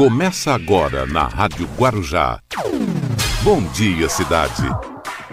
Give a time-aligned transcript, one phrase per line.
[0.00, 2.40] Começa agora na Rádio Guarujá.
[3.42, 4.62] Bom dia, cidade.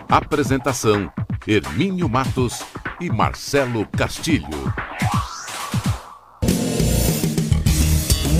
[0.10, 1.10] Apresentação:
[1.48, 2.62] Hermínio Matos
[3.00, 4.74] e Marcelo Castilho.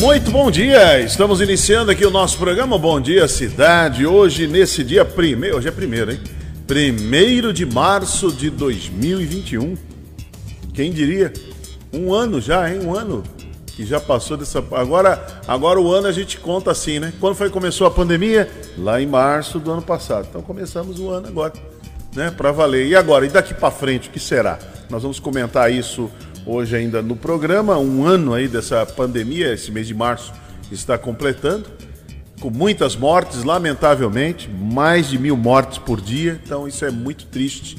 [0.02, 1.00] Muito bom dia!
[1.00, 4.06] Estamos iniciando aqui o nosso programa Bom Dia Cidade.
[4.06, 6.20] Hoje, nesse dia primeiro, hoje é primeiro, hein?
[6.68, 9.78] Primeiro de março de 2021.
[10.74, 11.32] Quem diria?
[11.94, 12.82] Um ano já, hein?
[12.84, 13.24] Um ano
[13.78, 14.58] que já passou dessa.
[14.72, 17.14] Agora, agora o ano a gente conta assim, né?
[17.20, 18.50] Quando foi que começou a pandemia?
[18.76, 20.26] Lá em março do ano passado.
[20.28, 21.54] Então começamos o ano agora,
[22.16, 22.32] né?
[22.32, 22.88] Para valer.
[22.88, 23.28] E agora?
[23.28, 24.58] E daqui para frente, o que será?
[24.90, 26.10] Nós vamos comentar isso
[26.44, 27.78] hoje ainda no programa.
[27.78, 30.34] Um ano aí dessa pandemia, esse mês de março
[30.72, 31.70] está completando,
[32.42, 36.42] com muitas mortes, lamentavelmente, mais de mil mortes por dia.
[36.44, 37.78] Então isso é muito triste.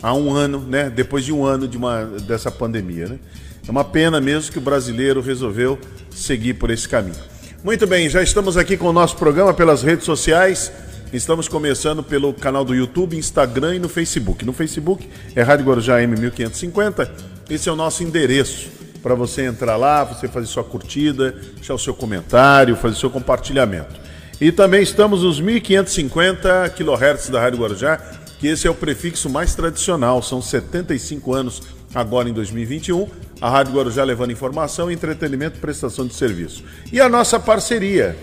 [0.00, 0.88] Há um ano, né?
[0.88, 3.18] Depois de um ano de uma, dessa pandemia, né?
[3.66, 5.78] É uma pena mesmo que o brasileiro resolveu
[6.10, 7.16] seguir por esse caminho.
[7.62, 10.72] Muito bem, já estamos aqui com o nosso programa pelas redes sociais.
[11.12, 14.44] Estamos começando pelo canal do YouTube, Instagram e no Facebook.
[14.44, 17.08] No Facebook é Rádio Guarujá M1550.
[17.48, 18.68] Esse é o nosso endereço
[19.00, 23.94] para você entrar lá, você fazer sua curtida, deixar o seu comentário, fazer seu compartilhamento.
[24.40, 27.96] E também estamos nos 1550 kHz da Rádio Guarujá,
[28.40, 31.62] que esse é o prefixo mais tradicional, são 75 anos
[31.94, 33.08] agora em 2021.
[33.42, 36.62] A Rádio Guarujá levando informação, entretenimento e prestação de serviço.
[36.92, 38.16] E a nossa parceria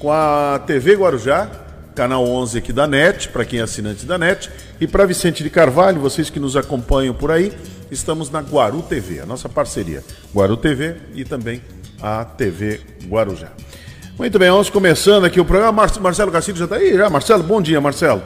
[0.00, 1.48] com a TV Guarujá,
[1.94, 4.50] canal 11 aqui da NET, para quem é assinante da NET,
[4.80, 7.52] e para Vicente de Carvalho, vocês que nos acompanham por aí,
[7.88, 10.02] estamos na Guaru TV, a nossa parceria.
[10.34, 11.62] Guaru TV e também
[12.02, 13.52] a TV Guarujá.
[14.18, 15.88] Muito bem, vamos começando aqui o programa.
[16.00, 16.96] Marcelo Castilho já está aí?
[16.96, 17.08] Já?
[17.08, 18.24] Marcelo, bom dia, Marcelo.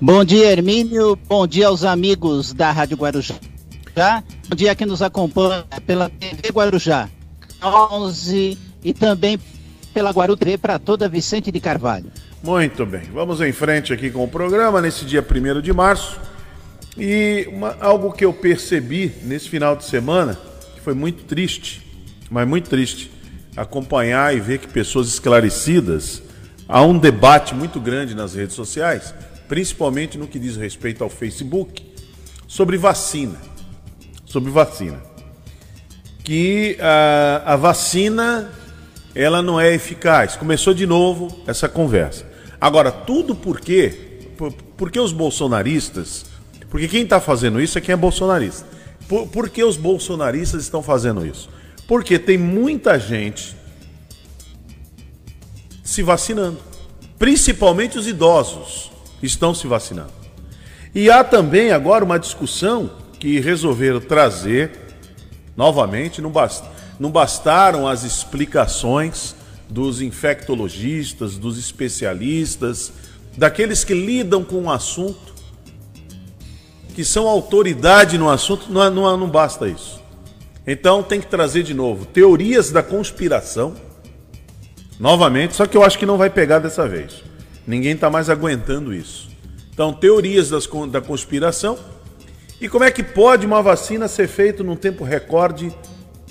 [0.00, 1.14] Bom dia, Hermínio.
[1.28, 3.34] Bom dia aos amigos da Rádio Guarujá.
[3.94, 7.08] Bom dia que nos acompanha pela TV Guarujá
[7.62, 9.38] 11 e também
[9.92, 12.10] pela Guaru TV para toda Vicente de Carvalho.
[12.42, 16.20] Muito bem, vamos em frente aqui com o programa nesse dia 1 de março.
[16.96, 20.38] E uma, algo que eu percebi nesse final de semana,
[20.74, 21.82] que foi muito triste,
[22.30, 23.10] mas muito triste,
[23.56, 26.22] acompanhar e ver que pessoas esclarecidas,
[26.68, 29.14] há um debate muito grande nas redes sociais
[29.48, 31.84] principalmente no que diz respeito ao Facebook,
[32.46, 33.38] sobre vacina.
[34.34, 35.00] Sobre vacina.
[36.24, 38.50] Que a, a vacina
[39.14, 40.34] ela não é eficaz.
[40.34, 42.26] Começou de novo essa conversa.
[42.60, 44.26] Agora, tudo por quê?
[44.36, 46.26] Por, porque os bolsonaristas.
[46.68, 48.66] Porque quem está fazendo isso é quem é bolsonarista.
[49.06, 51.48] Por, por que os bolsonaristas estão fazendo isso?
[51.86, 53.54] Porque tem muita gente
[55.84, 56.58] se vacinando.
[57.20, 58.90] Principalmente os idosos
[59.22, 60.10] estão se vacinando.
[60.92, 64.70] E há também agora uma discussão que resolveram trazer
[65.56, 66.62] novamente, não, bast,
[67.00, 69.34] não bastaram as explicações
[69.66, 72.92] dos infectologistas, dos especialistas,
[73.34, 75.32] daqueles que lidam com o assunto,
[76.94, 80.02] que são autoridade no assunto, não, não, não basta isso.
[80.66, 83.74] Então tem que trazer de novo teorias da conspiração,
[85.00, 87.24] novamente, só que eu acho que não vai pegar dessa vez.
[87.66, 89.30] Ninguém está mais aguentando isso.
[89.72, 91.93] Então, teorias das, da conspiração.
[92.60, 95.74] E como é que pode uma vacina ser feita num tempo recorde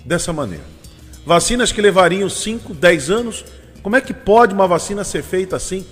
[0.06, 0.64] dessa maneira?
[1.26, 3.46] Vacinas que levariam 5, 10 anos,
[3.82, 5.86] como é que pode uma vacina ser feita assim?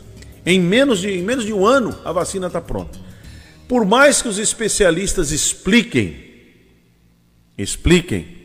[0.45, 2.99] Em menos de, em menos de um ano, a vacina está pronta.
[3.67, 6.31] Por mais que os especialistas expliquem,
[7.57, 8.39] expliquem,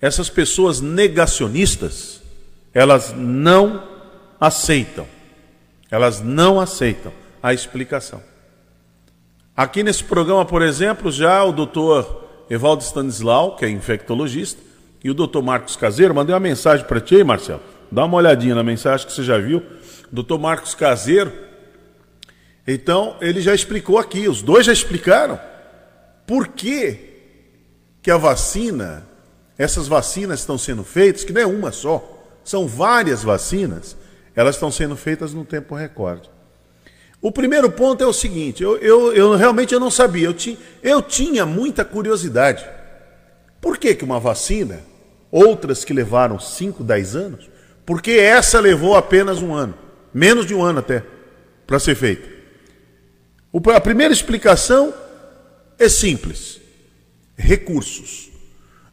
[0.00, 2.22] essas pessoas negacionistas,
[2.72, 3.82] elas não
[4.40, 5.06] aceitam
[5.90, 7.12] elas não aceitam
[7.42, 8.22] a explicação.
[9.58, 14.62] Aqui nesse programa, por exemplo, já o doutor Evaldo Stanislau, que é infectologista,
[15.02, 17.60] e o doutor Marcos Caseiro, mandei uma mensagem para ti, Marcelo.
[17.90, 19.60] Dá uma olhadinha na mensagem que você já viu.
[20.12, 21.32] Doutor Marcos Caseiro.
[22.68, 25.40] Então, ele já explicou aqui, os dois já explicaram
[26.24, 27.16] por que,
[28.00, 29.08] que a vacina,
[29.58, 33.96] essas vacinas estão sendo feitas, que não é uma só, são várias vacinas,
[34.36, 36.30] elas estão sendo feitas no tempo recorde.
[37.20, 40.58] O primeiro ponto é o seguinte: eu, eu, eu realmente eu não sabia, eu, ti,
[40.82, 42.64] eu tinha muita curiosidade.
[43.60, 44.80] Por que, que uma vacina,
[45.30, 47.50] outras que levaram 5, 10 anos,
[47.84, 49.74] por que essa levou apenas um ano?
[50.14, 51.02] Menos de um ano até,
[51.66, 52.28] para ser feita.
[53.52, 54.94] O, a primeira explicação
[55.78, 56.60] é simples:
[57.36, 58.30] recursos.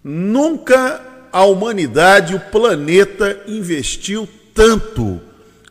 [0.03, 1.01] Nunca
[1.31, 5.21] a humanidade, o planeta, investiu tanto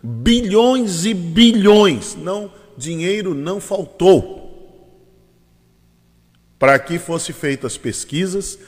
[0.05, 2.15] bilhões e bilhões.
[2.15, 4.45] Não, dinheiro não faltou
[6.59, 8.59] para que fossem feitas pesquisas,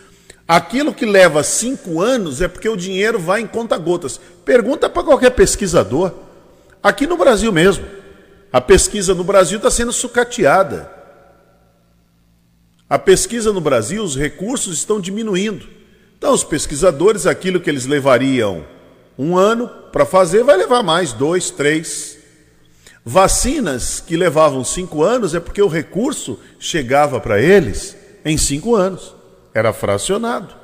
[0.49, 4.21] Aquilo que leva cinco anos é porque o dinheiro vai em conta-gotas.
[4.44, 6.12] Pergunta para qualquer pesquisador.
[6.81, 7.85] Aqui no Brasil mesmo.
[8.53, 10.88] A pesquisa no Brasil está sendo sucateada.
[12.88, 15.67] A pesquisa no Brasil, os recursos estão diminuindo.
[16.17, 18.65] Então, os pesquisadores, aquilo que eles levariam
[19.19, 22.19] um ano para fazer, vai levar mais dois, três.
[23.05, 29.15] Vacinas que levavam cinco anos é porque o recurso chegava para eles em cinco anos.
[29.55, 30.55] Era fracionado.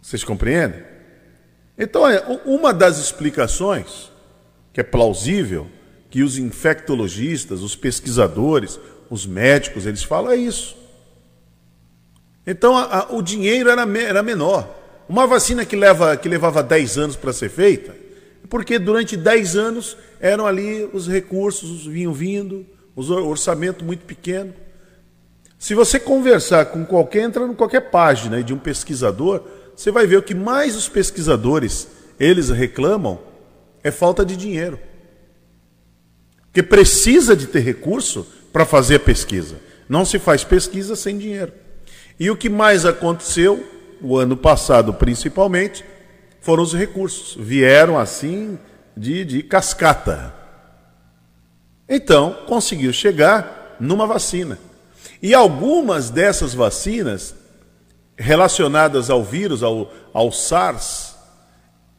[0.00, 0.82] Vocês compreendem?
[1.78, 4.10] Então, é, uma das explicações
[4.72, 5.66] que é plausível
[6.10, 10.76] que os infectologistas, os pesquisadores, os médicos, eles falam é isso.
[12.46, 14.79] Então a, a, o dinheiro era, era menor.
[15.10, 17.96] Uma vacina que, leva, que levava 10 anos para ser feita,
[18.48, 22.64] porque durante 10 anos eram ali os recursos vinham vindo,
[22.94, 24.54] o orçamento muito pequeno.
[25.58, 29.42] Se você conversar com qualquer, entra em qualquer página de um pesquisador,
[29.74, 33.18] você vai ver o que mais os pesquisadores eles reclamam
[33.82, 34.78] é falta de dinheiro.
[36.42, 39.56] Porque precisa de ter recurso para fazer a pesquisa.
[39.88, 41.52] Não se faz pesquisa sem dinheiro.
[42.16, 45.84] E o que mais aconteceu, o ano passado principalmente,
[46.40, 47.36] foram os recursos.
[47.38, 48.58] Vieram assim
[48.96, 50.34] de, de cascata.
[51.88, 54.58] Então, conseguiu chegar numa vacina.
[55.22, 57.34] E algumas dessas vacinas
[58.16, 61.16] relacionadas ao vírus, ao, ao SARS,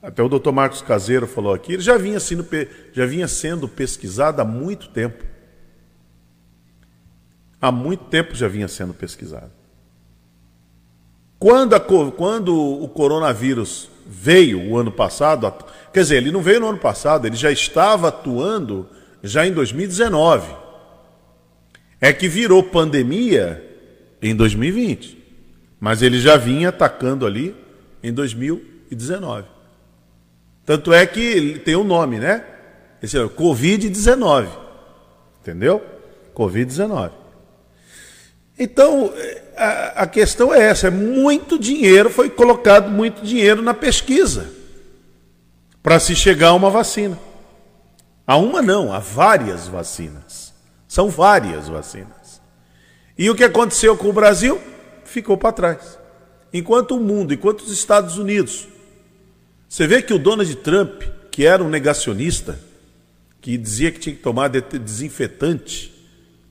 [0.02, 2.48] até o doutor Marcos Caseiro falou aqui, ele já vinha, sendo,
[2.94, 5.32] já vinha sendo pesquisado há muito tempo
[7.62, 9.52] há muito tempo já vinha sendo pesquisado.
[11.42, 15.52] Quando, a, quando o coronavírus veio o ano passado,
[15.92, 18.88] quer dizer, ele não veio no ano passado, ele já estava atuando
[19.24, 20.54] já em 2019.
[22.00, 23.60] É que virou pandemia
[24.22, 25.18] em 2020,
[25.80, 27.56] mas ele já vinha atacando ali
[28.04, 29.48] em 2019.
[30.64, 32.46] Tanto é que tem um nome, né?
[33.02, 34.48] Esse é Covid-19.
[35.42, 35.84] Entendeu?
[36.36, 37.14] Covid-19.
[38.60, 39.12] Então,
[39.64, 44.52] a, questão é essa: é muito dinheiro, foi colocado muito dinheiro na pesquisa
[45.84, 47.18] para se chegar a uma vacina.
[48.26, 50.54] A uma não, a várias vacinas.
[50.88, 52.42] São várias vacinas.
[53.18, 54.60] E o que aconteceu com o Brasil?
[55.06, 56.00] Ficou para trás.
[56.54, 58.68] Enquanto o mundo, enquanto os Estados Unidos.
[59.68, 62.60] Você vê que o Donald Trump, que era um negacionista,
[63.40, 65.94] que dizia que tinha que tomar desinfetante,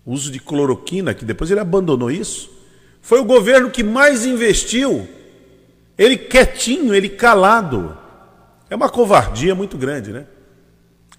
[0.04, 2.50] uso de cloroquina, que depois ele abandonou isso,
[3.00, 5.08] foi o governo que mais investiu.
[5.96, 7.96] Ele quietinho, ele calado.
[8.68, 10.26] É uma covardia muito grande, né?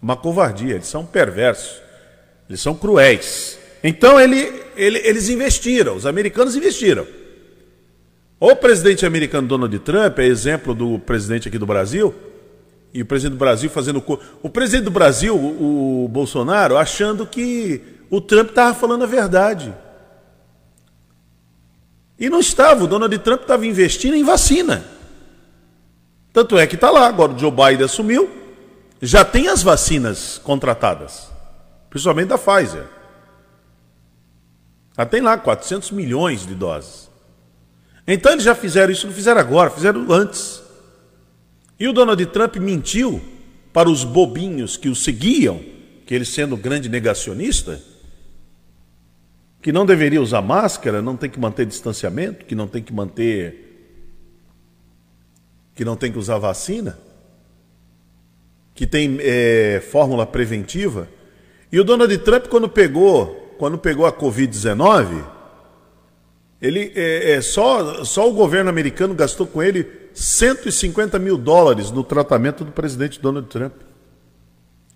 [0.02, 0.76] Uma covardia.
[0.76, 1.82] Eles são perversos,
[2.50, 3.60] eles são cruéis.
[3.84, 7.06] Então ele, ele, eles investiram, os americanos investiram.
[8.40, 12.14] O presidente americano Donald Trump é exemplo do presidente aqui do Brasil,
[12.94, 14.04] e o presidente do Brasil fazendo.
[14.42, 19.74] O presidente do Brasil, o Bolsonaro, achando que o Trump estava falando a verdade.
[22.22, 24.86] E não estava, o Donald Trump estava investindo em vacina.
[26.32, 28.30] Tanto é que está lá, agora o Joe Biden assumiu,
[29.02, 31.32] já tem as vacinas contratadas,
[31.90, 32.86] principalmente da Pfizer.
[34.96, 37.10] Já tem lá 400 milhões de doses.
[38.06, 40.62] Então eles já fizeram isso, não fizeram agora, fizeram antes.
[41.80, 43.20] E o Donald Trump mentiu
[43.74, 45.60] para os bobinhos que o seguiam,
[46.06, 47.82] que ele sendo grande negacionista,
[49.62, 53.68] que não deveria usar máscara, não tem que manter distanciamento, que não tem que manter.
[55.76, 57.00] que não tem que usar vacina,
[58.76, 61.08] que tem é, fórmula preventiva.
[61.72, 65.24] E o Donald Trump, quando pegou, quando pegou a Covid-19,
[66.62, 72.04] ele é, é, só, só o governo americano gastou com ele 150 mil dólares no
[72.04, 73.74] tratamento do presidente Donald Trump.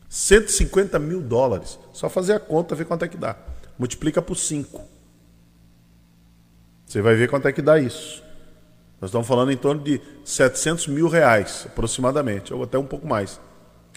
[0.09, 1.79] 150 mil dólares.
[1.93, 3.35] Só fazer a conta, ver quanto é que dá
[3.77, 4.81] multiplica por 5.
[6.85, 8.23] Você vai ver quanto é que dá isso.
[9.01, 13.39] Nós estamos falando em torno de 700 mil reais, aproximadamente, ou até um pouco mais.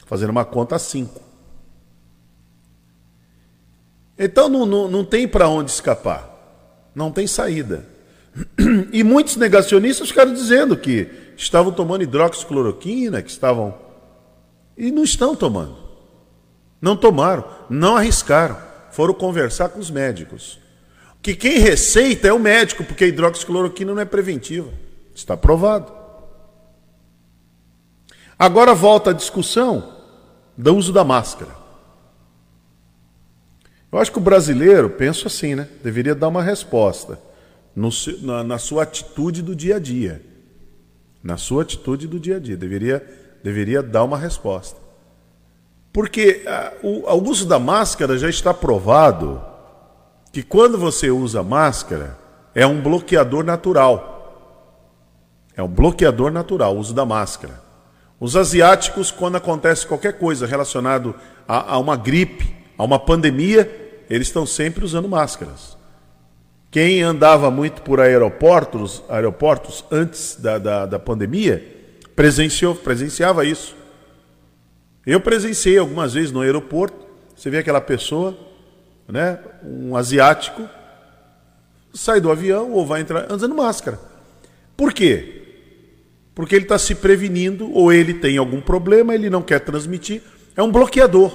[0.06, 1.20] Fazendo uma conta a 5.
[4.18, 6.28] Então não, não, não tem para onde escapar.
[6.94, 7.84] Não tem saída.
[8.92, 13.74] E muitos negacionistas ficaram dizendo que estavam tomando hidroxicloroquina, que estavam.
[14.76, 15.76] E não estão tomando.
[16.80, 18.67] Não tomaram, não arriscaram
[18.98, 20.58] foram conversar com os médicos.
[21.22, 24.72] Que quem receita é o médico, porque a hidroxicloroquina não é preventiva.
[25.14, 25.92] Está provado.
[28.36, 30.02] Agora volta a discussão
[30.56, 31.52] do uso da máscara.
[33.92, 35.68] Eu acho que o brasileiro, penso assim, né?
[35.80, 37.20] Deveria dar uma resposta.
[37.76, 37.90] no,
[38.22, 40.20] na, na sua atitude do dia a dia.
[41.22, 42.56] Na sua atitude do dia a dia.
[42.56, 43.00] Deveria,
[43.44, 44.87] deveria dar uma resposta.
[45.92, 49.42] Porque a, o, o uso da máscara já está provado
[50.32, 52.18] que quando você usa máscara,
[52.54, 54.16] é um bloqueador natural.
[55.56, 57.60] É um bloqueador natural, o uso da máscara.
[58.20, 61.14] Os asiáticos, quando acontece qualquer coisa relacionado
[61.46, 65.76] a, a uma gripe, a uma pandemia, eles estão sempre usando máscaras.
[66.70, 71.64] Quem andava muito por aeroportos, aeroportos antes da, da, da pandemia,
[72.14, 73.76] presenciou, presenciava isso.
[75.08, 78.36] Eu presenciei algumas vezes no aeroporto, você vê aquela pessoa,
[79.08, 80.68] né, um asiático,
[81.94, 83.98] sai do avião ou vai entrar usando máscara.
[84.76, 85.44] Por quê?
[86.34, 90.20] Porque ele está se prevenindo, ou ele tem algum problema, ele não quer transmitir.
[90.54, 91.32] É um bloqueador.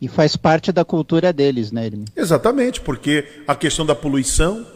[0.00, 2.06] E faz parte da cultura deles, né, Irmão?
[2.16, 4.66] Exatamente, porque a questão da poluição,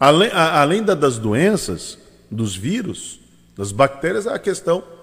[0.00, 1.98] além, a, além da, das doenças,
[2.30, 3.20] dos vírus,
[3.54, 4.93] das bactérias, a questão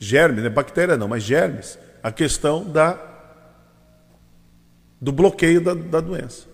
[0.00, 0.48] germes, né?
[0.48, 2.98] bactéria não, mas germes, a questão da
[5.00, 6.46] do bloqueio da, da doença.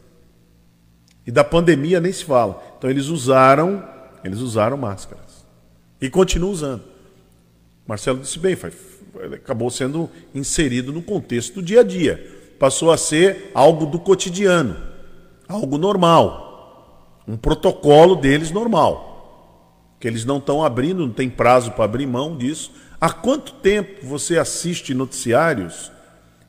[1.26, 2.62] E da pandemia nem se fala.
[2.76, 3.82] Então eles usaram
[4.26, 5.46] eles usaram máscaras.
[6.00, 6.82] E continuam usando.
[7.86, 8.72] Marcelo disse bem, foi,
[9.34, 12.54] acabou sendo inserido no contexto do dia a dia.
[12.58, 14.76] Passou a ser algo do cotidiano,
[15.48, 17.22] algo normal.
[17.28, 19.94] Um protocolo deles normal.
[20.00, 22.72] Que eles não estão abrindo, não tem prazo para abrir mão disso.
[23.00, 25.92] Há quanto tempo você assiste noticiários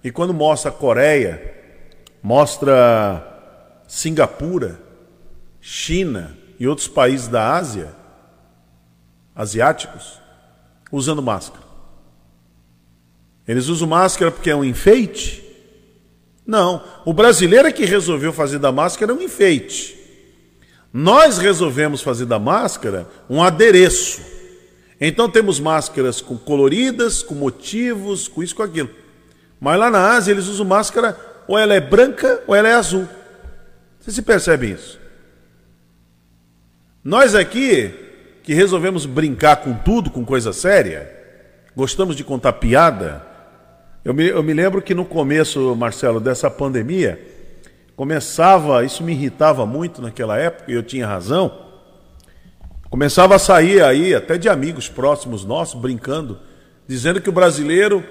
[0.04, 1.56] e quando mostra a Coreia,
[2.24, 4.80] mostra Singapura,
[5.60, 7.94] China, e outros países da Ásia,
[9.36, 10.20] asiáticos,
[10.92, 11.66] usando máscara.
[13.48, 15.44] Eles usam máscara porque é um enfeite?
[16.46, 16.84] Não.
[17.06, 19.96] O brasileiro é que resolveu fazer da máscara um enfeite.
[20.92, 24.22] Nós resolvemos fazer da máscara um adereço.
[25.00, 28.90] Então temos máscaras com coloridas, com motivos, com isso, com aquilo.
[29.60, 33.08] Mas lá na Ásia eles usam máscara, ou ela é branca ou ela é azul.
[34.00, 35.00] Vocês se percebem isso?
[37.04, 37.94] Nós aqui,
[38.44, 41.10] que resolvemos brincar com tudo, com coisa séria,
[41.76, 43.26] gostamos de contar piada.
[44.04, 47.22] Eu me, eu me lembro que no começo, Marcelo, dessa pandemia,
[47.96, 51.67] começava, isso me irritava muito naquela época, e eu tinha razão.
[52.90, 56.40] Começava a sair aí, até de amigos próximos nossos, brincando,
[56.88, 58.04] dizendo que o brasileiro,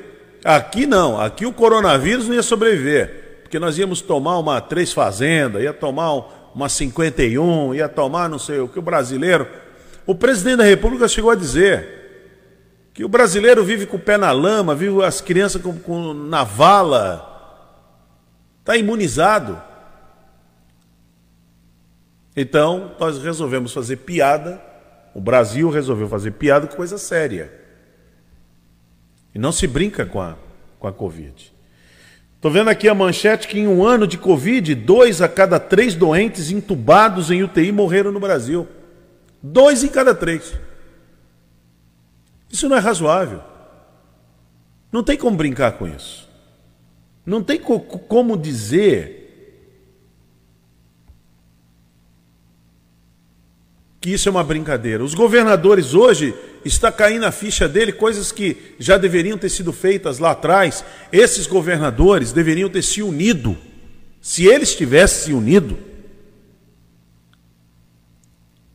[0.45, 5.63] aqui não, aqui o coronavírus não ia sobreviver, porque nós íamos tomar uma três fazenda,
[5.63, 9.49] ia tomar um, uma 51, ia tomar não sei o que, o brasileiro.
[10.07, 11.97] O presidente da República chegou a dizer
[12.93, 16.45] que o brasileiro vive com o pé na lama, vive as crianças com, com na
[16.45, 17.33] vala,
[18.61, 19.61] está imunizado.
[22.37, 24.66] Então, nós resolvemos fazer piada,
[25.17, 27.51] o Brasil resolveu fazer piada com coisa séria.
[29.35, 30.37] E não se brinca com a,
[30.79, 31.55] com a Covid.
[32.35, 35.95] Estou vendo aqui a manchete que em um ano de Covid, dois a cada três
[35.95, 38.69] doentes entubados em UTI morreram no Brasil.
[39.43, 40.53] Dois em cada três.
[42.53, 43.41] Isso não é razoável.
[44.93, 46.29] Não tem como brincar com isso.
[47.25, 49.26] Não tem co como dizer
[54.07, 55.03] que isso é uma brincadeira.
[55.03, 56.33] Os governadores hoje
[56.65, 60.85] está caindo a ficha dele coisas que já deveriam ter sido feitas lá atrás.
[61.11, 63.59] Esses governadores deveriam ter se unido.
[64.23, 65.77] Se eles tivessem se unido,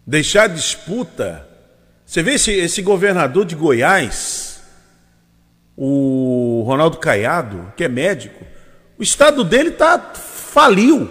[0.06, 1.48] deixar disputa.
[2.06, 4.62] Você vê esse, esse governador de Goiás,
[5.78, 8.46] o Ronaldo Caiado, que é médico,
[9.00, 11.10] o estado dele tá faliu.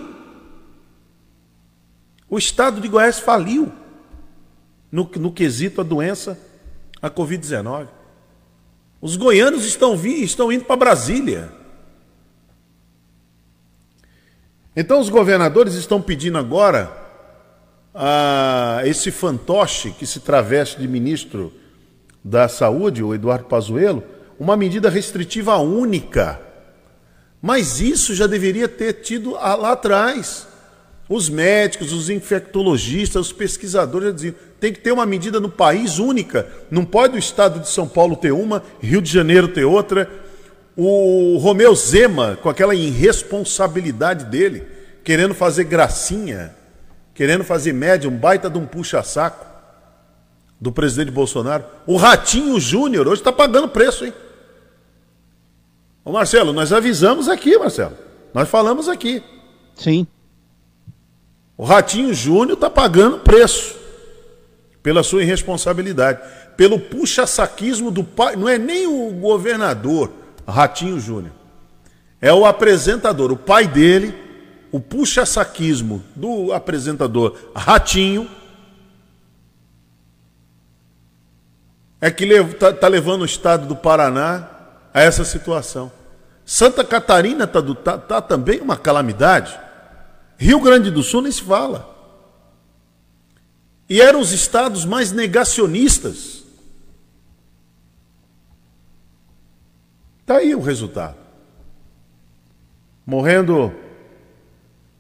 [2.29, 3.80] O estado de Goiás faliu
[4.91, 6.39] no, no quesito a doença
[7.01, 7.89] a Covid-19.
[9.01, 11.53] Os goianos estão, vi, estão indo para Brasília.
[14.77, 16.93] Então os governadores estão pedindo agora
[17.95, 21.53] a esse fantoche que se traveste de ministro
[22.23, 24.05] da Saúde, o Eduardo Pazuello,
[24.39, 26.41] uma medida restritiva única.
[27.43, 30.47] Mas isso já deveria ter tido lá atrás.
[31.11, 35.99] Os médicos, os infectologistas, os pesquisadores já diziam: tem que ter uma medida no país
[35.99, 36.47] única.
[36.71, 40.09] Não pode o estado de São Paulo ter uma, Rio de Janeiro ter outra.
[40.77, 44.63] O Romeu Zema, com aquela irresponsabilidade dele,
[45.03, 46.55] querendo fazer gracinha,
[47.13, 49.45] querendo fazer média, um baita de um puxa-saco
[50.61, 51.65] do presidente Bolsonaro.
[51.89, 54.15] O Ratinho Júnior hoje está pagando preço, hein?
[56.05, 57.97] Ô Marcelo, nós avisamos aqui, Marcelo.
[58.33, 59.21] Nós falamos aqui.
[59.75, 60.07] Sim.
[61.61, 63.77] O Ratinho Júnior está pagando preço
[64.83, 66.19] pela sua irresponsabilidade,
[66.57, 68.35] pelo puxa-saquismo do pai.
[68.35, 70.11] Não é nem o governador
[70.49, 71.35] Ratinho Júnior,
[72.19, 74.15] é o apresentador, o pai dele,
[74.73, 78.27] o puxa-saquismo do apresentador Ratinho.
[82.01, 84.49] É que está tá levando o estado do Paraná
[84.95, 85.93] a essa situação.
[86.43, 89.61] Santa Catarina está tá, tá também uma calamidade.
[90.41, 91.87] Rio Grande do Sul nem se fala.
[93.87, 96.45] E eram os estados mais negacionistas.
[100.21, 101.17] Está aí o resultado.
[103.05, 103.71] Morrendo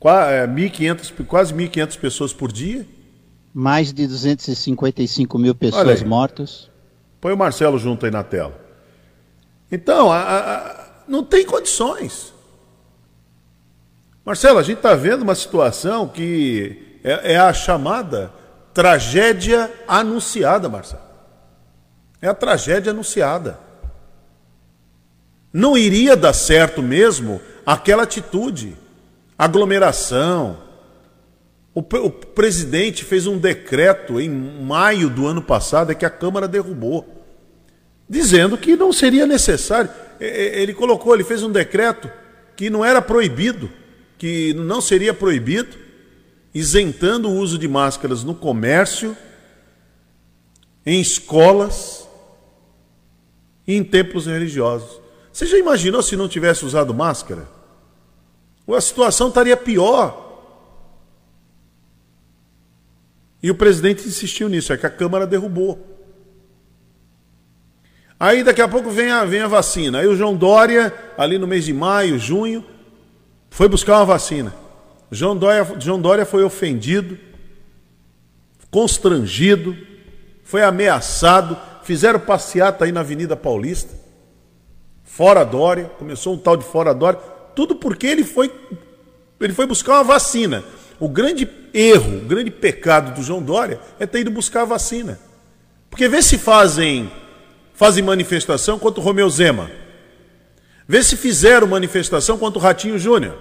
[0.03, 2.87] 1.500, é, quase 1.500 pessoas por dia.
[3.55, 6.69] Mais de 255 mil pessoas mortas.
[7.19, 8.61] Põe o Marcelo junto aí na tela.
[9.73, 12.35] Então, a, a, não tem condições.
[14.25, 18.31] Marcelo, a gente está vendo uma situação que é, é, a chamada
[18.75, 21.03] tragédia anunciada, Marcelo.
[22.21, 23.59] É a tragédia anunciada.
[25.53, 28.77] Não iria dar certo mesmo aquela atitude,
[29.39, 30.59] aglomeração.
[31.75, 36.47] O, o presidente fez um decreto em maio do ano passado, é que a Câmara
[36.47, 37.25] derrubou,
[38.09, 39.91] dizendo que não seria necessário.
[40.21, 42.11] Ele colocou, ele fez um decreto
[42.55, 43.80] que não era proibido
[44.21, 45.79] que não seria proibido,
[46.53, 49.17] isentando o uso de máscaras no comércio,
[50.85, 52.07] em escolas
[53.67, 55.01] e em templos religiosos.
[55.33, 57.49] Você já imaginou se não tivesse usado máscara?
[58.69, 60.29] A situação estaria pior.
[63.43, 65.99] E o presidente insistiu nisso, é que a Câmara derrubou.
[68.19, 70.01] Aí daqui a pouco vem a, vem a vacina.
[70.01, 72.63] Aí o João Dória, ali no mês de maio, junho,
[73.51, 74.55] foi buscar uma vacina.
[75.11, 77.19] João Dória, João Dória foi ofendido,
[78.71, 79.77] constrangido,
[80.45, 83.93] foi ameaçado, fizeram passeata aí na Avenida Paulista,
[85.03, 87.19] fora Dória, começou um tal de fora Dória,
[87.55, 88.53] tudo porque ele foi,
[89.41, 90.65] ele foi buscar uma vacina.
[91.01, 95.19] O grande erro, o grande pecado do João Dória é ter ido buscar a vacina.
[95.89, 97.11] Porque vê se fazem,
[97.75, 99.71] fazem manifestação contra o Romeu Zema.
[100.91, 103.39] Vê se fizeram manifestação contra o Ratinho Júnior,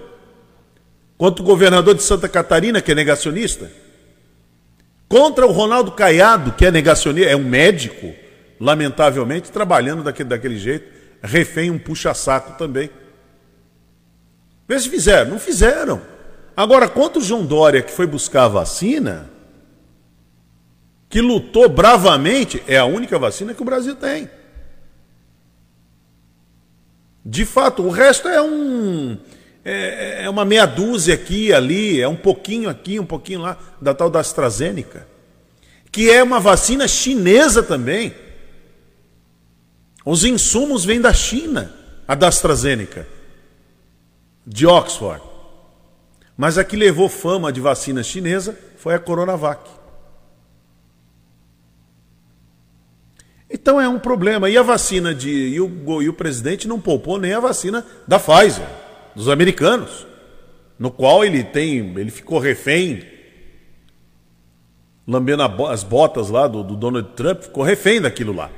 [1.18, 3.68] contra o governador de Santa Catarina, que é negacionista,
[5.08, 8.14] contra o Ronaldo Caiado, que é negacionista, é um médico,
[8.60, 12.88] lamentavelmente, trabalhando daquele, daquele jeito, refém um puxa-saco também.
[14.68, 15.32] Vê se fizeram.
[15.32, 16.00] Não fizeram.
[16.56, 19.28] Agora, contra o João Dória, que foi buscar a vacina,
[21.08, 24.30] que lutou bravamente, é a única vacina que o Brasil tem.
[27.24, 29.18] De fato, o resto é um
[29.64, 33.92] é, é, uma meia dúzia aqui ali, é um pouquinho aqui, um pouquinho lá, da
[33.92, 35.06] tal da AstraZeneca,
[35.92, 38.14] que é uma vacina chinesa também.
[40.04, 41.74] Os insumos vêm da China,
[42.08, 43.06] a da AstraZeneca,
[44.46, 45.22] de Oxford.
[46.36, 49.79] Mas a que levou fama de vacina chinesa foi a Coronavac.
[53.60, 54.48] Então é um problema.
[54.48, 55.30] E a vacina de.
[55.30, 58.66] E o, e o presidente não poupou nem a vacina da Pfizer,
[59.14, 60.06] dos americanos,
[60.78, 61.78] no qual ele tem.
[61.98, 63.04] Ele ficou refém,
[65.06, 68.50] lambendo as botas lá do, do Donald Trump, ficou refém daquilo lá.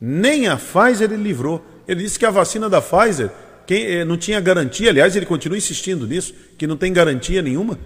[0.00, 1.64] Nem a Pfizer ele livrou.
[1.86, 3.30] Ele disse que a vacina da Pfizer
[3.68, 7.78] quem, eh, não tinha garantia, aliás, ele continua insistindo nisso, que não tem garantia nenhuma.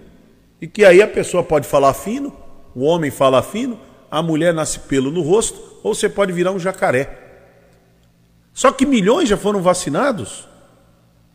[0.60, 2.32] E que aí a pessoa pode falar fino,
[2.72, 6.58] o homem fala fino, a mulher nasce pelo no rosto, ou você pode virar um
[6.58, 7.18] jacaré.
[8.52, 10.46] Só que milhões já foram vacinados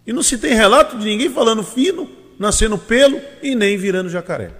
[0.06, 4.52] e não se tem relato de ninguém falando fino, nascendo pelo e nem virando jacaré.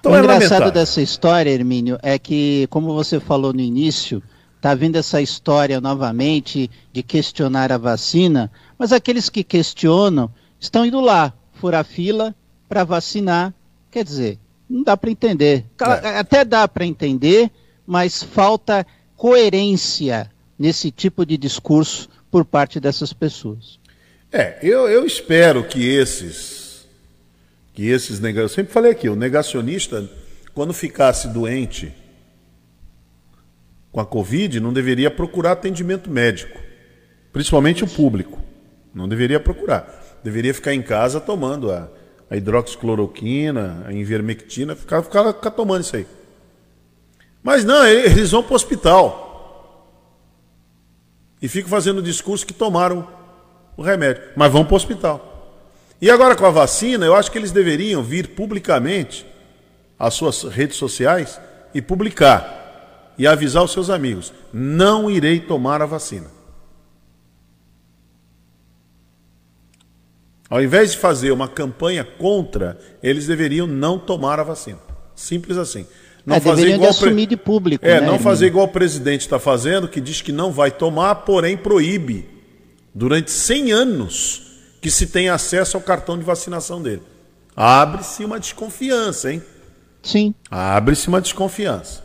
[0.00, 0.72] Então o é engraçado lamentável.
[0.72, 4.22] dessa história, Hermínio, é que, como você falou no início,
[4.56, 11.00] está vindo essa história novamente de questionar a vacina, mas aqueles que questionam estão indo
[11.00, 12.34] lá, furar fila
[12.68, 13.54] para vacinar
[13.94, 15.64] Quer dizer, não dá para entender.
[15.80, 16.18] É.
[16.18, 17.50] Até dá para entender,
[17.86, 23.78] mas falta coerência nesse tipo de discurso por parte dessas pessoas.
[24.32, 26.86] É, eu, eu espero que esses,
[27.72, 30.10] que esses eu sempre falei aqui, o negacionista,
[30.52, 31.92] quando ficasse doente
[33.92, 36.58] com a Covid, não deveria procurar atendimento médico,
[37.32, 38.42] principalmente o público.
[38.92, 40.20] Não deveria procurar.
[40.22, 41.88] Deveria ficar em casa tomando a
[42.34, 46.06] a hidroxicloroquina, a invermectina, ficava, ficava, ficava tomando isso aí.
[47.40, 49.86] Mas não, eles vão para o hospital.
[51.40, 53.06] E ficam fazendo discurso que tomaram
[53.76, 54.24] o remédio.
[54.34, 55.30] Mas vão para o hospital.
[56.00, 59.24] E agora com a vacina, eu acho que eles deveriam vir publicamente
[59.96, 61.40] às suas redes sociais
[61.72, 66.26] e publicar e avisar os seus amigos: não irei tomar a vacina.
[70.48, 74.78] Ao invés de fazer uma campanha contra, eles deveriam não tomar a vacina.
[75.14, 75.86] Simples assim.
[76.26, 79.38] Não É, fazer igual assumir de público, É, né, não fazer igual o presidente está
[79.38, 82.26] fazendo, que diz que não vai tomar, porém proíbe
[82.94, 84.42] durante 100 anos
[84.80, 87.02] que se tenha acesso ao cartão de vacinação dele.
[87.56, 89.42] Abre-se uma desconfiança, hein?
[90.02, 90.34] Sim.
[90.50, 92.02] Abre-se uma desconfiança.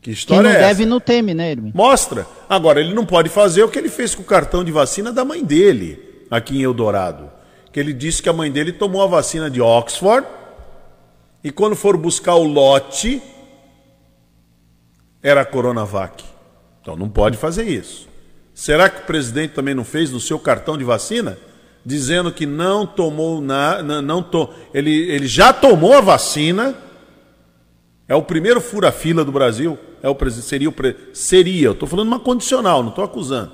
[0.00, 0.68] Que Quem história não é essa?
[0.68, 1.72] deve não teme, né, Hermínio?
[1.74, 2.26] Mostra.
[2.48, 5.24] Agora, ele não pode fazer o que ele fez com o cartão de vacina da
[5.24, 5.98] mãe dele,
[6.30, 7.35] aqui em Eldorado.
[7.76, 10.26] Que ele disse que a mãe dele tomou a vacina de Oxford
[11.44, 13.22] e quando for buscar o lote,
[15.22, 16.24] era a Coronavac.
[16.80, 18.08] Então não pode fazer isso.
[18.54, 21.36] Será que o presidente também não fez no seu cartão de vacina?
[21.84, 26.74] Dizendo que não tomou na, não, não to, ele, ele já tomou a vacina,
[28.08, 29.78] é o primeiro fura-fila do Brasil.
[30.02, 30.74] É o seria o
[31.12, 33.52] seria, eu estou falando uma condicional, não estou acusando.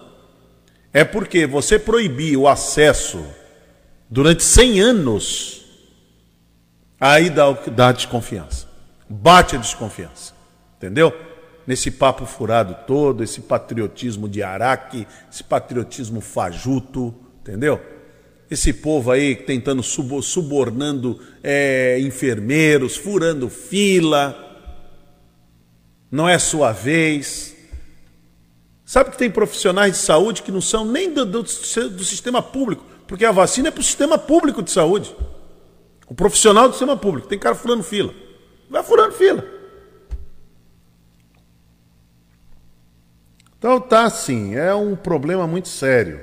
[0.92, 3.41] É porque você proibir o acesso
[4.12, 5.64] durante 100 anos,
[7.00, 8.68] aí dá, dá a desconfiança.
[9.08, 10.34] Bate a desconfiança.
[10.76, 11.16] Entendeu?
[11.66, 17.80] Nesse papo furado todo, esse patriotismo de Araque, esse patriotismo fajuto, entendeu?
[18.50, 24.36] Esse povo aí tentando subo- subornando é, enfermeiros, furando fila,
[26.10, 27.56] não é sua vez.
[28.84, 32.84] Sabe que tem profissionais de saúde que não são nem do, do, do sistema público,
[33.06, 35.14] porque a vacina é para o sistema público de saúde.
[36.08, 37.28] O profissional do sistema público.
[37.28, 38.12] Tem cara furando fila.
[38.68, 39.44] Vai furando fila.
[43.58, 46.20] Então tá assim, é um problema muito sério.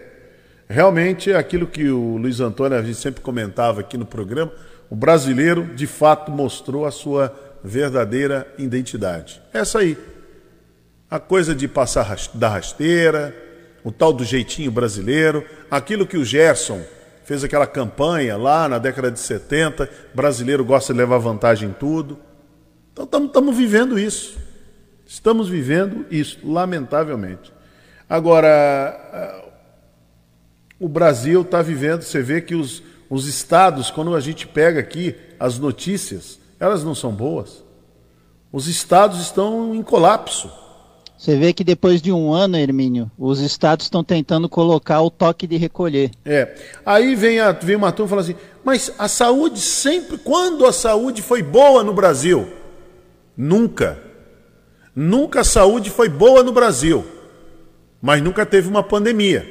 [0.67, 4.51] Realmente é aquilo que o Luiz Antônio a gente sempre comentava aqui no programa,
[4.89, 9.41] o brasileiro de fato mostrou a sua verdadeira identidade.
[9.53, 9.97] Essa aí.
[11.09, 13.35] A coisa de passar da rasteira,
[13.89, 16.81] o tal do jeitinho brasileiro, aquilo que o Gerson
[17.23, 22.19] fez aquela campanha lá na década de 70, brasileiro gosta de levar vantagem em tudo.
[22.93, 24.37] Então estamos vivendo isso.
[25.07, 27.51] Estamos vivendo isso, lamentavelmente.
[28.07, 28.47] Agora,
[29.11, 29.45] ah,
[30.79, 35.15] o Brasil está vivendo, você vê que os, os estados, quando a gente pega aqui
[35.39, 37.63] as notícias, elas não são boas.
[38.51, 40.51] Os estados estão em colapso.
[41.19, 45.45] Você vê que depois de um ano, Hermínio, os estados estão tentando colocar o toque
[45.45, 46.11] de recolher.
[46.23, 46.55] É.
[46.85, 50.17] Aí vem, a, vem uma turma e fala assim: mas a saúde sempre.
[50.17, 52.47] Quando a saúde foi boa no Brasil?
[53.35, 53.99] Nunca.
[54.95, 57.05] Nunca a saúde foi boa no Brasil.
[58.01, 59.45] Mas nunca teve uma pandemia.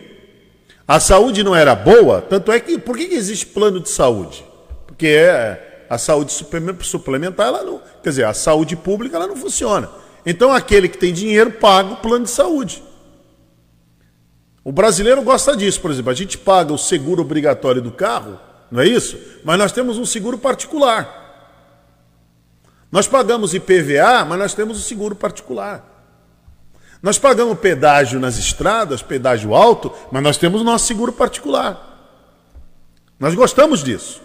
[0.86, 2.78] A saúde não era boa, tanto é que.
[2.78, 4.42] Por que, que existe plano de saúde?
[4.86, 7.82] Porque é, a saúde suple- suplementar, ela não.
[8.02, 9.90] Quer dizer, a saúde pública ela não funciona.
[10.30, 12.82] Então aquele que tem dinheiro paga o plano de saúde.
[14.62, 18.38] O brasileiro gosta disso, por exemplo, a gente paga o seguro obrigatório do carro,
[18.70, 19.18] não é isso?
[19.42, 21.16] Mas nós temos um seguro particular.
[22.92, 25.82] Nós pagamos IPVA, mas nós temos o seguro particular.
[27.02, 32.20] Nós pagamos pedágio nas estradas, pedágio alto, mas nós temos o nosso seguro particular.
[33.18, 34.20] Nós gostamos disso.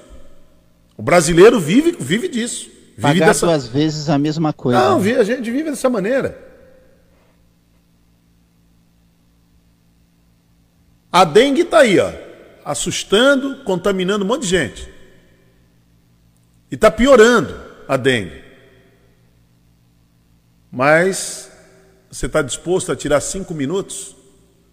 [0.97, 2.72] O brasileiro vive, vive disso.
[2.95, 3.45] Vive Pagar dessa...
[3.47, 4.79] duas vezes a mesma coisa.
[4.79, 6.37] Não, a gente vive dessa maneira.
[11.11, 12.11] A dengue está aí, ó,
[12.65, 14.91] assustando, contaminando um monte de gente.
[16.71, 17.55] E está piorando
[17.87, 18.43] a dengue.
[20.71, 21.51] Mas
[22.09, 24.15] você está disposto a tirar cinco minutos?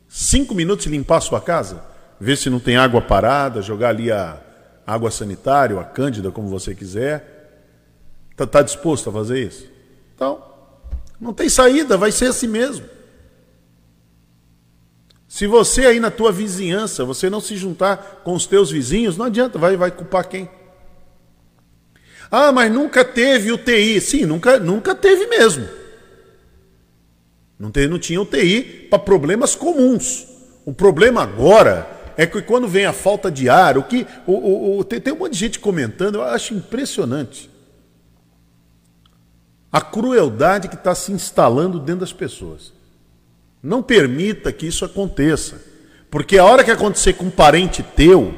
[0.08, 1.84] Cinco minutos e limpar a sua casa?
[2.18, 4.40] Ver se não tem água parada, jogar ali a
[4.86, 7.39] água sanitária, ou a cândida, como você quiser.
[8.40, 9.66] Está tá disposto a fazer isso?
[10.14, 10.42] Então,
[11.20, 12.86] não tem saída, vai ser assim mesmo.
[15.28, 19.26] Se você aí na tua vizinhança, você não se juntar com os teus vizinhos, não
[19.26, 20.48] adianta, vai, vai culpar quem?
[22.30, 24.00] Ah, mas nunca teve UTI.
[24.00, 25.68] Sim, nunca, nunca teve mesmo.
[27.58, 30.26] Não, teve, não tinha UTI para problemas comuns.
[30.64, 34.06] O problema agora é que quando vem a falta de ar, o que.
[34.26, 37.50] O, o, o- tem, tem um monte de gente comentando, eu acho impressionante.
[39.72, 42.72] A crueldade que está se instalando dentro das pessoas.
[43.62, 45.60] Não permita que isso aconteça.
[46.10, 48.34] Porque a hora que acontecer com um parente teu,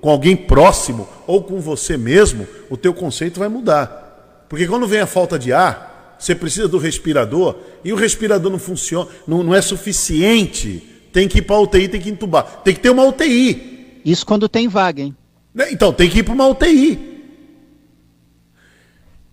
[0.00, 4.46] com alguém próximo ou com você mesmo, o teu conceito vai mudar.
[4.48, 8.58] Porque quando vem a falta de ar, você precisa do respirador e o respirador não
[8.58, 10.82] funciona, não, não é suficiente.
[11.12, 12.62] Tem que ir para a UTI, tem que entubar.
[12.64, 14.00] Tem que ter uma UTI.
[14.04, 15.16] Isso quando tem vaga, hein?
[15.54, 15.70] Né?
[15.70, 17.11] Então tem que ir para uma UTI.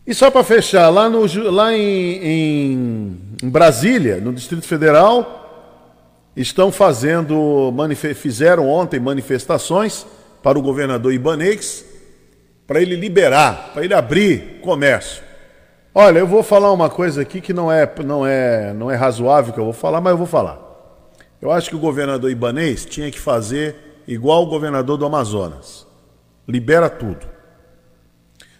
[0.10, 7.72] E só para fechar, lá, no, lá em, em, Brasília, no Distrito Federal, estão fazendo,
[8.15, 10.08] fizeram ontem manifestações
[10.41, 11.86] para o governador Ibanez,
[12.65, 15.22] para ele liberar, para ele abrir comércio.
[15.93, 19.54] Olha, eu vou falar uma coisa aqui que não é, não é, não é razoável
[19.54, 20.60] que eu vou falar, mas eu vou falar.
[21.39, 23.76] Eu acho que o governador Ibanez tinha que fazer
[24.08, 25.86] igual o governador do Amazonas.
[26.48, 27.38] Libera tudo.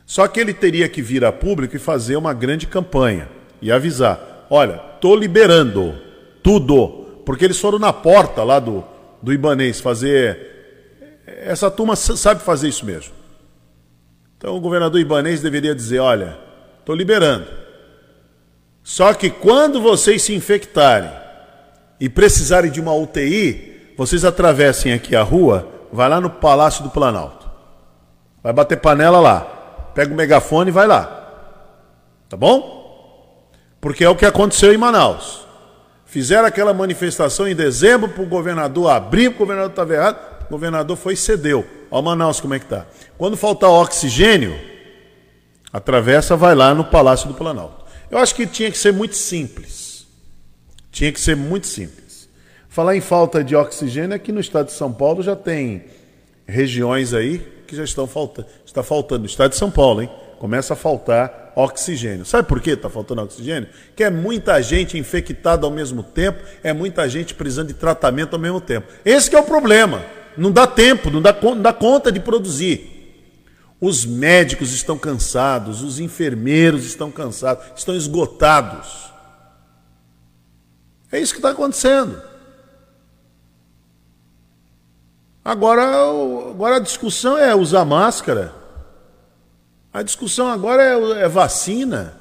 [0.10, 3.30] Só que ele teria que vir a público e fazer uma grande campanha
[3.62, 5.96] e avisar: olha, tô liberando
[6.42, 7.22] tudo.
[7.24, 8.84] Porque eles foram na porta lá do,
[9.22, 11.22] do Ibanês fazer.
[11.28, 13.14] Essa turma sabe fazer isso mesmo.
[14.36, 16.40] Então o governador Ibanês deveria dizer: olha,
[16.80, 17.46] estou liberando.
[18.82, 21.12] Só que quando vocês se infectarem
[22.00, 26.90] e precisarem de uma UTI, vocês atravessem aqui a rua, vai lá no Palácio do
[26.90, 27.48] Planalto.
[28.42, 29.59] Vai bater panela lá
[29.94, 31.16] pega o megafone e vai lá.
[32.28, 33.50] Tá bom?
[33.82, 35.48] Porque é o que aconteceu em Manaus.
[36.06, 40.98] Fizeram aquela manifestação em dezembro para o governador abrir, o governador estava errado, o governador
[40.98, 41.66] foi e cedeu.
[41.92, 42.86] Olha Manaus como é que está.
[43.18, 44.60] Quando faltar oxigênio,
[45.72, 47.86] atravessa, vai lá no Palácio do Planalto.
[48.10, 50.08] Eu acho que tinha que ser muito simples.
[50.92, 52.28] Tinha que ser muito simples.
[52.68, 55.86] Falar em falta de oxigênio, aqui no estado de São Paulo já tem
[56.48, 58.48] regiões aí que já estão faltando.
[58.66, 60.10] Está faltando, no estado de São Paulo, hein?
[60.40, 62.26] Começa a faltar oxigênio.
[62.26, 63.70] Sabe por que está faltando oxigênio?
[63.96, 68.40] Que é muita gente infectada ao mesmo tempo, é muita gente precisando de tratamento ao
[68.40, 68.88] mesmo tempo.
[69.06, 70.04] Esse é o problema.
[70.38, 72.98] Não dá tempo, não dá, não dá conta de produzir.
[73.82, 79.10] Os médicos estão cansados, os enfermeiros estão cansados, estão esgotados.
[81.12, 82.29] É isso que está acontecendo.
[85.50, 85.82] Agora,
[86.52, 88.54] agora a discussão é usar máscara.
[89.92, 92.14] A discussão agora é, é vacina.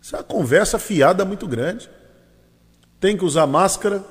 [0.00, 1.90] Isso é uma conversa fiada muito grande.
[3.00, 4.04] Tem que usar máscara,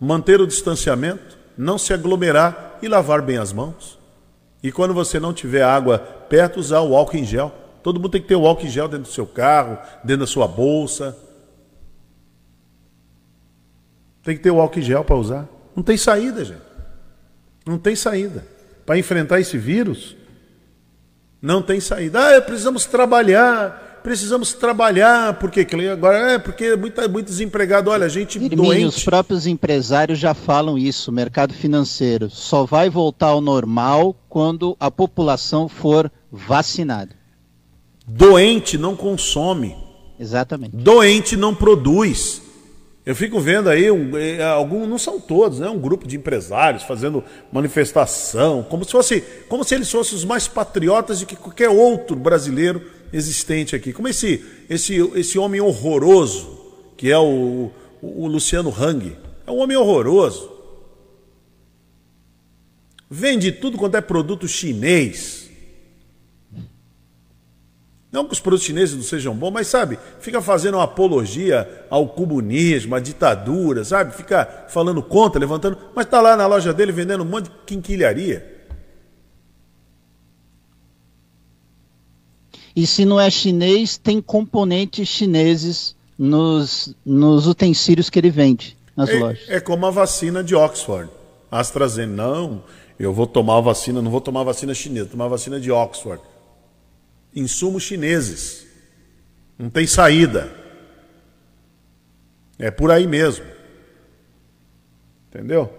[0.00, 3.98] manter o distanciamento, não se aglomerar e lavar bem as mãos.
[4.62, 7.52] E quando você não tiver água perto, usar o álcool em gel.
[7.82, 10.26] Todo mundo tem que ter o álcool em gel dentro do seu carro, dentro da
[10.26, 11.14] sua bolsa.
[14.22, 15.46] Tem que ter o álcool em gel para usar.
[15.76, 16.71] Não tem saída, gente.
[17.66, 18.46] Não tem saída.
[18.84, 20.16] Para enfrentar esse vírus,
[21.40, 22.36] não tem saída.
[22.36, 27.90] Ah, precisamos trabalhar, precisamos trabalhar, porque agora é porque é muito, muito desempregado.
[27.90, 28.96] Olha, a gente Irmínio, doente.
[28.96, 34.76] Os próprios empresários já falam isso, o mercado financeiro só vai voltar ao normal quando
[34.78, 37.10] a população for vacinada.
[38.06, 39.76] Doente não consome.
[40.18, 40.76] Exatamente.
[40.76, 42.42] Doente não produz.
[43.04, 45.68] Eu fico vendo aí, um, é, alguns, não são todos, né?
[45.68, 50.46] um grupo de empresários fazendo manifestação, como se, fosse, como se eles fossem os mais
[50.46, 52.80] patriotas de que qualquer outro brasileiro
[53.12, 53.92] existente aqui.
[53.92, 56.60] Como esse, esse, esse homem horroroso,
[56.96, 59.16] que é o, o, o Luciano Hang.
[59.44, 60.52] É um homem horroroso.
[63.10, 65.41] Vende tudo quanto é produto chinês
[68.12, 72.06] não que os produtos chineses não sejam bons, mas sabe, fica fazendo uma apologia ao
[72.06, 74.14] comunismo, à ditadura, sabe?
[74.14, 78.52] Fica falando contra, levantando, mas está lá na loja dele vendendo um monte de quinquilharia.
[82.76, 89.08] E se não é chinês, tem componentes chineses nos, nos utensílios que ele vende nas
[89.08, 89.48] é, lojas.
[89.48, 91.08] É como a vacina de Oxford.
[91.50, 92.62] AstraZeneca, não,
[92.98, 95.58] eu vou tomar a vacina, não vou tomar a vacina chinesa, vou tomar a vacina
[95.58, 96.20] de Oxford
[97.34, 98.66] insumos chineses.
[99.58, 100.52] Não tem saída.
[102.58, 103.44] É por aí mesmo.
[105.28, 105.72] Entendeu?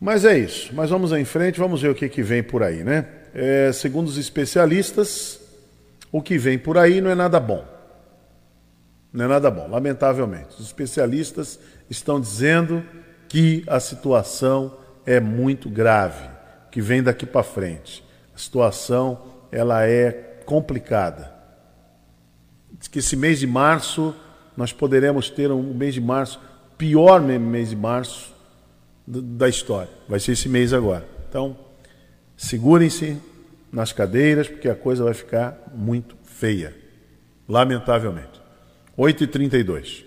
[0.00, 0.74] Mas é isso.
[0.74, 3.06] Mas vamos em frente, vamos ver o que, que vem por aí, né?
[3.34, 5.40] É, segundo os especialistas,
[6.10, 7.64] o que vem por aí não é nada bom.
[9.12, 10.56] Não é nada bom, lamentavelmente.
[10.58, 12.84] Os especialistas estão dizendo
[13.28, 16.29] que a situação é muito grave
[16.70, 18.04] que vem daqui para frente.
[18.34, 20.10] A situação ela é
[20.46, 21.32] complicada.
[22.78, 24.14] Diz que esse mês de março
[24.56, 26.40] nós poderemos ter um mês de março
[26.76, 28.34] pior mês de março
[29.06, 29.90] da história.
[30.08, 31.06] Vai ser esse mês agora.
[31.28, 31.56] Então,
[32.36, 33.18] segurem-se
[33.72, 36.74] nas cadeiras porque a coisa vai ficar muito feia.
[37.48, 38.40] Lamentavelmente.
[38.98, 40.04] 8h32.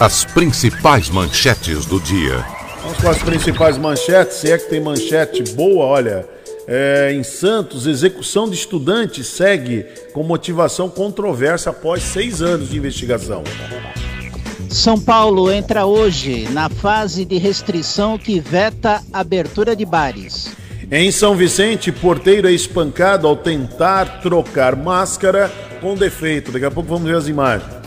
[0.00, 2.57] As principais manchetes do dia.
[3.00, 6.28] Com as principais manchetes, se é que tem manchete boa, olha.
[6.66, 13.44] É, em Santos, execução de estudante segue com motivação controversa após seis anos de investigação.
[14.68, 20.50] São Paulo entra hoje na fase de restrição que veta abertura de bares.
[20.90, 26.50] Em São Vicente, porteiro é espancado ao tentar trocar máscara com defeito.
[26.50, 27.77] Daqui a pouco vamos ver as imagens.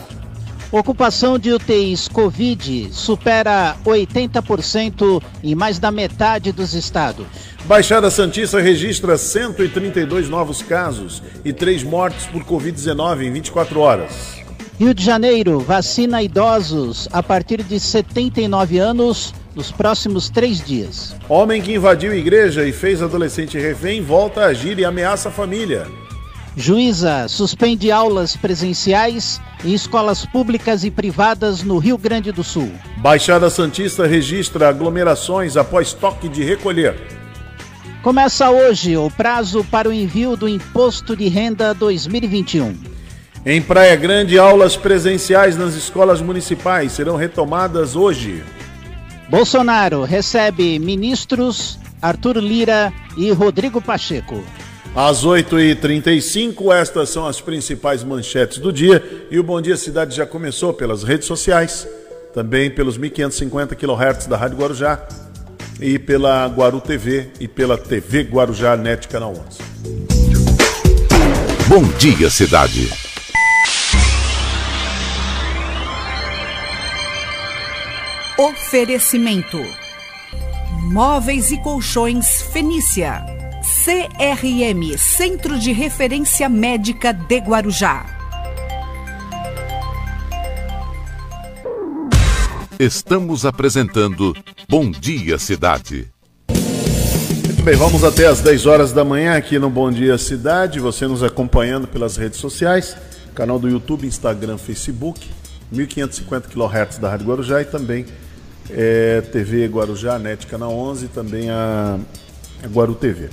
[0.72, 7.26] Ocupação de UTIs Covid supera 80% em mais da metade dos estados.
[7.66, 14.40] Baixada Santista registra 132 novos casos e 3 mortes por Covid-19 em 24 horas.
[14.80, 21.14] Rio de Janeiro vacina idosos a partir de 79 anos nos próximos três dias.
[21.28, 25.86] Homem que invadiu igreja e fez adolescente refém volta a agir e ameaça a família.
[26.56, 32.70] Juíza suspende aulas presenciais em escolas públicas e privadas no Rio Grande do Sul.
[32.98, 36.94] Baixada Santista registra aglomerações após toque de recolher.
[38.02, 42.76] Começa hoje o prazo para o envio do Imposto de Renda 2021.
[43.46, 48.42] Em Praia Grande, aulas presenciais nas escolas municipais serão retomadas hoje.
[49.28, 54.44] Bolsonaro recebe ministros Arthur Lira e Rodrigo Pacheco.
[54.94, 59.26] Às 8h35, estas são as principais manchetes do dia.
[59.30, 61.88] E o Bom Dia Cidade já começou pelas redes sociais,
[62.34, 65.00] também pelos 1550 kHz da Rádio Guarujá,
[65.80, 69.62] e pela Guaru TV e pela TV Guarujá Net Canal 11.
[71.68, 72.90] Bom Dia Cidade.
[78.36, 79.58] Oferecimento:
[80.92, 83.41] Móveis e Colchões Fenícia.
[83.84, 88.06] CRM Centro de Referência Médica de Guarujá.
[92.78, 94.36] Estamos apresentando
[94.68, 96.12] Bom Dia Cidade.
[96.48, 100.78] Muito bem, vamos até às 10 horas da manhã aqui no Bom Dia Cidade.
[100.78, 102.96] Você nos acompanhando pelas redes sociais,
[103.34, 105.28] canal do YouTube, Instagram, Facebook,
[105.72, 108.06] 1550 kHz da Rádio Guarujá e também
[108.70, 111.98] é, TV Guarujá, NET Canal 11 e também a,
[112.62, 113.28] a Guaru TV.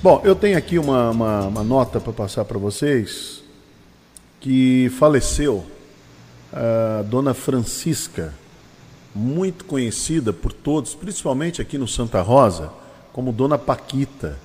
[0.00, 3.42] Bom, eu tenho aqui uma, uma, uma nota para passar para vocês
[4.38, 5.66] que faleceu
[6.52, 8.32] a dona Francisca,
[9.12, 12.70] muito conhecida por todos, principalmente aqui no Santa Rosa,
[13.12, 14.38] como Dona Paquita.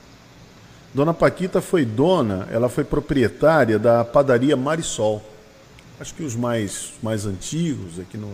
[0.92, 5.22] Dona Paquita foi dona, ela foi proprietária da padaria Marisol.
[6.00, 8.34] Acho que os mais, mais antigos aqui no,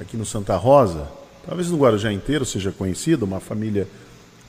[0.00, 1.06] aqui no Santa Rosa,
[1.46, 3.86] talvez no Guarujá inteiro seja conhecida, uma família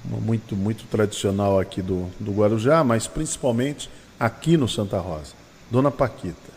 [0.03, 5.33] muito, muito tradicional aqui do, do Guarujá, mas principalmente aqui no Santa Rosa,
[5.69, 6.51] Dona Paquita.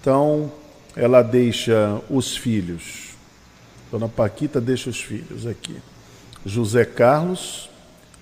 [0.00, 0.50] Então,
[0.96, 3.10] ela deixa os filhos,
[3.90, 5.76] Dona Paquita deixa os filhos aqui,
[6.44, 7.68] José Carlos,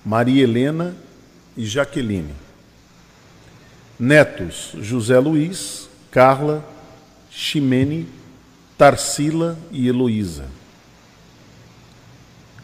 [0.04, 0.96] Maria Helena
[1.56, 2.34] e Jaqueline.
[3.98, 6.64] Netos, José Luiz, Carla,
[7.30, 8.08] Ximene,
[8.76, 10.44] Tarsila e Heloísa.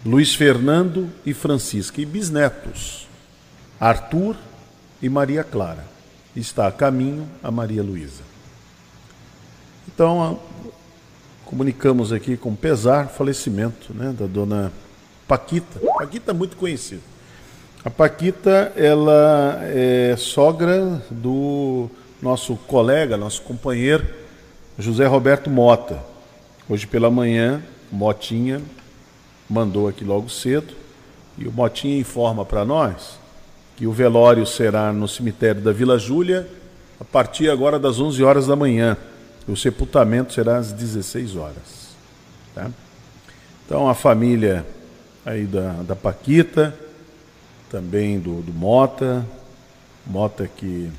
[0.04, 3.08] Luiz Fernando e Francisca, e bisnetos,
[3.80, 4.36] Arthur
[5.00, 5.82] e Maria Clara.
[6.36, 8.22] Está a caminho a Maria Luísa.
[9.88, 10.38] Então,
[11.46, 14.70] comunicamos aqui com pesar falecimento né, da dona
[15.26, 15.80] Paquita.
[15.96, 17.00] Paquita é muito conhecida.
[17.82, 21.88] A Paquita, ela é sogra do
[22.20, 24.06] nosso colega, nosso companheiro,
[24.78, 25.98] José Roberto Mota.
[26.68, 28.60] Hoje pela manhã, Motinha
[29.48, 30.74] mandou aqui logo cedo,
[31.36, 33.18] e o Motinha informa para nós
[33.76, 36.48] que o velório será no cemitério da Vila Júlia
[37.00, 38.96] a partir agora das 11 horas da manhã.
[39.48, 41.94] O sepultamento será às 16 horas.
[42.54, 42.70] Tá?
[43.66, 44.64] Então a família
[45.26, 46.74] aí da, da Paquita,
[47.70, 49.26] também do, do Mota,
[50.06, 50.90] Mota que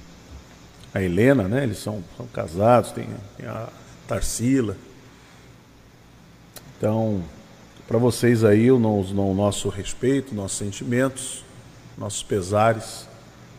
[0.94, 1.64] a Helena, né?
[1.64, 3.68] Eles são, são casados, tem, tem a
[4.08, 4.76] Tarsila.
[6.78, 7.22] Então,
[7.88, 11.44] para vocês aí o, o, nosso respeito, nossos sentimentos,
[11.98, 13.08] nossos pesares,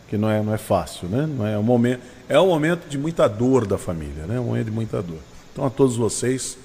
[0.09, 1.25] que não é, não é fácil, né?
[1.25, 4.39] Não é um momento, é um momento de muita dor da família, né?
[4.39, 5.19] Um momento de muita dor.
[5.51, 6.57] Então a todos vocês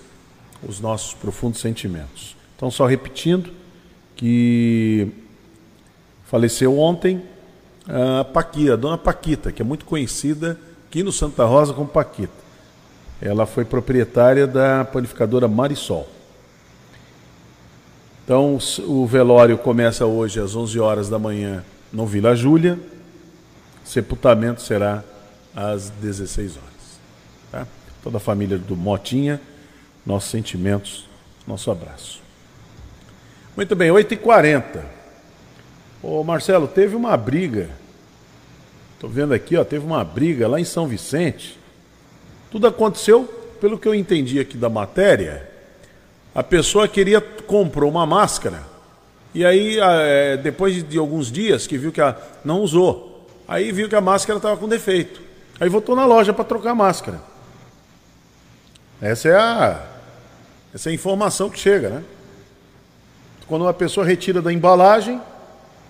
[0.66, 2.36] os nossos profundos sentimentos.
[2.56, 3.52] Então só repetindo
[4.16, 5.08] que
[6.26, 7.22] faleceu ontem
[7.88, 10.58] a Paquita, a dona Paquita, que é muito conhecida
[10.88, 12.42] aqui no Santa Rosa como Paquita.
[13.20, 16.08] Ela foi proprietária da panificadora Marisol.
[18.24, 18.56] Então,
[18.86, 22.78] o velório começa hoje às 11 horas da manhã no Vila Júlia.
[23.84, 25.02] Sepultamento será
[25.54, 27.00] às 16 horas.
[27.50, 27.66] Tá?
[28.00, 29.40] Toda a família do Motinha,
[30.06, 31.08] nossos sentimentos,
[31.48, 32.22] nosso abraço.
[33.56, 34.84] Muito bem, 8h40.
[36.00, 37.70] Ô Marcelo, teve uma briga.
[38.94, 41.58] Estou vendo aqui, ó, teve uma briga lá em São Vicente.
[42.52, 43.24] Tudo aconteceu
[43.60, 45.51] pelo que eu entendi aqui da matéria,
[46.34, 48.72] a pessoa queria, comprou uma máscara,
[49.34, 53.88] e aí, é, depois de alguns dias que viu que a, não usou, aí viu
[53.88, 55.22] que a máscara estava com defeito.
[55.58, 57.20] Aí voltou na loja para trocar a máscara.
[59.00, 59.86] Essa é a,
[60.74, 62.04] essa é a informação que chega, né?
[63.46, 65.20] Quando uma pessoa retira da embalagem,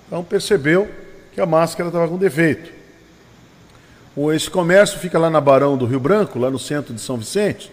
[0.07, 0.89] então percebeu
[1.33, 2.71] que a máscara estava com defeito.
[4.35, 7.73] Esse comércio fica lá na Barão do Rio Branco, lá no centro de São Vicente,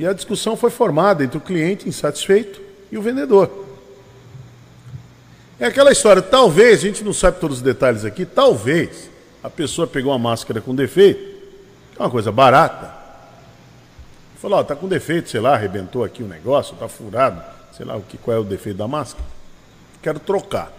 [0.00, 2.58] e a discussão foi formada entre o cliente insatisfeito
[2.90, 3.66] e o vendedor.
[5.58, 9.10] É aquela história, talvez, a gente não sabe todos os detalhes aqui, talvez
[9.42, 11.20] a pessoa pegou uma máscara com defeito,
[11.92, 12.94] que é uma coisa barata,
[14.40, 17.42] falou, ó, tá com defeito, sei lá, arrebentou aqui o negócio, tá furado,
[17.76, 19.26] sei lá o que, qual é o defeito da máscara,
[20.00, 20.72] quero trocar.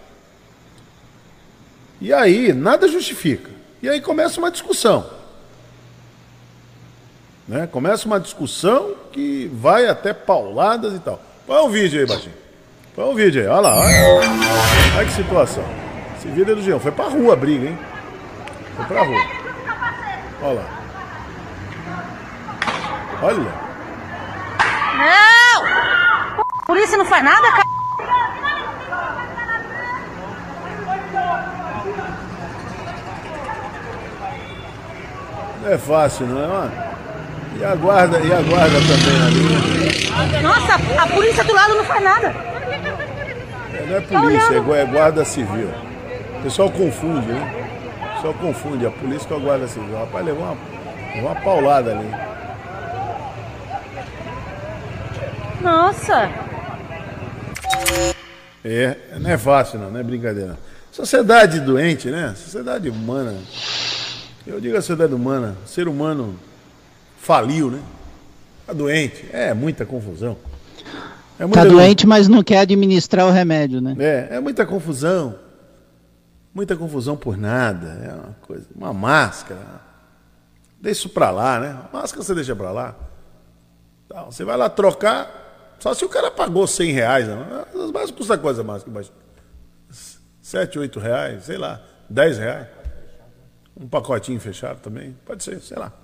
[2.00, 3.52] E aí, nada justifica.
[3.80, 5.08] E aí começa uma discussão.
[7.52, 7.66] Né?
[7.66, 11.20] Começa uma discussão que vai até pauladas e tal.
[11.46, 12.34] Põe o um vídeo aí, Baixinho.
[12.96, 14.30] Põe o um vídeo aí, olha lá, olha.
[14.96, 15.62] olha que situação.
[16.16, 16.78] Esse vídeo é do Jean.
[16.78, 17.78] Foi pra rua a briga, hein?
[18.74, 19.20] Foi pra rua.
[20.40, 20.66] Olha lá.
[23.20, 23.52] Olha.
[24.96, 26.44] Não!
[26.64, 27.68] Polícia não faz nada, cara.
[35.60, 36.92] Não é fácil, não é, mano?
[37.58, 40.42] E a guarda, e a guarda também ali.
[40.42, 42.28] Nossa, a polícia do lado não faz nada.
[43.74, 45.68] É, não é polícia, é, é guarda civil.
[46.38, 47.64] O pessoal confunde, né?
[48.00, 49.94] O pessoal confunde a polícia com a guarda civil.
[49.94, 50.56] O rapaz levou uma,
[51.14, 52.10] levou uma paulada ali.
[55.60, 56.28] Nossa!
[58.64, 60.58] É, não é fácil não, não é brincadeira.
[60.90, 62.34] Sociedade doente, né?
[62.36, 63.34] Sociedade humana.
[64.46, 66.36] Eu digo a sociedade humana, ser humano
[67.22, 67.80] faliu, né?
[68.60, 70.36] Está doente, é muita confusão.
[71.38, 73.94] É muita tá doente, mas não quer administrar o remédio, né?
[73.98, 75.38] É, é muita confusão.
[76.52, 77.86] Muita confusão por nada.
[78.04, 79.60] É uma coisa, uma máscara.
[80.80, 81.78] Deixa isso para lá, né?
[81.88, 82.96] A máscara você deixa para lá.
[84.04, 87.28] Então, você vai lá trocar, só se o cara pagou 100 reais.
[87.28, 87.64] Né?
[87.68, 89.04] As máscaras custam coisa a máscara?
[90.42, 92.66] 7, 8 reais, sei lá, 10 reais.
[93.80, 96.01] Um pacotinho fechado também, pode ser, sei lá.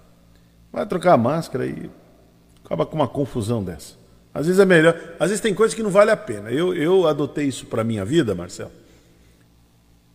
[0.73, 1.91] Vai trocar a máscara e
[2.65, 3.95] acaba com uma confusão dessa.
[4.33, 6.51] Às vezes é melhor, às vezes tem coisas que não vale a pena.
[6.51, 8.71] Eu, eu adotei isso para minha vida, Marcelo.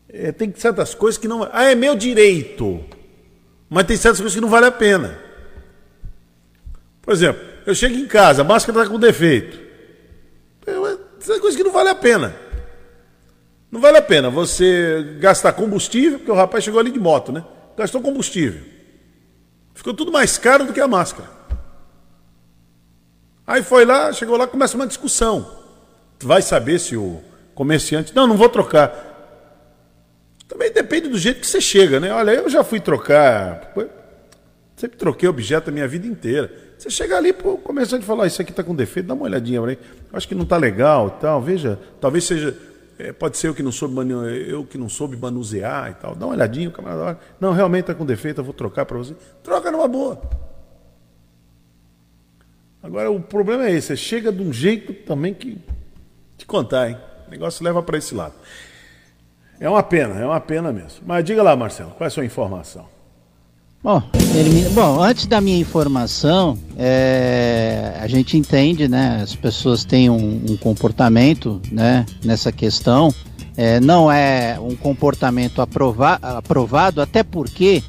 [0.08, 1.48] É, tem certas coisas que não.
[1.52, 2.84] Ah, é meu direito.
[3.70, 5.18] Mas tem certas coisas que não vale a pena.
[7.02, 9.60] Por exemplo, eu chego em casa, a máscara está com defeito.
[10.64, 12.36] Tem coisas que não vale a pena.
[13.72, 17.44] Não vale a pena você gastar combustível, porque o rapaz chegou ali de moto, né?
[17.76, 18.73] Gastou combustível.
[19.74, 21.30] Ficou tudo mais caro do que a máscara.
[23.46, 25.50] Aí foi lá, chegou lá, começa uma discussão.
[26.18, 27.22] Tu vai saber se o
[27.54, 28.16] comerciante.
[28.16, 29.12] Não, não vou trocar.
[30.48, 32.14] Também depende do jeito que você chega, né?
[32.14, 33.74] Olha, eu já fui trocar.
[34.76, 36.52] Sempre troquei objeto a minha vida inteira.
[36.78, 39.62] Você chega ali, o comerciante fala: oh, Isso aqui está com defeito, dá uma olhadinha
[39.62, 39.80] para aí.
[40.12, 41.42] Acho que não está legal tal.
[41.42, 42.56] Veja, talvez seja
[43.04, 43.96] é, pode ser eu que não soube
[44.48, 46.16] eu que não soube manusear e tal.
[46.16, 47.20] Dá uma olhadinha, o camarada.
[47.38, 49.14] Não, realmente está com defeito, eu vou trocar para você.
[49.44, 50.22] Troca numa boa.
[52.82, 55.58] Agora o problema é esse, você chega de um jeito também que
[56.38, 56.98] te contar, hein?
[57.28, 58.36] O negócio leva para esse lado.
[59.60, 61.02] É uma pena, é uma pena mesmo.
[61.06, 62.88] Mas diga lá, Marcelo, qual é a sua informação?
[63.84, 64.02] Bom,
[64.74, 69.20] bom antes da minha informação, é, a gente entende, né?
[69.22, 72.06] As pessoas têm um, um comportamento, né?
[72.24, 73.14] Nessa questão,
[73.58, 77.84] é, não é um comportamento aprova aprovado, até porque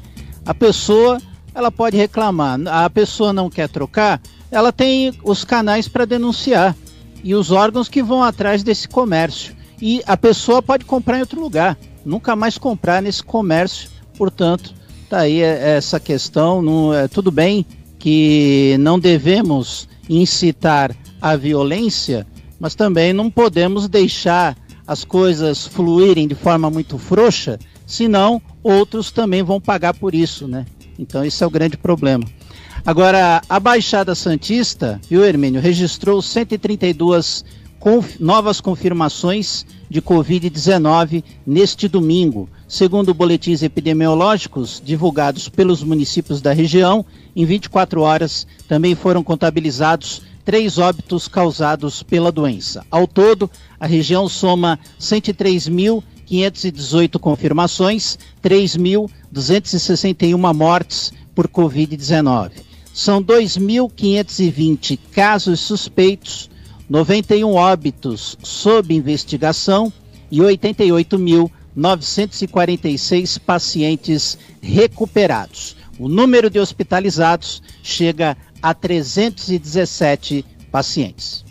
[0.45, 1.17] a pessoa
[1.53, 2.59] ela pode reclamar.
[2.67, 4.19] A pessoa não quer trocar,
[4.51, 6.75] ela tem os canais para denunciar
[7.23, 9.55] e os órgãos que vão atrás desse comércio.
[9.81, 14.73] E a pessoa pode comprar em outro lugar, nunca mais comprar nesse comércio, portanto
[15.09, 16.61] Tá aí é, essa questão.
[16.61, 17.65] Não, é, tudo bem
[17.99, 22.25] que não devemos incitar a violência,
[22.59, 29.41] mas também não podemos deixar as coisas fluírem de forma muito frouxa, senão outros também
[29.41, 30.65] vão pagar por isso, né?
[30.99, 32.23] Então esse é o grande problema.
[32.85, 37.43] Agora, a Baixada Santista, viu, Hermínio, registrou 132
[37.79, 42.47] conf novas confirmações de Covid-19 neste domingo.
[42.75, 50.77] Segundo boletins epidemiológicos divulgados pelos municípios da região, em 24 horas também foram contabilizados três
[50.77, 52.85] óbitos causados pela doença.
[52.91, 53.49] Ao todo,
[53.79, 62.51] a região soma 103.518 confirmações, 3.261 mortes por Covid-19.
[62.93, 66.49] São 2.520 casos suspeitos,
[66.89, 69.93] 91 óbitos sob investigação
[70.29, 70.41] e
[71.77, 75.75] 88.946 pacientes recuperados.
[75.99, 81.45] O número de hospitalizados chega a 317 pacientes.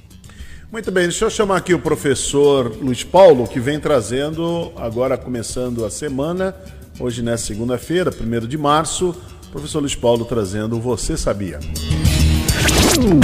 [0.71, 5.85] Muito bem, deixa eu chamar aqui o professor Luiz Paulo, que vem trazendo, agora começando
[5.85, 6.55] a semana,
[6.99, 9.15] hoje nessa segunda-feira, 1 de março,
[9.53, 11.61] professor Luiz Paulo trazendo Você Sabia?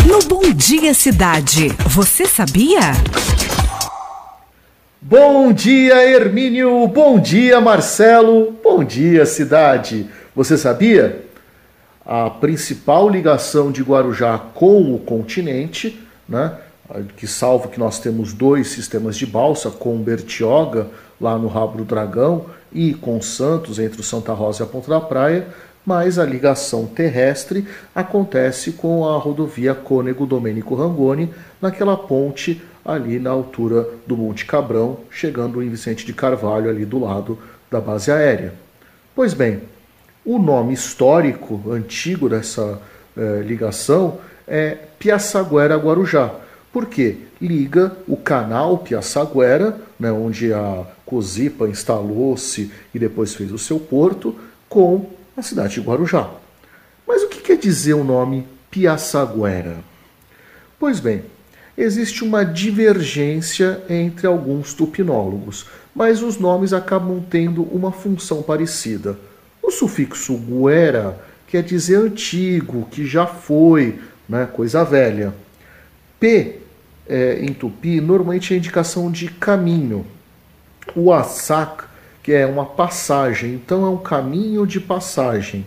[0.07, 2.93] No Bom Dia Cidade, você sabia?
[5.03, 6.87] Bom dia, Hermínio.
[6.87, 8.55] Bom dia, Marcelo.
[8.63, 10.07] Bom dia, cidade.
[10.37, 11.25] Você sabia?
[12.05, 15.99] A principal ligação de Guarujá com o continente,
[16.29, 16.53] né?
[17.17, 20.89] Que salvo que nós temos dois sistemas de balsa, com Bertioga,
[21.19, 24.91] lá no Rabo do Dragão, e com Santos, entre o Santa Rosa e a Ponta
[24.91, 25.47] da Praia,
[25.87, 33.31] mas a ligação terrestre acontece com a rodovia Cônego Domênico Rangoni, naquela ponte ali na
[33.31, 37.39] altura do Monte Cabrão, chegando em Vicente de Carvalho, ali do lado
[37.71, 38.55] da base aérea.
[39.15, 39.63] Pois bem,
[40.25, 42.81] o nome histórico antigo dessa
[43.17, 46.31] eh, ligação é Piaçaguera Guarujá.
[46.73, 47.17] Por quê?
[47.41, 54.37] Liga o canal Piaçaguera, né, onde a Cosipa instalou-se e depois fez o seu porto,
[54.69, 56.31] com na cidade de Guarujá.
[57.07, 59.79] Mas o que quer dizer o nome Piaçaguera?
[60.79, 61.25] Pois bem,
[61.77, 69.19] existe uma divergência entre alguns tupinólogos, mas os nomes acabam tendo uma função parecida.
[69.63, 73.99] O sufixo guera quer dizer antigo, que já foi,
[74.29, 75.35] né, coisa velha.
[76.19, 76.59] P
[77.09, 80.07] é, em tupi normalmente é indicação de caminho.
[80.95, 81.85] O asak
[82.23, 85.67] que é uma passagem, então é um caminho de passagem.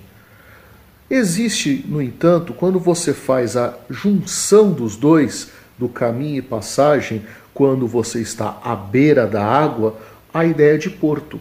[1.10, 7.88] Existe, no entanto, quando você faz a junção dos dois, do caminho e passagem, quando
[7.88, 9.96] você está à beira da água,
[10.34, 11.40] a ideia de porto.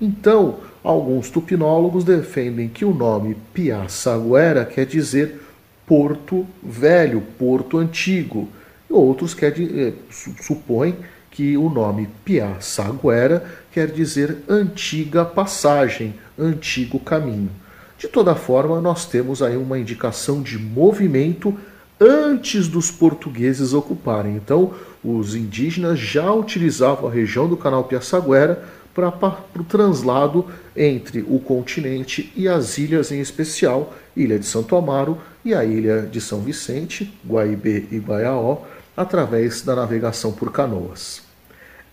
[0.00, 5.40] Então, alguns tupinólogos defendem que o nome Piaçaguera quer dizer
[5.86, 8.48] Porto Velho, Porto Antigo.
[8.88, 9.92] Outros quer, eh,
[10.40, 10.96] supõem
[11.30, 17.50] que o nome Piaçaguera quer dizer antiga passagem, antigo caminho.
[17.98, 21.56] De toda forma, nós temos aí uma indicação de movimento
[22.00, 24.34] antes dos portugueses ocuparem.
[24.34, 24.72] Então,
[25.04, 29.12] os indígenas já utilizavam a região do canal Piaçaguera para
[29.58, 30.46] o translado
[30.76, 36.02] entre o continente e as ilhas, em especial Ilha de Santo Amaro e a Ilha
[36.02, 38.58] de São Vicente, Guaibê e Guaiaó,
[38.96, 41.22] através da navegação por canoas.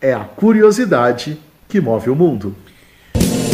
[0.02, 1.38] É a curiosidade
[1.70, 2.56] que move o mundo.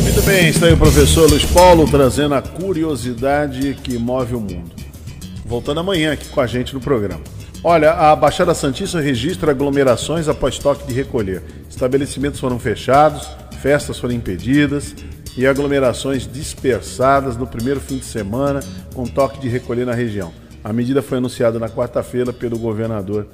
[0.04, 4.83] Muito bem, está aí o professor Luiz Paulo trazendo a curiosidade que move o mundo.
[5.46, 7.22] Voltando amanhã aqui com a gente no programa.
[7.64, 11.42] Olha, a Baixada Santista registra aglomerações após toque de recolher.
[11.70, 13.30] Estabelecimentos foram fechados,
[13.62, 14.94] festas foram impedidas
[15.38, 18.60] e aglomerações dispersadas no primeiro fim de semana
[18.94, 20.34] com toque de recolher na região.
[20.64, 23.28] A medida foi anunciada na quarta-feira pelo governador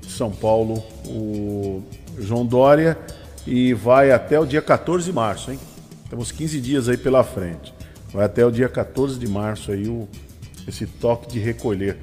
[0.00, 1.82] de São Paulo, o
[2.18, 2.98] João Dória,
[3.46, 5.58] e vai até o dia 14 de março, hein?
[6.08, 7.72] Temos 15 dias aí pela frente.
[8.12, 10.08] Vai até o dia 14 de março aí o,
[10.66, 11.96] esse toque de recolher.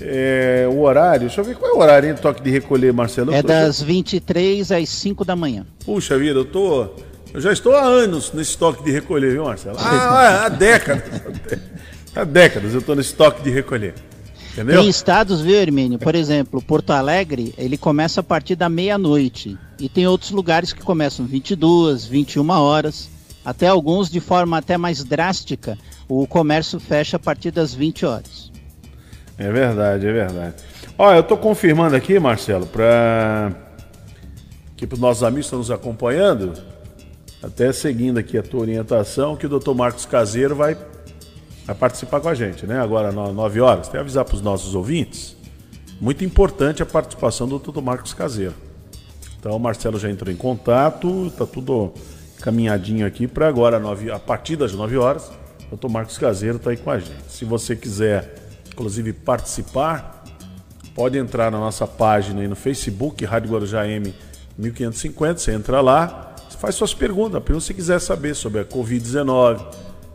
[0.00, 3.32] É, o horário, deixa eu ver qual é o horário do toque de recolher, Marcelo.
[3.32, 5.66] É das 23 às 5 da manhã.
[5.84, 6.88] Puxa vida, eu tô.
[7.32, 9.76] Eu já estou há anos nesse toque de recolher, viu, Marcelo?
[9.78, 11.22] Ah, há décadas.
[12.14, 13.94] há décadas eu estou nesse toque de recolher.
[14.52, 14.80] Entendeu?
[14.80, 15.98] Tem estados, viu, Hermínio?
[15.98, 19.56] Por exemplo, Porto Alegre, ele começa a partir da meia-noite.
[19.78, 23.08] E tem outros lugares que começam 22, 21 horas.
[23.42, 25.78] Até alguns, de forma até mais drástica,
[26.08, 28.52] o comércio fecha a partir das 20 horas.
[29.38, 30.54] É verdade, é verdade.
[30.98, 33.52] Olha, eu estou confirmando aqui, Marcelo, para
[34.76, 36.52] que para os nossos amigos que estão nos acompanhando,
[37.42, 39.74] até seguindo aqui a tua orientação, que o Dr.
[39.74, 40.76] Marcos Caseiro vai
[41.64, 42.80] vai participar com a gente, né?
[42.80, 43.86] Agora, às 9 horas.
[43.86, 45.36] Tem que avisar para os nossos ouvintes.
[46.00, 47.80] Muito importante a participação do Dr.
[47.80, 48.54] Marcos Caseiro.
[49.38, 51.92] Então, o Marcelo já entrou em contato, está tudo
[52.40, 53.80] caminhadinho aqui para agora,
[54.12, 55.30] a partir das 9 horas.
[55.76, 55.88] Dr.
[55.88, 57.12] Marcos Caseiro está aí com a gente.
[57.28, 58.34] Se você quiser,
[58.70, 60.24] inclusive, participar,
[60.94, 64.14] pode entrar na nossa página aí no Facebook, Rádio Guarujá M
[64.58, 65.38] 1550.
[65.38, 67.42] Você entra lá, faz suas perguntas.
[67.42, 69.60] Que você quiser saber sobre a Covid-19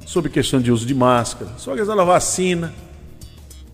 [0.08, 2.74] sobre questão de uso de máscara, sobre a questão da vacina.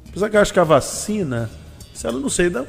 [0.10, 1.50] Apesar que eu acho que a vacina,
[1.94, 2.66] se ela não sei, não,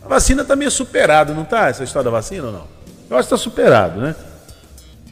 [0.00, 1.68] a vacina está meio superada, não está?
[1.68, 2.68] Essa história da vacina ou não?
[3.10, 4.14] Eu acho que está superado, né?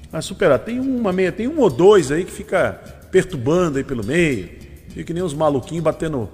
[0.05, 0.65] Está superado.
[0.65, 2.81] Tem uma meia, tem um ou dois aí que fica
[3.11, 4.49] perturbando aí pelo meio.
[4.89, 6.29] Fica que nem os maluquinhos batendo.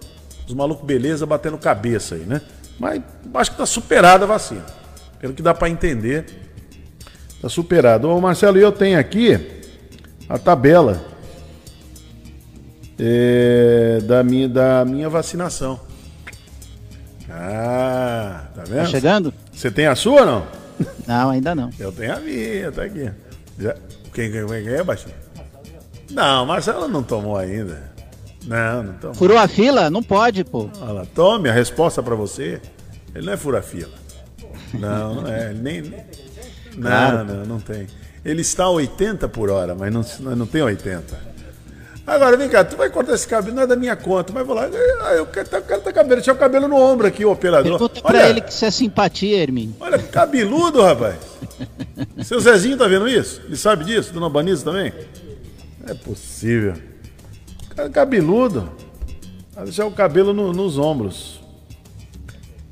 [0.47, 2.41] Os malucos beleza batendo cabeça aí, né?
[2.79, 3.03] Mas
[3.35, 4.65] acho que tá superada a vacina.
[5.21, 6.27] Pelo que dá para entender,
[7.41, 8.09] tá superado.
[8.09, 9.39] Ô Marcelo, eu tenho aqui
[10.29, 11.05] a tabela
[12.99, 15.81] é, da, minha, da minha vacinação.
[17.31, 18.79] Ah, tá vendo?
[18.79, 19.35] Tá chegando?
[19.53, 20.47] Você tem a sua ou não?
[21.07, 21.71] Não, ainda não.
[21.79, 23.11] Eu tenho a minha, tá aqui.
[23.59, 23.75] Já...
[24.13, 25.15] Quem, quem é, Baixinho?
[26.13, 27.91] Não, Marcelo não tomou ainda.
[28.47, 29.15] Não, não tomou.
[29.15, 29.89] Furou a fila?
[29.91, 30.69] Não pode, pô.
[30.81, 32.61] Olha lá, tome a resposta pra você.
[33.15, 33.93] Ele não é fura-fila.
[34.75, 35.53] Não, não é.
[35.53, 36.05] Nem, nem...
[36.77, 37.25] Não, Claro.
[37.25, 37.87] não, não tem.
[38.25, 41.33] Ele está a 80 por hora, mas não, não tem 80.
[42.05, 44.57] Agora, vem cá, tu vai cortar esse cabelo, não é da minha conta, mas vou
[44.57, 44.69] lá,
[45.03, 47.79] ah, eu quero, eu quero ter cabelo, deixa o cabelo no ombro aqui, o operador.
[47.79, 49.77] Pergunta pra Olha, ele que isso é simpatia, Hermínio.
[49.79, 51.15] olha, cabeludo, rapaz.
[52.27, 53.41] Seu Zezinho tá vendo isso?
[53.45, 54.13] Ele sabe disso?
[54.13, 54.93] Dona Banisa também?
[55.83, 56.75] Não é possível.
[57.75, 58.71] Cara cabeludo.
[59.55, 61.41] Vai deixar o cabelo no- nos ombros.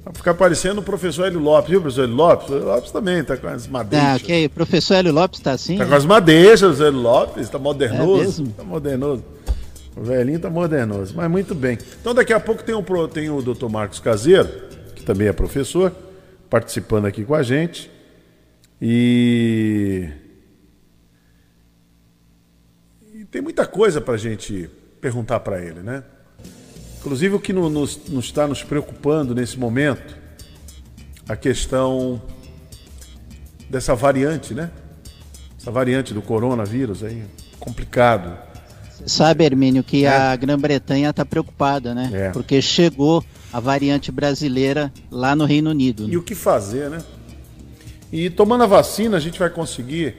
[0.04, 2.48] Vai ficar parecendo o professor Hélio Lopes, viu, professor Hélio Lopes?
[2.48, 4.08] O Hélio Lopes também tá com as madeixas.
[4.08, 4.46] Ah, ok.
[4.46, 5.76] O professor Hélio Lopes tá assim?
[5.76, 8.14] Tá com as madeixas, o Hélio Lopes, tá modernoso.
[8.22, 8.46] É mesmo?
[8.56, 9.24] tá modernoso.
[9.96, 11.76] O velhinho tá modernoso, mas muito bem.
[12.00, 13.68] Então daqui a pouco tem, um, tem o Dr.
[13.68, 14.48] Marcos Caseiro,
[14.94, 15.92] que também é professor,
[16.48, 17.90] participando aqui com a gente.
[18.80, 20.08] E,
[23.12, 24.68] e tem muita coisa para a gente
[25.00, 26.02] perguntar para ele, né?
[26.98, 30.16] Inclusive o que no- nos, está nos preocupando nesse momento,
[31.28, 32.20] a questão
[33.68, 34.70] dessa variante, né?
[35.58, 37.22] Essa variante do coronavírus aí,
[37.58, 38.36] complicado.
[39.06, 42.10] Sabe, Hermínio, que a Grã-Bretanha tá preocupada, né?
[42.12, 42.30] É.
[42.30, 46.06] Porque chegou a variante brasileira lá no Reino Unido.
[46.06, 46.12] né?
[46.12, 47.02] E o que fazer, né?
[48.12, 50.16] E tomando a vacina, a gente vai conseguir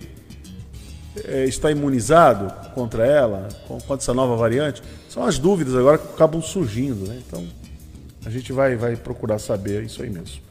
[1.26, 4.82] é, estar imunizado contra ela, contra essa nova variante?
[5.10, 7.20] São as dúvidas agora que acabam surgindo, né?
[7.26, 7.46] Então,
[8.26, 10.42] a gente vai, vai procurar saber isso aí mesmo.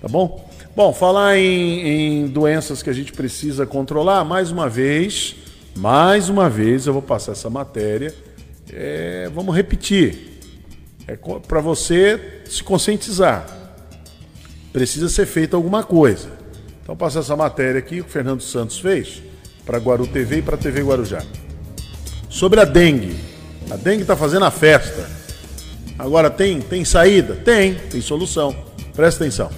[0.00, 0.48] Tá bom?
[0.74, 5.36] Bom, falar em, em doenças que a gente precisa controlar, mais uma vez,
[5.76, 8.14] mais uma vez eu vou passar essa matéria.
[8.72, 10.40] É, vamos repetir.
[11.06, 13.60] É para você se conscientizar
[14.72, 16.30] precisa ser feita alguma coisa.
[16.82, 19.22] Então, passar essa matéria aqui que o Fernando Santos fez
[19.70, 21.22] para Guaru TV e para TV Guarujá.
[22.28, 23.16] Sobre a dengue.
[23.70, 25.08] A dengue está fazendo a festa.
[25.96, 27.36] Agora, tem, tem saída?
[27.36, 28.52] Tem, tem solução.
[28.96, 29.48] Presta atenção.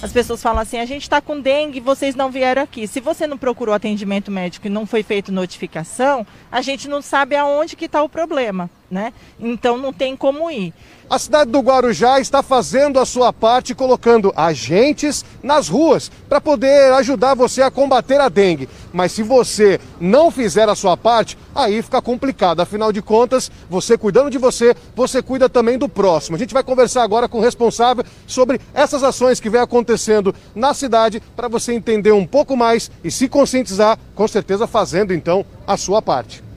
[0.00, 2.86] As pessoas falam assim: a gente está com dengue, vocês não vieram aqui.
[2.86, 7.34] Se você não procurou atendimento médico e não foi feito notificação, a gente não sabe
[7.34, 9.14] aonde que está o problema, né?
[9.40, 10.74] Então não tem como ir.
[11.08, 16.92] A cidade do Guarujá está fazendo a sua parte, colocando agentes nas ruas para poder
[16.94, 18.68] ajudar você a combater a dengue.
[18.92, 22.60] Mas se você não fizer a sua parte, aí fica complicado.
[22.60, 26.36] Afinal de contas, você cuidando de você, você cuida também do próximo.
[26.36, 30.74] A gente vai conversar agora com o responsável sobre essas ações que vem acontecendo na
[30.74, 35.78] cidade para você entender um pouco mais e se conscientizar, com certeza fazendo então a
[35.78, 36.51] sua parte.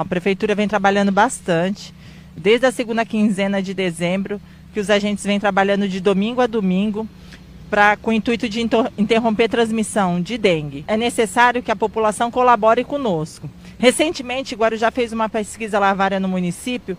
[0.00, 1.94] A prefeitura vem trabalhando bastante,
[2.36, 4.40] desde a segunda quinzena de dezembro,
[4.72, 7.08] que os agentes vêm trabalhando de domingo a domingo,
[7.70, 10.84] pra, com o intuito de inter- interromper transmissão de dengue.
[10.88, 13.48] É necessário que a população colabore conosco.
[13.78, 16.98] Recentemente, Guarujá fez uma pesquisa lavária no município,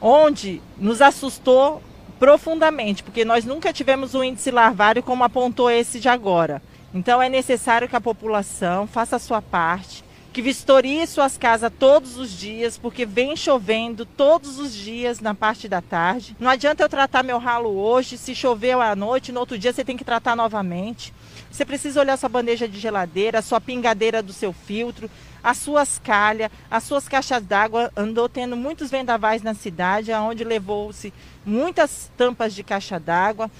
[0.00, 1.82] onde nos assustou
[2.20, 6.62] profundamente, porque nós nunca tivemos um índice larvário como apontou esse de agora.
[6.94, 12.16] Então é necessário que a população faça a sua parte, que vistorie suas casas todos
[12.16, 16.36] os dias, porque vem chovendo todos os dias na parte da tarde.
[16.38, 19.84] Não adianta eu tratar meu ralo hoje, se choveu à noite, no outro dia você
[19.84, 21.12] tem que tratar novamente.
[21.50, 25.10] Você precisa olhar sua bandeja de geladeira, sua pingadeira do seu filtro,
[25.42, 27.90] as suas calhas, as suas caixas d'água.
[27.96, 31.12] Andou tendo muitos vendavais na cidade, onde levou-se
[31.44, 33.50] muitas tampas de caixa d'água.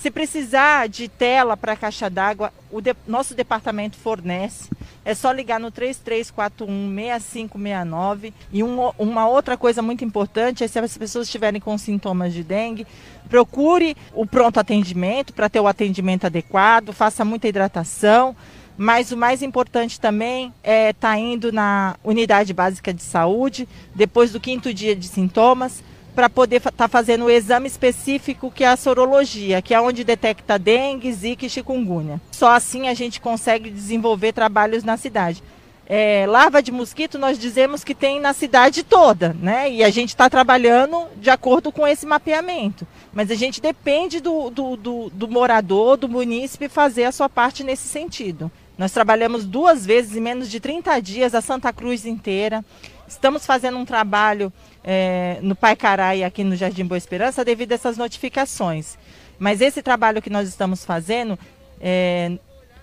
[0.00, 4.70] Se precisar de tela para caixa d'água, o de- nosso departamento fornece.
[5.04, 8.32] É só ligar no 3341-6569.
[8.52, 12.44] E um- uma outra coisa muito importante é se as pessoas estiverem com sintomas de
[12.44, 12.86] dengue,
[13.28, 18.36] procure o pronto atendimento para ter o atendimento adequado, faça muita hidratação.
[18.80, 24.38] Mas o mais importante também é estar indo na unidade básica de saúde, depois do
[24.38, 25.82] quinto dia de sintomas,
[26.18, 30.58] para poder estar fazendo o exame específico que é a sorologia, que é onde detecta
[30.58, 32.20] dengue, zika e chikungunya.
[32.32, 35.40] Só assim a gente consegue desenvolver trabalhos na cidade.
[35.86, 39.70] É, larva de mosquito nós dizemos que tem na cidade toda, né?
[39.70, 42.84] E a gente está trabalhando de acordo com esse mapeamento.
[43.12, 47.62] Mas a gente depende do, do, do, do morador, do munícipe fazer a sua parte
[47.62, 48.50] nesse sentido.
[48.76, 52.64] Nós trabalhamos duas vezes em menos de 30 dias a Santa Cruz inteira.
[53.08, 54.52] Estamos fazendo um trabalho
[54.84, 58.98] é, no Pai Carai aqui no Jardim Boa Esperança devido a essas notificações.
[59.38, 61.38] Mas esse trabalho que nós estamos fazendo,
[61.80, 62.32] é,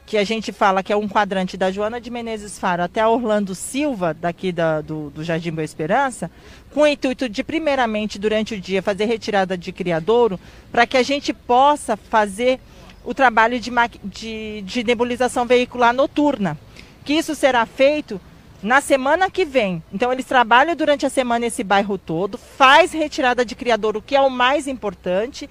[0.04, 3.10] que a gente fala que é um quadrante da Joana de Menezes Faro até a
[3.10, 6.32] Orlando Silva, daqui da, do, do Jardim Boa Esperança,
[6.74, 10.40] com o intuito de, primeiramente, durante o dia, fazer retirada de criadouro,
[10.72, 12.60] para que a gente possa fazer
[13.04, 13.72] o trabalho de,
[14.04, 16.58] de, de nebulização veicular noturna.
[17.04, 18.20] Que isso será feito
[18.66, 19.84] na semana que vem.
[19.94, 24.16] Então eles trabalham durante a semana esse bairro todo, faz retirada de criador, o que
[24.16, 25.48] é o mais importante,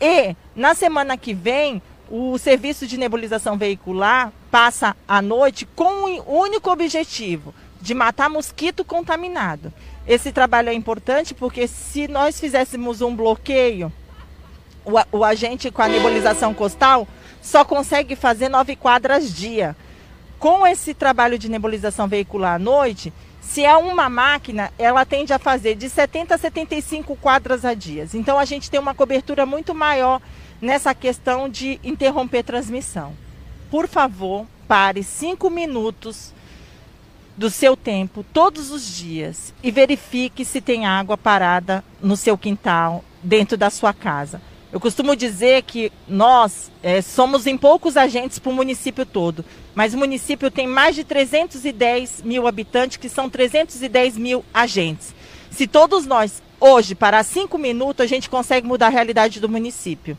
[0.00, 6.40] e na semana que vem o serviço de nebulização veicular passa à noite com o
[6.40, 9.70] único objetivo de matar mosquito contaminado.
[10.08, 13.92] Esse trabalho é importante porque se nós fizéssemos um bloqueio,
[14.82, 17.06] o, o agente com a nebulização costal
[17.42, 19.76] só consegue fazer nove quadras dia.
[20.38, 25.38] Com esse trabalho de nebulização veicular à noite, se é uma máquina, ela tende a
[25.38, 28.06] fazer de 70 a 75 quadras a dia.
[28.12, 30.20] Então a gente tem uma cobertura muito maior
[30.60, 33.14] nessa questão de interromper transmissão.
[33.70, 36.34] Por favor, pare cinco minutos
[37.36, 43.04] do seu tempo todos os dias e verifique se tem água parada no seu quintal,
[43.22, 44.40] dentro da sua casa.
[44.76, 49.42] Eu costumo dizer que nós é, somos em poucos agentes para o município todo,
[49.74, 55.14] mas o município tem mais de 310 mil habitantes, que são 310 mil agentes.
[55.50, 60.18] Se todos nós, hoje, parar cinco minutos, a gente consegue mudar a realidade do município.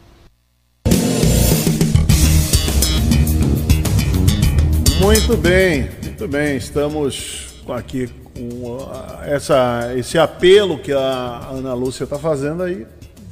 [5.00, 6.58] Muito bem, muito bem.
[6.58, 8.90] Estamos aqui com
[9.24, 12.88] essa, esse apelo que a Ana Lúcia está fazendo aí.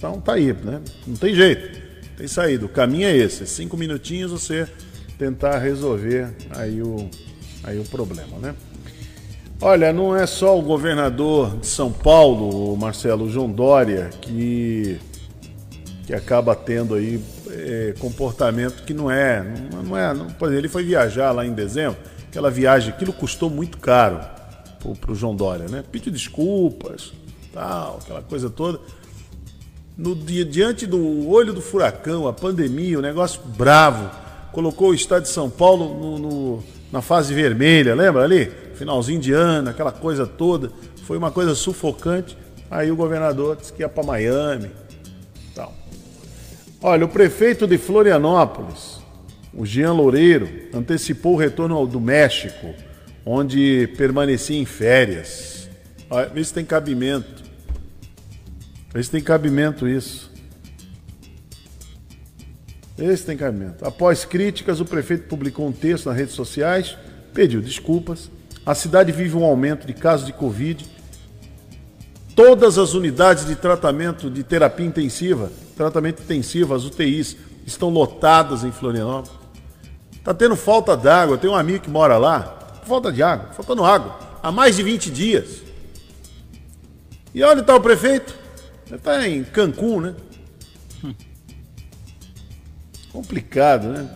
[0.07, 0.81] Então tá aí, né?
[1.07, 1.81] Não tem jeito,
[2.15, 2.67] tem saído.
[2.67, 3.47] O caminho é esse.
[3.47, 4.67] Cinco minutinhos você
[5.17, 7.09] tentar resolver aí o,
[7.63, 8.55] aí o problema, né?
[9.59, 14.99] Olha, não é só o governador de São Paulo, Marcelo João Dória, que,
[16.05, 19.43] que acaba tendo aí é, comportamento que não é.
[19.73, 21.97] Não, é não, por ele foi viajar lá em dezembro,
[22.27, 24.19] aquela viagem, aquilo custou muito caro
[25.01, 25.83] para o João Dória, né?
[25.91, 27.11] Pediu desculpas,
[27.51, 28.79] tal, aquela coisa toda.
[29.97, 34.09] No dia, diante do olho do furacão, a pandemia, o negócio bravo,
[34.51, 38.51] colocou o estado de São Paulo no, no, na fase vermelha, lembra ali?
[38.75, 40.71] Finalzinho de ano, aquela coisa toda.
[41.03, 42.37] Foi uma coisa sufocante.
[42.69, 44.69] Aí o governador disse que ia para Miami,
[46.87, 48.99] Olha, o prefeito de Florianópolis,
[49.51, 52.75] o Jean Loureiro, antecipou o retorno do México,
[53.25, 55.67] onde permanecia em férias.
[56.09, 57.44] Olha, vê se tem cabimento.
[59.03, 60.31] Se tem cabimento isso.
[62.97, 63.85] Vê se tem cabimento.
[63.85, 66.97] Após críticas, o prefeito publicou um texto nas redes sociais,
[67.33, 68.31] pediu desculpas.
[68.65, 70.85] A cidade vive um aumento de casos de Covid.
[72.35, 77.35] Todas as unidades de tratamento de terapia intensiva tratamento intensivo, as UTIs
[77.65, 79.37] estão lotadas em Florianópolis.
[80.13, 81.37] Está tendo falta d'água.
[81.37, 85.11] Tem um amigo que mora lá, falta de água, faltando água, há mais de 20
[85.11, 85.63] dias.
[87.33, 88.33] E onde está o prefeito?
[88.91, 90.15] Está em Cancún, né?
[93.11, 94.09] Complicado, né?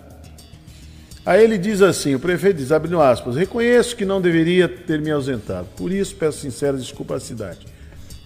[1.26, 5.12] Aí ele diz assim, o prefeito diz, abrindo aspas, reconheço que não deveria ter me
[5.12, 7.68] ausentado, por isso peço sinceras desculpas à cidade.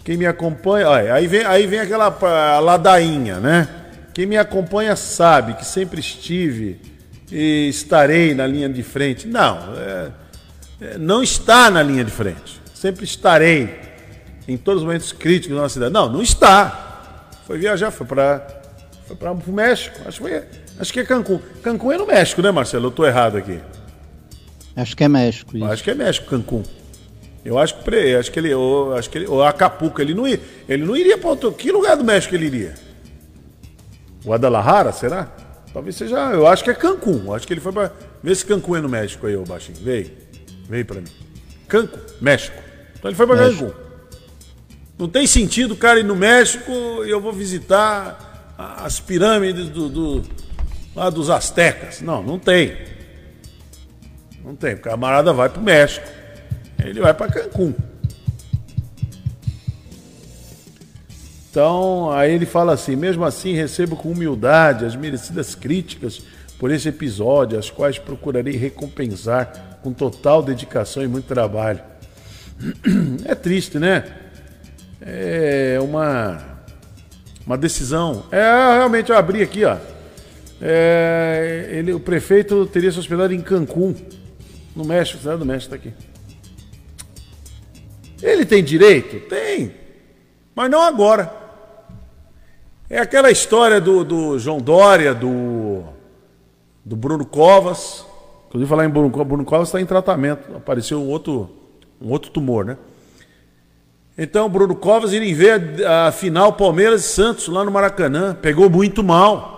[0.04, 2.08] Quem me acompanha, olha, aí vem, aí vem aquela
[2.60, 3.68] ladainha, né?
[4.14, 6.80] Quem me acompanha sabe que sempre estive
[7.32, 9.28] e estarei na linha de frente.
[9.28, 10.12] Não, é,
[10.82, 12.62] é, não está na linha de frente.
[12.74, 13.93] Sempre estarei
[14.48, 15.94] em todos os momentos críticos da nossa cidade.
[15.94, 17.30] Não, não está.
[17.46, 18.64] Foi viajar, foi para
[19.06, 19.98] foi para o México.
[20.06, 20.44] Acho que, foi,
[20.80, 21.40] acho que é Cancún.
[21.62, 22.86] Cancún é no México, né, Marcelo?
[22.86, 23.60] Eu estou errado aqui.
[24.76, 25.56] Acho que é México.
[25.56, 25.66] Isso.
[25.66, 26.64] Acho que é México, Cancún.
[27.46, 30.26] Eu acho que pre, acho que ele, eu, acho que ele, o Acapulco, ele não
[30.26, 31.52] ia, ele não iria para outro.
[31.52, 32.74] Que lugar do México ele iria?
[34.26, 35.30] Guadalajara, será?
[35.74, 37.34] Talvez seja, eu acho que é Cancún.
[37.34, 37.92] Acho que ele foi para
[38.24, 39.78] Vê se Cancún é no México aí, ô baixinho.
[39.82, 40.10] Veio.
[40.70, 41.12] Veio para mim.
[41.68, 42.56] Cancún, México.
[42.98, 43.74] Então ele foi para Cancún.
[44.98, 46.72] Não tem sentido cara ir no México
[47.06, 50.24] e eu vou visitar as pirâmides do, do
[50.96, 52.02] lá dos astecas.
[52.02, 52.78] Não, não tem.
[54.44, 54.76] Não tem.
[54.76, 56.24] O camarada vai para o México
[56.90, 57.74] ele vai para Cancún.
[61.50, 66.22] Então, aí ele fala assim: mesmo assim, recebo com humildade as merecidas críticas
[66.60, 71.82] por esse episódio, as quais procurarei recompensar com total dedicação e muito trabalho.
[73.26, 74.04] É triste, né?
[75.06, 76.42] É uma,
[77.46, 78.26] uma decisão.
[78.32, 79.78] É, realmente, eu abri aqui, ó.
[80.62, 83.94] É, ele, o prefeito teria se hospedado em Cancún,
[84.74, 85.94] no México, cidade do México, está aqui.
[88.22, 89.28] Ele tem direito?
[89.28, 89.74] Tem.
[90.56, 91.30] Mas não agora.
[92.90, 95.84] É aquela história do, do João Dória, do,
[96.86, 98.06] do Bruno Covas.
[98.48, 100.56] Inclusive, falar em Bruno, Bruno Covas está em tratamento.
[100.56, 101.50] Apareceu um outro,
[102.00, 102.78] um outro tumor, né?
[104.18, 105.52] Então, Bruno Covas, ele vê
[105.86, 108.36] a, a final Palmeiras e Santos lá no Maracanã.
[108.36, 109.54] Pegou muito mal.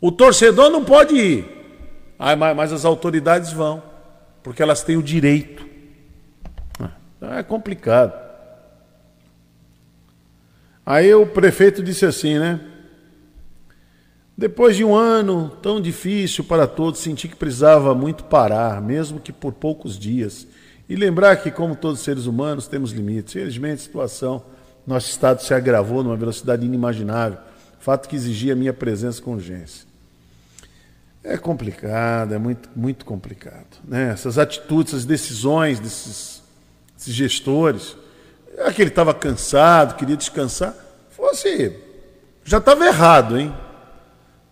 [0.00, 1.56] O torcedor não pode ir.
[2.18, 3.82] Ah, mas, mas as autoridades vão.
[4.42, 5.66] Porque elas têm o direito.
[7.20, 8.12] Ah, é complicado.
[10.84, 12.60] Aí o prefeito disse assim, né?
[14.38, 19.32] Depois de um ano tão difícil para todos, senti que precisava muito parar, mesmo que
[19.32, 20.46] por poucos dias,
[20.88, 23.32] e lembrar que, como todos os seres humanos, temos limites.
[23.32, 24.42] Felizmente, a situação,
[24.86, 27.38] nosso estado se agravou numa velocidade inimaginável,
[27.80, 29.86] fato que exigia minha presença com urgência.
[31.22, 33.78] É complicado, é muito, muito complicado.
[33.84, 34.10] Né?
[34.10, 36.42] Essas atitudes, essas decisões desses,
[36.96, 37.96] desses gestores,
[38.56, 40.74] é que ele estava cansado, queria descansar,
[41.10, 41.72] fosse.
[42.44, 43.52] Já estava errado, hein?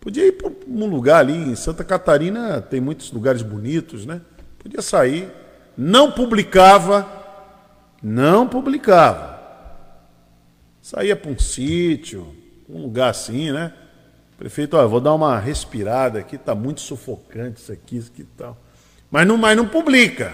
[0.00, 4.20] Podia ir para um lugar ali, em Santa Catarina tem muitos lugares bonitos, né?
[4.58, 5.30] Podia sair.
[5.76, 7.06] Não publicava,
[8.02, 9.34] não publicava.
[10.80, 12.34] Saía para um sítio,
[12.68, 13.72] um lugar assim, né?
[14.38, 18.36] Prefeito, olha, vou dar uma respirada aqui, está muito sufocante isso aqui, isso aqui e
[18.36, 18.56] tal.
[19.10, 20.32] Mas não, mas não publica.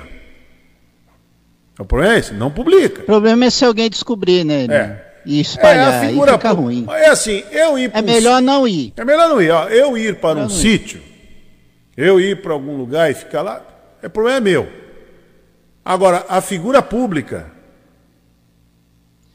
[1.79, 3.03] O problema é esse, não publica.
[3.03, 4.65] O problema é se alguém descobrir, né?
[4.65, 5.11] É.
[5.25, 6.87] E espalhar, é, a figura e fica ruim.
[6.89, 8.93] É assim, eu ir É melhor não ir.
[8.97, 9.51] É melhor não ir.
[9.51, 9.69] Ó.
[9.69, 10.61] Eu ir para Melhor um não ir.
[10.61, 11.03] sítio,
[11.97, 13.63] eu ir para algum lugar e ficar lá,
[14.03, 14.80] é problema meu.
[15.85, 17.51] Agora, a figura pública,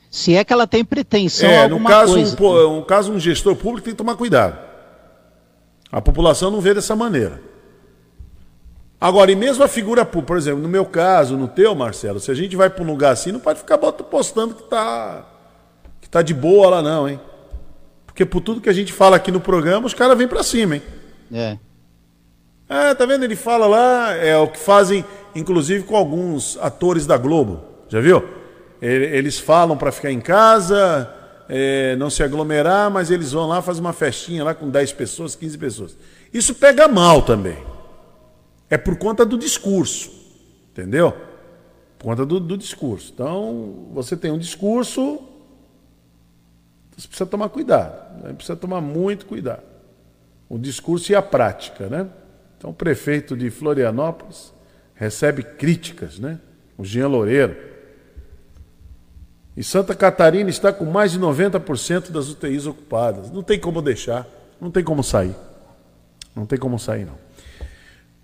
[0.09, 2.37] Se é que ela tem pretensão é, a no alguma caso, um, coisa.
[2.37, 4.57] pô, um caso, um gestor público tem que tomar cuidado.
[5.91, 7.41] A população não vê dessa maneira.
[8.99, 12.31] Agora, e mesmo a figura pública, por exemplo, no meu caso, no teu, Marcelo, se
[12.31, 15.25] a gente vai para um lugar assim, não pode ficar postando que tá,
[15.99, 17.19] que tá de boa lá, não, hein?
[18.05, 20.75] Porque por tudo que a gente fala aqui no programa, os caras vêm para cima,
[20.75, 20.81] hein?
[21.33, 21.57] É.
[22.69, 23.23] Ah, tá vendo?
[23.25, 25.03] Ele fala lá, é o que fazem,
[25.35, 27.63] inclusive com alguns atores da Globo.
[27.89, 28.23] Já viu?
[28.81, 31.11] Ele- Eles falam para ficar em casa,
[31.49, 35.35] é, não se aglomerar, mas eles vão lá, fazem uma festinha lá com 10 pessoas,
[35.35, 35.97] 15 pessoas.
[36.33, 37.57] Isso pega mal também.
[38.69, 40.11] É por conta do discurso.
[40.71, 41.11] Entendeu?
[41.97, 43.11] Por conta do, do discurso.
[43.13, 45.19] Então, você tem um discurso,
[46.97, 48.23] você precisa tomar cuidado.
[48.23, 48.33] Né?
[48.33, 49.63] Precisa tomar muito cuidado
[50.47, 52.07] o discurso e a prática, né?
[52.57, 54.53] Então, o prefeito de Florianópolis
[54.95, 56.39] recebe críticas, né?
[56.77, 57.55] O Jean Loureiro.
[59.55, 63.31] E Santa Catarina está com mais de 90% das UTIs ocupadas.
[63.31, 64.27] Não tem como deixar,
[64.59, 65.35] não tem como sair.
[66.35, 67.25] Não tem como sair, não.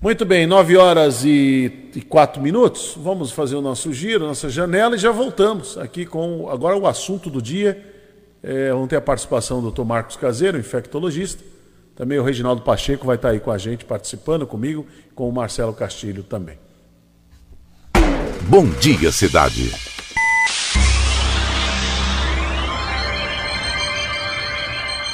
[0.02, 2.96] Muito bem, 9 horas e, e 4 minutos.
[2.98, 7.30] Vamos fazer o nosso giro, nossa janela e já voltamos aqui com agora o assunto
[7.30, 7.82] do dia.
[8.44, 9.84] É, vamos ter a participação do Dr.
[9.84, 11.44] Marcos Caseiro, infectologista.
[11.96, 15.74] Também o Reginaldo Pacheco vai estar aí com a gente, participando comigo, com o Marcelo
[15.74, 16.58] Castilho também.
[18.44, 19.72] Bom dia, cidade.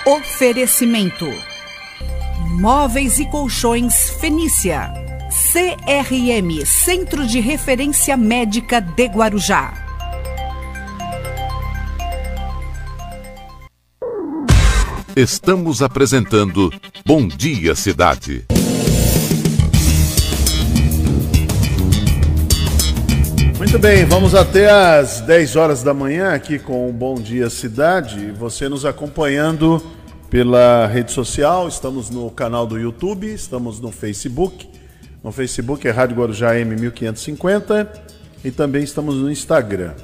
[0.05, 1.25] Oferecimento:
[2.59, 4.91] Móveis e Colchões Fenícia.
[5.29, 9.73] CRM Centro de Referência Médica de Guarujá.
[15.15, 16.71] Estamos apresentando
[17.05, 18.45] Bom Dia Cidade.
[23.67, 28.31] Muito bem, vamos até às 10 horas da manhã aqui com o Bom Dia Cidade.
[28.31, 29.85] Você nos acompanhando
[30.29, 34.69] pela rede social, estamos no canal do YouTube, estamos no Facebook.
[35.21, 37.89] No Facebook é Rádio Guarujá M1550
[38.41, 39.95] e também estamos no Instagram.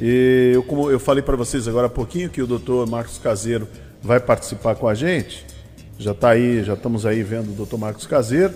[0.00, 2.90] E eu, como eu falei para vocês agora há pouquinho que o Dr.
[2.90, 3.68] Marcos Caseiro
[4.02, 5.46] vai participar com a gente.
[5.96, 7.76] Já está aí, já estamos aí vendo o Dr.
[7.76, 8.52] Marcos Caseiro,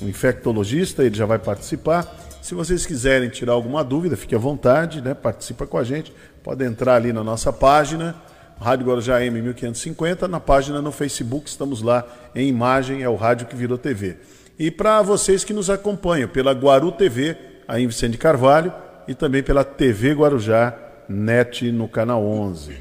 [0.00, 2.29] um infectologista, ele já vai participar.
[2.40, 5.14] Se vocês quiserem tirar alguma dúvida, fique à vontade, né?
[5.14, 6.12] Participa com a gente.
[6.42, 8.16] Pode entrar ali na nossa página,
[8.58, 13.56] Rádio Guarujá M1550, na página no Facebook, estamos lá em imagem, é o rádio que
[13.56, 14.16] virou TV.
[14.58, 17.36] E para vocês que nos acompanham pela Guaru TV,
[17.66, 18.72] aí em Vicente Carvalho,
[19.06, 20.74] e também pela TV Guarujá
[21.08, 22.74] NET no canal 11.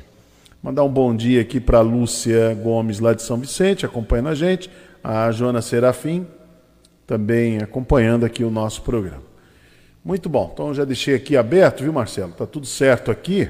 [0.62, 4.36] Mandar um bom dia aqui para a Lúcia Gomes, lá de São Vicente, acompanhando a
[4.36, 4.70] gente,
[5.02, 6.28] a Joana Serafim,
[7.08, 9.29] também acompanhando aqui o nosso programa.
[10.10, 12.32] Muito bom, então já deixei aqui aberto, viu, Marcelo?
[12.32, 13.48] Tá tudo certo aqui.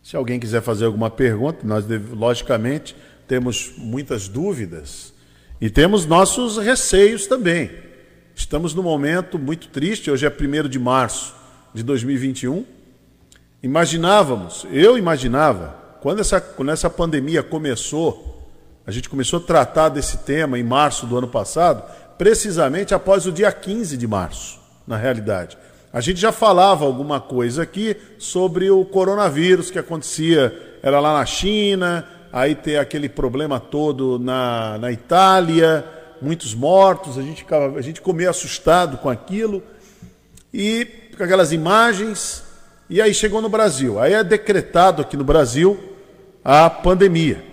[0.00, 2.94] Se alguém quiser fazer alguma pergunta, nós logicamente
[3.26, 5.12] temos muitas dúvidas
[5.60, 7.68] e temos nossos receios também.
[8.32, 11.34] Estamos num momento muito triste, hoje é 1 de março
[11.74, 12.64] de 2021.
[13.60, 18.48] Imaginávamos, eu imaginava, quando essa, quando essa pandemia começou,
[18.86, 21.82] a gente começou a tratar desse tema em março do ano passado,
[22.16, 25.56] precisamente após o dia 15 de março, na realidade.
[25.92, 31.26] A gente já falava alguma coisa aqui sobre o coronavírus que acontecia, era lá na
[31.26, 35.84] China, aí tem aquele problema todo na, na Itália,
[36.20, 39.62] muitos mortos, a gente, ficava, a gente comia assustado com aquilo,
[40.52, 42.44] e com aquelas imagens,
[42.88, 43.98] e aí chegou no Brasil.
[43.98, 45.78] Aí é decretado aqui no Brasil
[46.44, 47.44] a pandemia.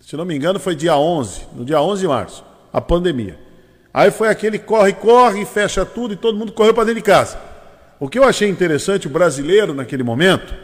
[0.00, 3.45] Se não me engano, foi dia 11, no dia 11 de março, a pandemia.
[3.96, 7.38] Aí foi aquele corre, corre, fecha tudo e todo mundo correu para dentro de casa.
[7.98, 10.54] O que eu achei interessante, o brasileiro naquele momento,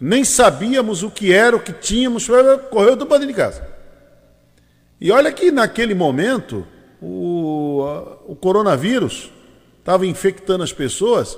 [0.00, 2.28] nem sabíamos o que era, o que tínhamos,
[2.70, 3.66] correu tudo para dentro de casa.
[5.00, 6.64] E olha que naquele momento
[7.02, 7.80] o,
[8.28, 9.28] o coronavírus
[9.80, 11.36] estava infectando as pessoas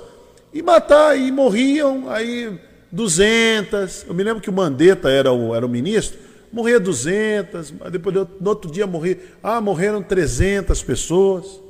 [0.53, 2.59] e matar, e morriam aí
[2.91, 4.05] 200.
[4.07, 6.19] Eu me lembro que o Mandetta era o, era o ministro,
[6.55, 11.61] morria 200, depois no outro dia morria, ah, morreram 300 pessoas.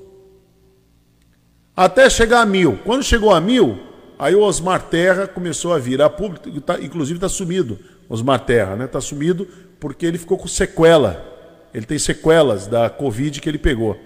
[1.76, 2.80] Até chegar a mil.
[2.86, 3.78] Quando chegou a mil,
[4.18, 7.78] aí o Osmar Terra começou a vir a público, tá, inclusive está sumido,
[8.08, 8.86] Osmar Terra, né?
[8.86, 9.48] Está sumido
[9.80, 11.36] porque ele ficou com sequela
[11.76, 14.00] ele tem sequelas da Covid que ele pegou.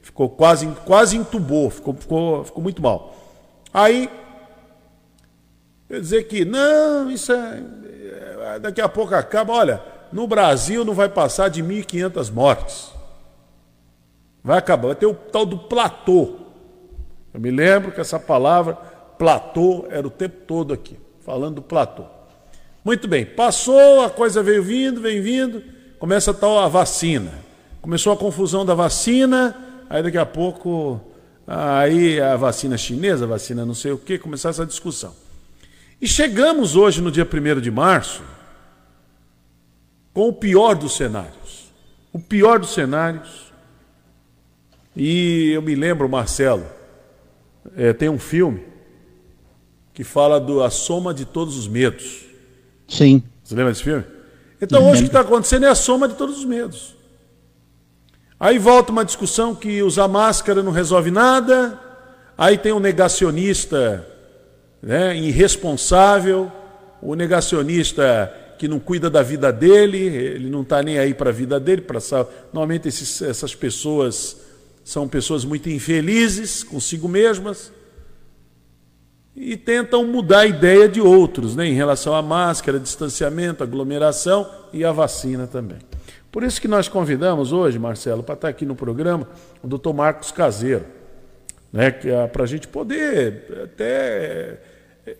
[0.00, 3.12] Ficou quase, quase entubou, ficou, ficou, ficou muito mal.
[3.74, 4.08] Aí,
[5.88, 7.60] quer dizer que, não, isso é,
[8.54, 8.58] é.
[8.60, 9.52] Daqui a pouco acaba.
[9.52, 12.90] Olha, no Brasil não vai passar de 1.500 mortes.
[14.42, 16.36] Vai acabar, vai ter o tal do platô.
[17.34, 18.74] Eu me lembro que essa palavra,
[19.18, 22.04] platô, era o tempo todo aqui, falando do platô.
[22.84, 27.32] Muito bem, passou, a coisa veio vindo, vem vindo começa a tal a vacina.
[27.82, 29.54] Começou a confusão da vacina,
[29.90, 31.00] aí daqui a pouco,
[31.46, 35.14] aí a vacina chinesa, a vacina não sei o que, começou essa discussão.
[36.00, 38.22] E chegamos hoje, no dia 1 de março,
[40.18, 41.70] com o pior dos cenários.
[42.12, 43.52] O pior dos cenários.
[44.96, 46.66] E eu me lembro, Marcelo,
[47.76, 48.64] é, tem um filme
[49.94, 52.24] que fala da soma de todos os medos.
[52.88, 53.22] Sim.
[53.44, 54.04] Você lembra desse filme?
[54.60, 56.96] Então hoje o que está acontecendo é a soma de todos os medos.
[58.40, 61.78] Aí volta uma discussão que usar máscara não resolve nada,
[62.36, 64.04] aí tem um negacionista
[64.82, 66.50] né, irresponsável,
[67.00, 71.32] o negacionista que não cuida da vida dele, ele não está nem aí para a
[71.32, 71.82] vida dele.
[71.82, 72.00] Pra,
[72.52, 74.36] normalmente esses, essas pessoas
[74.84, 77.70] são pessoas muito infelizes consigo mesmas
[79.36, 84.84] e tentam mudar a ideia de outros né, em relação à máscara, distanciamento, aglomeração e
[84.84, 85.78] a vacina também.
[86.32, 89.28] Por isso que nós convidamos hoje, Marcelo, para estar aqui no programa,
[89.62, 90.84] o doutor Marcos Caseiro,
[91.72, 94.58] né, é para a gente poder até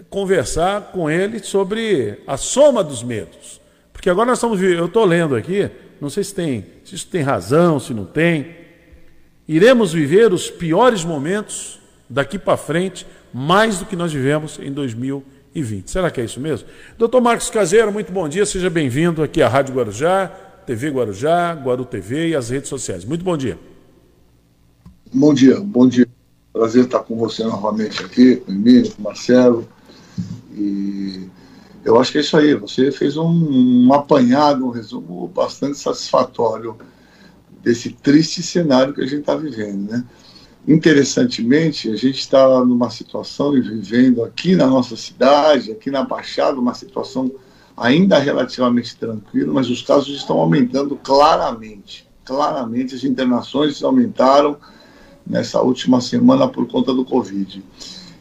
[0.09, 3.61] conversar com ele sobre a soma dos medos.
[3.93, 5.71] Porque agora nós estamos, eu estou lendo aqui,
[6.01, 8.57] não sei se tem, se isso tem razão, se não tem.
[9.47, 15.91] Iremos viver os piores momentos daqui para frente mais do que nós vivemos em 2020.
[15.91, 16.69] Será que é isso mesmo?
[16.97, 20.29] Doutor Marcos Caseiro, muito bom dia, seja bem-vindo aqui à Rádio Guarujá,
[20.67, 23.05] TV Guarujá, Guaru TV e as redes sociais.
[23.05, 23.59] Muito bom dia.
[25.13, 26.07] Bom dia, bom dia.
[26.53, 29.69] Prazer estar com você novamente aqui, com o Emílio, com o Marcelo.
[30.53, 31.29] E
[31.85, 32.55] eu acho que é isso aí.
[32.55, 36.77] Você fez um, um apanhado, um resumo bastante satisfatório
[37.63, 40.05] desse triste cenário que a gente está vivendo, né?
[40.67, 46.61] Interessantemente, a gente está numa situação e vivendo aqui na nossa cidade, aqui na Baixada,
[46.61, 47.33] uma situação
[47.75, 52.07] ainda relativamente tranquila, mas os casos estão aumentando claramente.
[52.25, 54.59] Claramente, as internações aumentaram
[55.27, 57.65] nessa última semana por conta do Covid.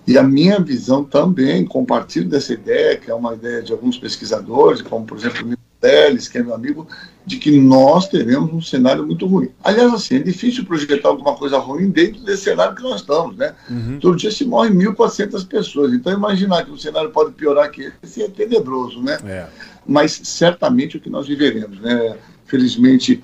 [0.07, 4.81] E a minha visão também, compartilho dessa ideia, que é uma ideia de alguns pesquisadores,
[4.81, 6.87] como por exemplo o Teles, que é meu amigo,
[7.25, 9.49] de que nós teremos um cenário muito ruim.
[9.61, 13.53] Aliás, assim, é difícil projetar alguma coisa ruim dentro desse cenário que nós estamos, né?
[13.69, 13.99] Uhum.
[13.99, 15.93] Todo dia se morrem 1.400 pessoas.
[15.93, 19.19] Então, imaginar que o cenário pode piorar que esse é tenebroso, né?
[19.25, 19.47] É.
[19.85, 22.15] Mas certamente o que nós viveremos, né?
[22.45, 23.21] Felizmente,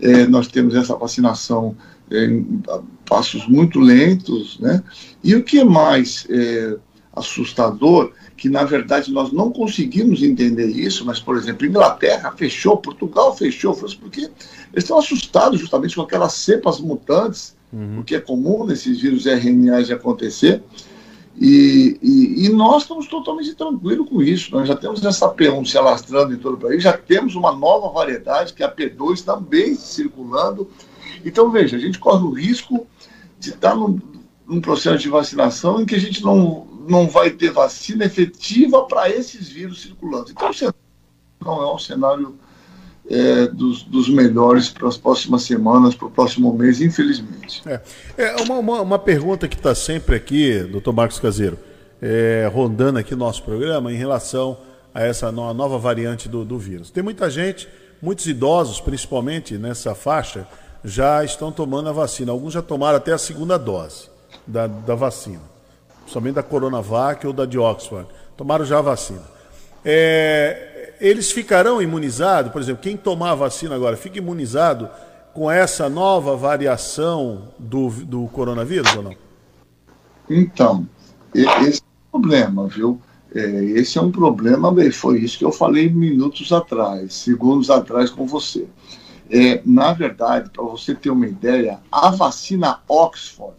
[0.00, 1.76] é, nós temos essa vacinação
[2.10, 2.62] em
[3.08, 4.82] passos muito lentos, né?
[5.22, 6.76] E o que é mais é,
[7.14, 13.34] assustador que na verdade nós não conseguimos entender isso, mas, por exemplo, Inglaterra fechou, Portugal
[13.34, 18.00] fechou, porque eles estão assustados justamente com aquelas cepas mutantes, uhum.
[18.00, 20.62] o que é comum nesses vírus RNA de acontecer.
[21.38, 24.50] E, e, e, nós estamos totalmente tranquilos com isso.
[24.52, 27.90] Nós já temos essa P1 se alastrando em todo o país, já temos uma nova
[27.90, 30.70] variedade, que é a P2, também circulando.
[31.26, 32.86] Então, veja, a gente corre o risco
[33.38, 33.98] de estar num,
[34.46, 39.10] num processo de vacinação em que a gente não, não vai ter vacina efetiva para
[39.10, 40.30] esses vírus circulando.
[40.30, 40.50] Então,
[41.44, 42.36] não é um cenário
[43.10, 47.60] é, dos, dos, melhores para as próximas semanas, para o próximo mês, infelizmente.
[47.66, 47.80] É,
[48.16, 51.58] é uma, uma, uma pergunta que está sempre aqui, doutor Marcos Caseiro,
[52.00, 54.58] é, rondando aqui no nosso programa em relação
[54.94, 56.90] a essa nova variante do, do vírus.
[56.90, 57.68] Tem muita gente,
[58.00, 60.46] muitos idosos, principalmente nessa faixa,
[60.86, 62.30] já estão tomando a vacina.
[62.30, 64.08] Alguns já tomaram até a segunda dose
[64.46, 65.42] da, da vacina,
[66.06, 68.06] somente da Coronavac ou da de Oxford.
[68.36, 69.22] Tomaram já a vacina.
[69.84, 74.88] É, eles ficarão imunizados, por exemplo, quem tomar a vacina agora fica imunizado
[75.34, 79.14] com essa nova variação do, do coronavírus ou não?
[80.30, 80.86] Então,
[81.34, 83.00] esse é o problema, viu?
[83.34, 88.24] É, esse é um problema, foi isso que eu falei minutos atrás, segundos atrás com
[88.26, 88.66] você.
[89.30, 93.56] É, na verdade, para você ter uma ideia, a vacina Oxford,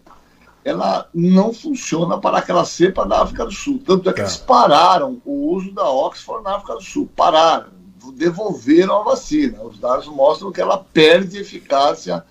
[0.64, 3.82] ela não funciona para aquela cepa da África do Sul.
[3.86, 4.24] Tanto é que é.
[4.24, 7.10] eles pararam o uso da Oxford na África do Sul.
[7.16, 7.68] Pararam,
[8.14, 9.62] devolveram a vacina.
[9.62, 12.24] Os dados mostram que ela perde eficácia,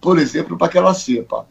[0.00, 1.46] por exemplo, para aquela cepa.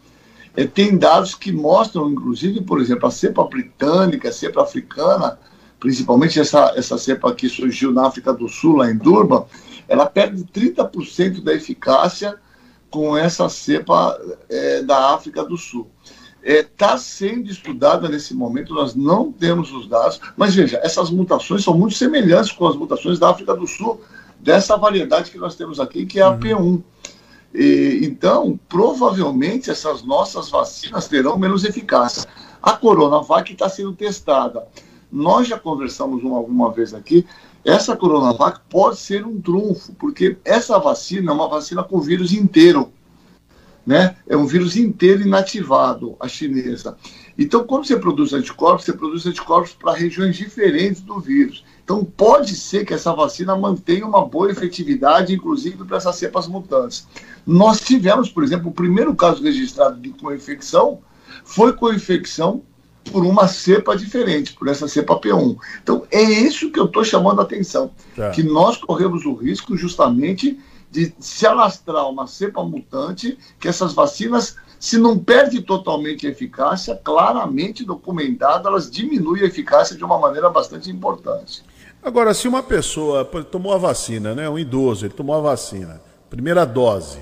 [0.55, 5.39] É, tem dados que mostram, inclusive, por exemplo, a cepa britânica, a cepa africana,
[5.79, 9.45] principalmente essa, essa cepa que surgiu na África do Sul, lá em Durban,
[9.93, 12.35] ela perde 30% da eficácia
[12.89, 14.19] com essa cepa
[14.49, 15.87] é, da África do Sul.
[16.41, 21.11] Está é, tá sendo estudada nesse momento, nós não temos os dados, mas veja, essas
[21.11, 24.01] mutações são muito semelhantes com as mutações da África do Sul,
[24.39, 26.39] dessa variedade que nós temos aqui, que é a uhum.
[26.39, 26.83] P1.
[27.53, 32.27] E, então, provavelmente essas nossas vacinas terão menos eficácia.
[32.63, 34.65] A Coronavac está sendo testada.
[35.11, 37.27] Nós já conversamos uma, alguma vez aqui.
[37.65, 42.91] Essa Coronavac pode ser um trunfo, porque essa vacina é uma vacina com vírus inteiro.
[43.85, 44.15] Né?
[44.27, 46.97] É um vírus inteiro inativado, a chinesa.
[47.37, 51.65] Então, quando você produz anticorpos, você produz anticorpos para regiões diferentes do vírus.
[51.83, 57.07] Então, pode ser que essa vacina mantenha uma boa efetividade, inclusive para essas cepas mutantes.
[57.45, 60.99] Nós tivemos, por exemplo, o primeiro caso registrado de co-infecção
[61.43, 62.63] foi co-infecção
[63.11, 65.57] por uma cepa diferente, por essa cepa P1.
[65.81, 68.31] Então, é isso que eu estou chamando a atenção, tá.
[68.31, 74.55] que nós corremos o risco justamente de se alastrar uma cepa mutante, que essas vacinas,
[74.79, 80.49] se não perde totalmente a eficácia, claramente documentado, elas diminuem a eficácia de uma maneira
[80.49, 81.63] bastante importante.
[82.01, 85.99] Agora, se uma pessoa tomou a vacina, né, um idoso, ele tomou a vacina,
[86.29, 87.19] primeira dose,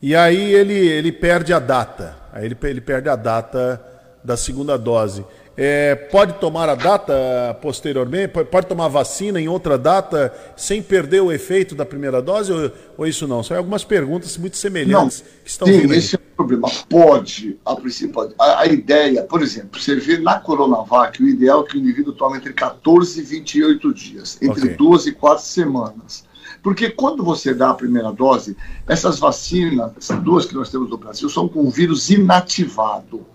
[0.00, 3.97] e aí ele, ele perde a data, aí ele, ele perde a data
[4.28, 5.24] da segunda dose.
[5.56, 8.28] É, pode tomar a data posteriormente?
[8.44, 12.52] Pode tomar vacina em outra data sem perder o efeito da primeira dose?
[12.52, 13.42] Ou, ou isso não?
[13.42, 15.94] São algumas perguntas muito semelhantes não, que estão sim, vindo.
[15.94, 16.70] Esse é o problema.
[16.88, 21.70] Pode, a princípio, a, a, ideia, por exemplo, você vê na Coronavac, o ideal é
[21.70, 24.76] que o indivíduo tome entre 14 e 28 dias, entre okay.
[24.76, 26.28] duas e quatro semanas.
[26.62, 28.56] Porque quando você dá a primeira dose,
[28.86, 33.26] essas vacinas, essas duas que nós temos no Brasil, são com vírus inativado.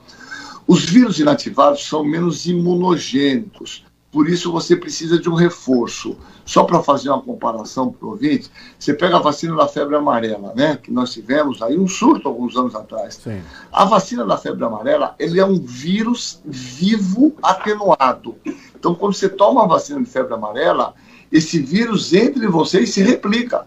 [0.68, 6.16] Os vírus inativados são menos imunogênicos, por isso você precisa de um reforço.
[6.46, 10.54] Só para fazer uma comparação para o ouvinte, você pega a vacina da febre amarela,
[10.56, 10.78] né?
[10.82, 13.16] Que nós tivemos aí um surto alguns anos atrás.
[13.16, 13.42] Sim.
[13.72, 18.36] A vacina da febre amarela, ele é um vírus vivo atenuado.
[18.76, 20.94] Então, quando você toma a vacina de febre amarela,
[21.32, 23.66] esse vírus entra em você e se replica.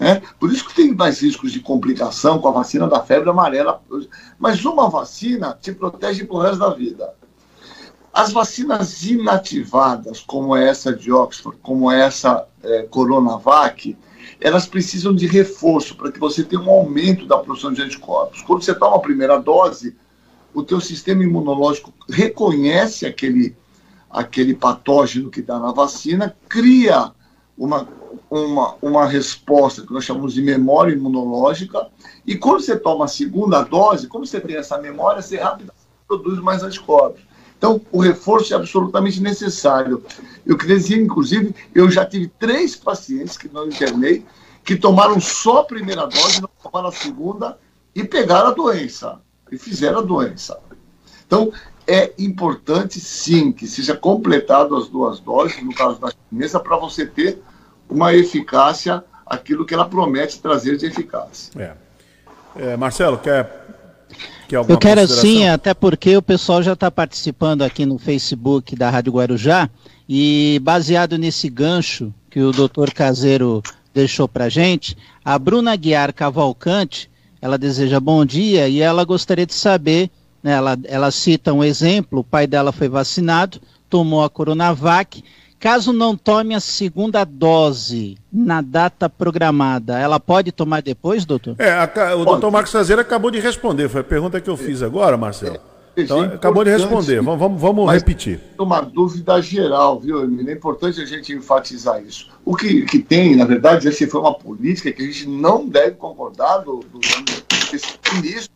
[0.00, 0.22] Né?
[0.40, 3.82] Por isso que tem mais riscos de complicação com a vacina da febre amarela.
[4.38, 7.12] Mas uma vacina te protege pro resto da vida.
[8.10, 13.94] As vacinas inativadas, como essa de Oxford, como essa é, Coronavac,
[14.40, 18.40] elas precisam de reforço para que você tenha um aumento da produção de anticorpos.
[18.40, 19.94] Quando você toma a primeira dose,
[20.54, 23.54] o teu sistema imunológico reconhece aquele,
[24.08, 27.12] aquele patógeno que dá na vacina, cria
[27.56, 27.86] uma
[28.30, 31.88] uma, uma resposta que nós chamamos de memória imunológica,
[32.26, 36.38] e quando você toma a segunda dose, como você tem essa memória, você rapidamente produz
[36.40, 37.22] mais anticorpos.
[37.56, 40.02] Então, o reforço é absolutamente necessário.
[40.46, 44.24] Eu queria dizer, inclusive, eu já tive três pacientes que não internei,
[44.64, 47.58] que tomaram só a primeira dose, não tomaram a segunda,
[47.94, 49.20] e pegaram a doença,
[49.52, 50.58] e fizeram a doença.
[51.26, 51.52] Então,
[51.86, 57.04] é importante, sim, que seja completado as duas doses, no caso da chinesa, para você
[57.04, 57.42] ter
[57.90, 61.52] uma eficácia, aquilo que ela promete trazer de eficácia.
[61.60, 61.72] É.
[62.56, 63.48] É, Marcelo, quer,
[64.48, 68.74] quer alguma Eu quero sim, até porque o pessoal já está participando aqui no Facebook
[68.74, 69.70] da Rádio Guarujá
[70.08, 73.62] e baseado nesse gancho que o doutor Caseiro
[73.94, 77.10] deixou para gente, a Bruna Guiar Cavalcante
[77.40, 80.10] ela deseja bom dia e ela gostaria de saber,
[80.42, 85.24] né, ela, ela cita um exemplo, o pai dela foi vacinado, tomou a Coronavac,
[85.60, 91.54] caso não tome a segunda dose na data programada, ela pode tomar depois, doutor?
[91.58, 94.82] É, a, o doutor Marcos Caseiro acabou de responder, foi a pergunta que eu fiz
[94.82, 95.60] agora, Marcelo.
[95.96, 98.40] Então, é acabou de responder, vamos, vamos, vamos repetir.
[98.58, 100.50] Uma dúvida geral, viu, Emílio?
[100.50, 102.30] É importante a gente enfatizar isso.
[102.44, 105.96] O que, que tem, na verdade, essa foi uma política que a gente não deve
[105.96, 108.50] concordar do, do, do ministro.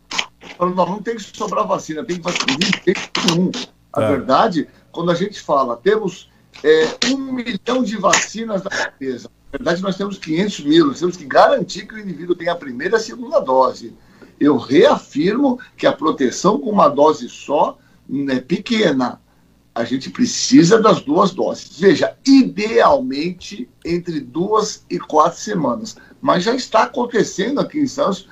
[0.59, 2.57] Nós não tem que sobrar vacina, tem que vacinar
[3.37, 3.51] um.
[3.93, 4.07] A é.
[4.07, 6.29] verdade, quando a gente fala, temos
[6.63, 9.29] é, um milhão de vacinas na empresa.
[9.51, 12.55] Na verdade, nós temos 500 mil, nós temos que garantir que o indivíduo tenha a
[12.55, 13.95] primeira e a segunda dose
[14.39, 17.77] eu reafirmo que a proteção com uma dose só
[18.29, 19.21] é pequena.
[19.73, 21.79] A gente precisa das duas doses.
[21.79, 25.97] Veja, idealmente entre duas e quatro semanas.
[26.21, 28.27] Mas já está acontecendo aqui em Santos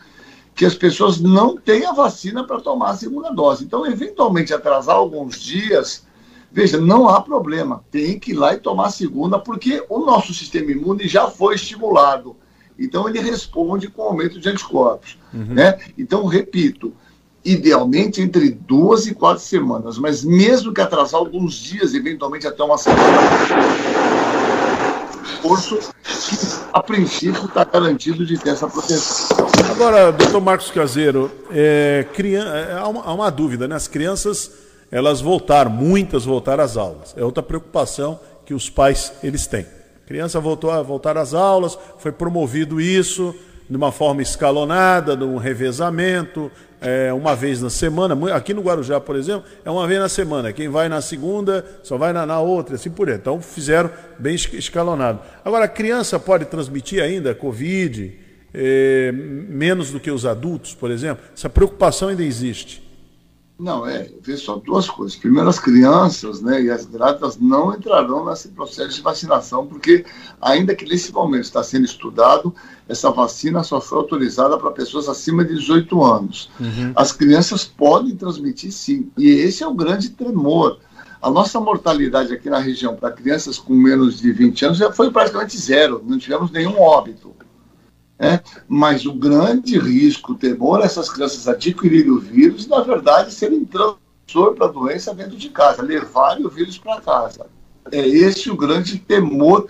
[0.56, 3.64] que as pessoas não têm a vacina para tomar a segunda dose.
[3.66, 6.06] Então, eventualmente, atrasar alguns dias,
[6.54, 7.84] veja, não há problema.
[7.92, 11.56] Tem que ir lá e tomar a segunda, porque o nosso sistema imune já foi
[11.56, 12.36] estimulado.
[12.78, 15.18] Então ele responde com aumento de anticorpos.
[15.34, 15.56] Uhum.
[15.56, 15.78] Né?
[15.98, 16.94] Então, repito,
[17.44, 22.78] idealmente entre duas e quatro semanas, mas mesmo que atrasar alguns dias, eventualmente até uma
[22.78, 23.02] semana,
[25.26, 26.38] esforço que
[26.72, 29.48] a princípio está garantido de ter essa proteção.
[29.72, 33.76] Agora, doutor Marcos Caseiro, é, criança, é, há, uma, há uma dúvida, né?
[33.76, 34.52] As crianças,
[34.94, 37.16] elas voltaram, muitas voltaram às aulas.
[37.18, 39.66] É outra preocupação que os pais eles têm.
[40.04, 43.34] A criança voltou a voltar às aulas, foi promovido isso
[43.68, 48.36] de uma forma escalonada, de um revezamento, é, uma vez na semana.
[48.36, 50.54] Aqui no Guarujá, por exemplo, é uma vez na semana.
[50.54, 53.16] Quem vai na segunda só vai na, na outra, assim por aí.
[53.16, 53.90] Então fizeram
[54.20, 55.22] bem escalonado.
[55.44, 58.14] Agora, a criança pode transmitir ainda Covid,
[58.54, 61.24] é, menos do que os adultos, por exemplo?
[61.36, 62.83] Essa preocupação ainda existe.
[63.58, 65.16] Não, é, vê só duas coisas.
[65.16, 70.06] Primeiro, as crianças né, e as grávidas não entrarão nesse processo de vacinação, porque,
[70.42, 72.54] ainda que nesse momento está sendo estudado,
[72.90, 76.50] essa vacina só foi autorizada para pessoas acima de 18 anos.
[76.60, 76.94] Uhum.
[76.96, 80.80] As crianças podem transmitir sim, e esse é o grande tremor.
[81.22, 85.10] A nossa mortalidade aqui na região para crianças com menos de 20 anos já foi
[85.10, 87.34] praticamente zero, não tivemos nenhum óbito.
[88.20, 88.40] Né?
[88.68, 93.66] Mas o grande risco, o temor é essas crianças adquirirem o vírus na verdade, serem
[93.66, 97.46] transmissor para a doença dentro de casa, levarem o vírus para casa.
[97.92, 99.68] É esse o grande temor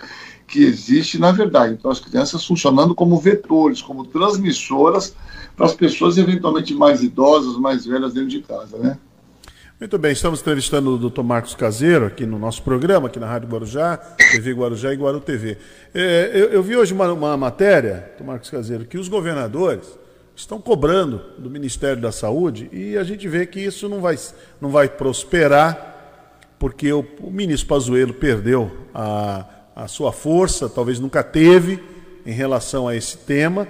[0.47, 1.73] que existe na verdade.
[1.73, 5.15] Então, as crianças funcionando como vetores, como transmissoras
[5.55, 8.97] para as pessoas eventualmente mais idosas, mais velhas dentro de casa, né?
[9.83, 11.23] Muito bem, estamos entrevistando o Dr.
[11.23, 13.97] Marcos Caseiro aqui no nosso programa, aqui na Rádio Guarujá,
[14.31, 15.57] TV Guarujá e Guaru TV.
[15.93, 18.23] É, eu, eu, vi hoje uma, uma matéria, Dr.
[18.23, 19.99] Marcos Caseiro, que os governadores
[20.37, 24.17] estão cobrando do Ministério da Saúde e a gente vê que isso não vai,
[24.61, 29.45] não vai prosperar, porque o, o ministro Pazuello perdeu a,
[29.75, 31.83] a sua força, talvez nunca teve
[32.25, 33.67] em relação a esse tema.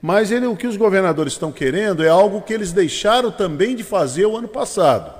[0.00, 3.82] Mas ele, o que os governadores estão querendo é algo que eles deixaram também de
[3.82, 5.18] fazer o ano passado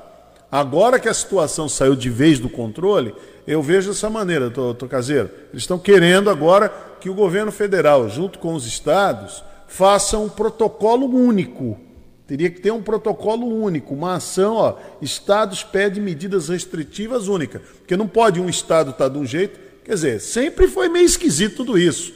[0.51, 3.15] Agora que a situação saiu de vez do controle,
[3.47, 5.31] eu vejo dessa maneira, doutor Caseiro.
[5.51, 11.07] Eles estão querendo agora que o governo federal, junto com os estados, faça um protocolo
[11.07, 11.79] único.
[12.27, 17.63] Teria que ter um protocolo único, uma ação, ó, estados pedem medidas restritivas únicas.
[17.63, 19.59] Porque não pode um estado estar tá de um jeito.
[19.85, 22.13] Quer dizer, sempre foi meio esquisito tudo isso.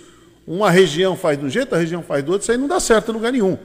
[0.46, 2.80] Uma região faz de um jeito, a região faz do outro, isso aí não dá
[2.80, 3.56] certo em lugar nenhum.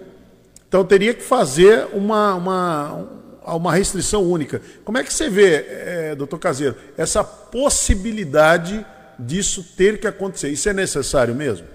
[0.67, 3.07] Então teria que fazer uma, uma,
[3.47, 4.61] a uma restrição única.
[4.83, 8.85] Como é que você vê, é, doutor Caseiro, essa possibilidade
[9.17, 10.49] disso ter que acontecer?
[10.49, 11.65] Isso é necessário mesmo?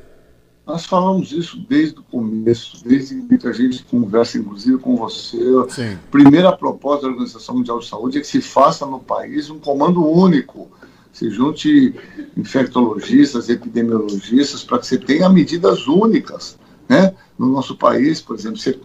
[0.66, 5.38] Nós falamos isso desde o começo, desde que a gente conversa, inclusive, com você.
[5.70, 5.98] Sim.
[6.10, 10.06] Primeira proposta da Organização Mundial de Saúde é que se faça no país um comando
[10.06, 10.70] único.
[11.12, 11.94] Se junte
[12.36, 16.56] infectologistas, epidemiologistas, para que você tenha medidas únicas.
[16.88, 17.12] Né?
[17.36, 18.78] No nosso país, por exemplo, você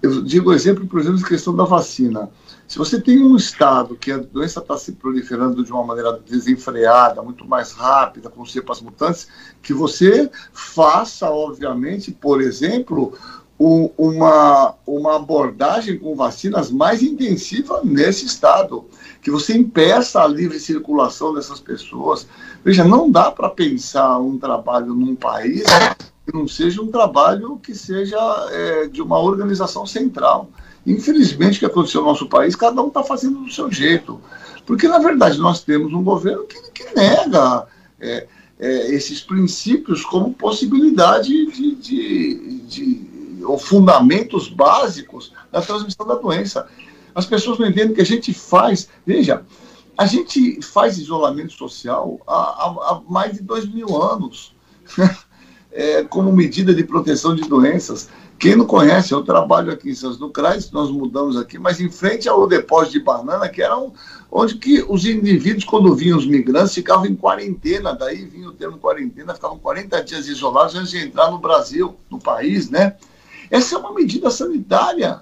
[0.00, 2.30] eu digo exemplo, por exemplo, de questão da vacina.
[2.66, 7.22] Se você tem um estado que a doença está se proliferando de uma maneira desenfreada,
[7.22, 9.26] muito mais rápida, com cepas mutantes,
[9.62, 13.14] que você faça, obviamente, por exemplo,
[13.58, 18.84] um, uma, uma abordagem com vacinas mais intensiva nesse estado,
[19.20, 22.26] que você impeça a livre circulação dessas pessoas.
[22.64, 25.64] Veja, não dá para pensar um trabalho num país
[26.28, 28.18] que não seja um trabalho que seja
[28.50, 30.50] é, de uma organização central.
[30.86, 34.20] Infelizmente, o que aconteceu no nosso país, cada um está fazendo do seu jeito.
[34.66, 37.66] Porque, na verdade, nós temos um governo que, que nega
[37.98, 38.26] é,
[38.58, 46.68] é, esses princípios como possibilidade de, de, de, ou fundamentos básicos da transmissão da doença.
[47.14, 48.86] As pessoas não entendem que a gente faz.
[49.06, 49.42] Veja,
[49.96, 54.54] a gente faz isolamento social há, há, há mais de dois mil anos,
[55.78, 58.08] é, como medida de proteção de doenças.
[58.36, 61.88] Quem não conhece, eu trabalho aqui em Santos do Crais, nós mudamos aqui, mas em
[61.88, 63.92] frente ao depósito de banana, que era um,
[64.28, 68.76] onde que os indivíduos, quando vinham os migrantes, ficavam em quarentena, daí vinha o termo
[68.76, 72.96] quarentena, ficavam 40 dias isolados antes de entrar no Brasil, no país, né?
[73.48, 75.20] Essa é uma medida sanitária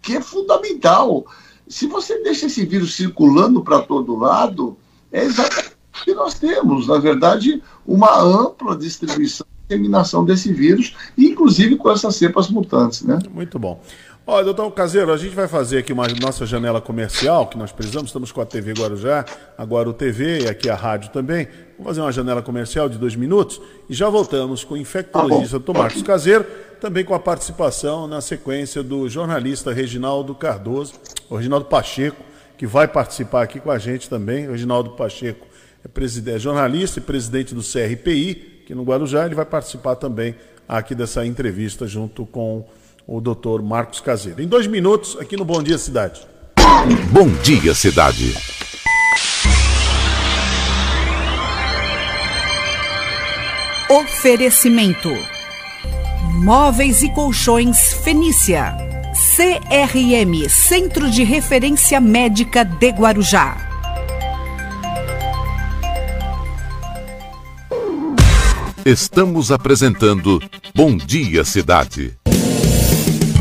[0.00, 1.26] que é fundamental.
[1.66, 4.76] Se você deixa esse vírus circulando para todo lado,
[5.10, 6.86] é exatamente o que nós temos.
[6.86, 13.02] Na verdade, uma ampla distribuição disseminação desse vírus, inclusive com essas cepas mutantes.
[13.02, 13.18] Né?
[13.32, 13.80] Muito bom.
[14.24, 18.10] Olha, doutor Caseiro, a gente vai fazer aqui uma nossa janela comercial, que nós precisamos,
[18.10, 19.24] estamos com a TV Guarujá,
[19.58, 21.48] a Guaru TV e aqui a rádio também.
[21.76, 25.72] Vamos fazer uma janela comercial de dois minutos e já voltamos com o infectologista tá
[25.72, 26.46] Marcos Caseiro,
[26.80, 30.94] também com a participação na sequência do jornalista Reginaldo Cardoso,
[31.28, 32.22] o Reginaldo Pacheco,
[32.56, 34.46] que vai participar aqui com a gente também.
[34.46, 35.44] O Reginaldo Pacheco
[35.84, 40.34] é, é jornalista e presidente do CRPI, aqui no Guarujá, ele vai participar também
[40.68, 42.64] aqui dessa entrevista junto com
[43.06, 44.40] o doutor Marcos Caseiro.
[44.40, 46.26] Em dois minutos, aqui no Bom Dia Cidade.
[47.10, 48.34] Bom Dia Cidade.
[53.90, 55.10] Oferecimento:
[56.42, 58.76] Móveis e Colchões Fenícia.
[59.36, 63.71] CRM Centro de Referência Médica de Guarujá.
[68.84, 70.42] Estamos apresentando
[70.74, 72.18] Bom Dia Cidade.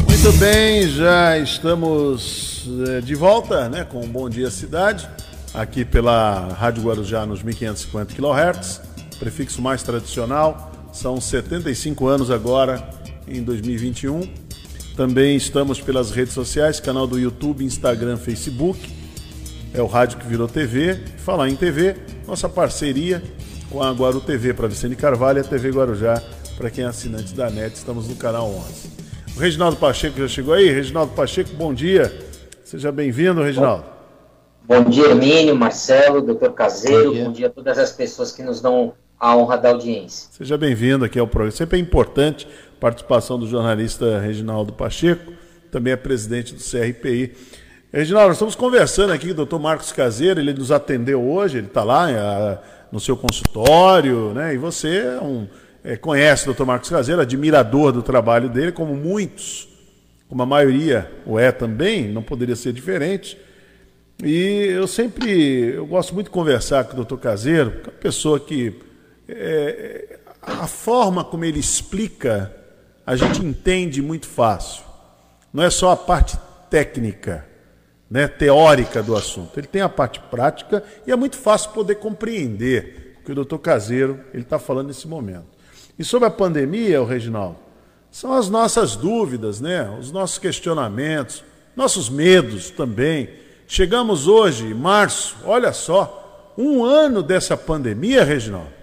[0.07, 5.09] Muito bem, já estamos eh, de volta né, com Bom Dia Cidade,
[5.51, 8.81] aqui pela Rádio Guarujá nos 1550 kHz,
[9.17, 12.87] prefixo mais tradicional, são 75 anos agora
[13.27, 14.21] em 2021.
[14.95, 18.79] Também estamos pelas redes sociais, canal do YouTube, Instagram, Facebook,
[19.73, 20.99] é o rádio que virou TV.
[21.17, 21.95] Falar em TV,
[22.27, 23.23] nossa parceria
[23.71, 26.21] com a Guaru TV para Vicente Carvalho e a TV Guarujá
[26.57, 28.89] para quem é assinante da NET, estamos no canal 11.
[29.35, 30.69] O Reginaldo Pacheco já chegou aí.
[30.69, 32.13] Reginaldo Pacheco, bom dia.
[32.63, 33.85] Seja bem-vindo, Reginaldo.
[34.65, 37.05] Bom dia, Hermínio, Marcelo, doutor Caseiro.
[37.05, 37.25] Bom dia.
[37.25, 40.29] bom dia a todas as pessoas que nos dão a honra da audiência.
[40.31, 41.51] Seja bem-vindo aqui ao programa.
[41.51, 45.31] Sempre é importante a participação do jornalista Reginaldo Pacheco,
[45.71, 47.33] também é presidente do CRPI.
[47.91, 51.67] Reginaldo, nós estamos conversando aqui com o doutor Marcos Caseiro, ele nos atendeu hoje, ele
[51.67, 52.57] está lá eh,
[52.91, 54.53] no seu consultório, né?
[54.53, 55.47] E você é um
[55.83, 56.63] é, conhece o Dr.
[56.63, 59.67] Marcos Caseiro, admirador do trabalho dele, como muitos,
[60.29, 63.37] como a maioria o é também, não poderia ser diferente.
[64.23, 67.17] E eu sempre, eu gosto muito de conversar com o Dr.
[67.17, 68.79] Caseiro, que é uma pessoa que
[69.27, 72.55] é, a forma como ele explica,
[73.05, 74.83] a gente entende muito fácil.
[75.51, 76.37] Não é só a parte
[76.69, 77.45] técnica,
[78.11, 79.57] né, teórica do assunto.
[79.57, 83.59] Ele tem a parte prática e é muito fácil poder compreender o que o doutor
[83.59, 85.47] Caseiro está falando nesse momento.
[85.97, 87.55] E sobre a pandemia, o Reginaldo,
[88.11, 89.89] são as nossas dúvidas, né?
[89.97, 91.41] Os nossos questionamentos,
[91.73, 93.29] nossos medos também.
[93.65, 98.73] Chegamos hoje, março, olha só, um ano dessa pandemia, Reginaldo.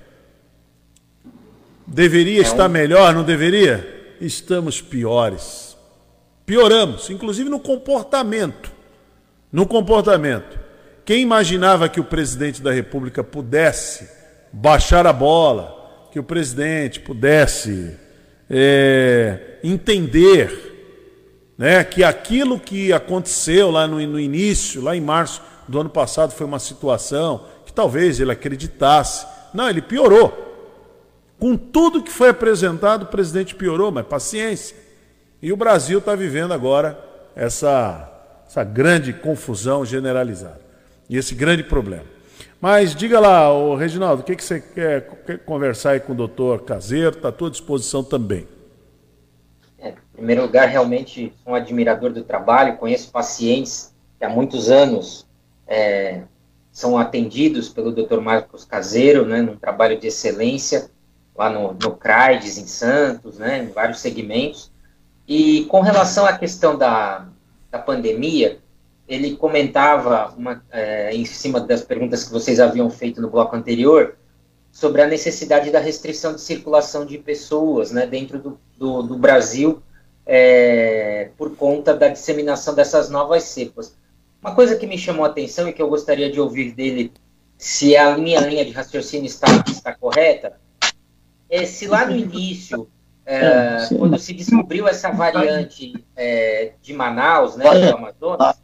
[1.87, 4.17] Deveria é estar melhor, não deveria?
[4.21, 5.77] Estamos piores.
[6.47, 8.78] Pioramos, inclusive no comportamento.
[9.53, 10.59] No comportamento.
[11.05, 14.09] Quem imaginava que o presidente da República pudesse
[14.53, 17.97] baixar a bola, que o presidente pudesse
[18.51, 20.69] é, entender
[21.57, 26.33] né, que aquilo que aconteceu lá no, no início, lá em março do ano passado,
[26.33, 29.27] foi uma situação que talvez ele acreditasse.
[29.53, 30.47] Não, ele piorou.
[31.39, 34.77] Com tudo que foi apresentado, o presidente piorou, mas paciência.
[35.41, 36.99] E o Brasil está vivendo agora
[37.35, 38.18] essa,
[38.49, 40.61] essa grande confusão generalizada.
[41.09, 42.05] E esse grande problema.
[42.59, 46.17] Mas diga lá, o Reginaldo, o que, que você quer, quer conversar aí com o
[46.17, 47.11] doutor Caseiro?
[47.17, 48.49] Está à tua disposição também.
[49.79, 54.71] É, em primeiro lugar, realmente sou um admirador do trabalho, conheço pacientes que há muitos
[54.71, 55.27] anos
[55.67, 56.23] é,
[56.73, 58.21] são atendidos pelo Dr.
[58.21, 60.91] Marcos Caseiro, né, num trabalho de excelência,
[61.37, 64.73] lá no, no CRAIDES, em Santos, né, em vários segmentos.
[65.29, 67.29] E com relação à questão da,
[67.71, 68.59] da pandemia,
[69.09, 74.17] ele comentava, uma, é, em cima das perguntas que vocês haviam feito no bloco anterior,
[74.71, 79.83] sobre a necessidade da restrição de circulação de pessoas né, dentro do, do, do Brasil
[80.27, 83.97] é, por conta da disseminação dessas novas cepas.
[84.43, 87.13] Uma coisa que me chamou a atenção e que eu gostaria de ouvir dele,
[87.57, 90.61] se a minha linha de raciocínio está, está correta,
[91.49, 92.89] é se lá no início
[93.31, 98.57] é, quando se descobriu essa variante é, de Manaus, né, do Amazonas,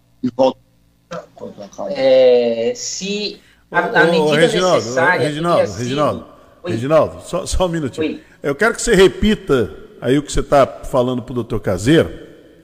[1.90, 5.26] é, se a, a medida Reginaldo, necessária...
[5.28, 6.26] Reginaldo, sido- Reginaldo,
[6.62, 6.70] Oi.
[6.72, 8.06] Reginaldo, só, só um minutinho.
[8.06, 8.22] Oi.
[8.42, 12.10] Eu quero que você repita aí o que você está falando para o doutor Caseiro,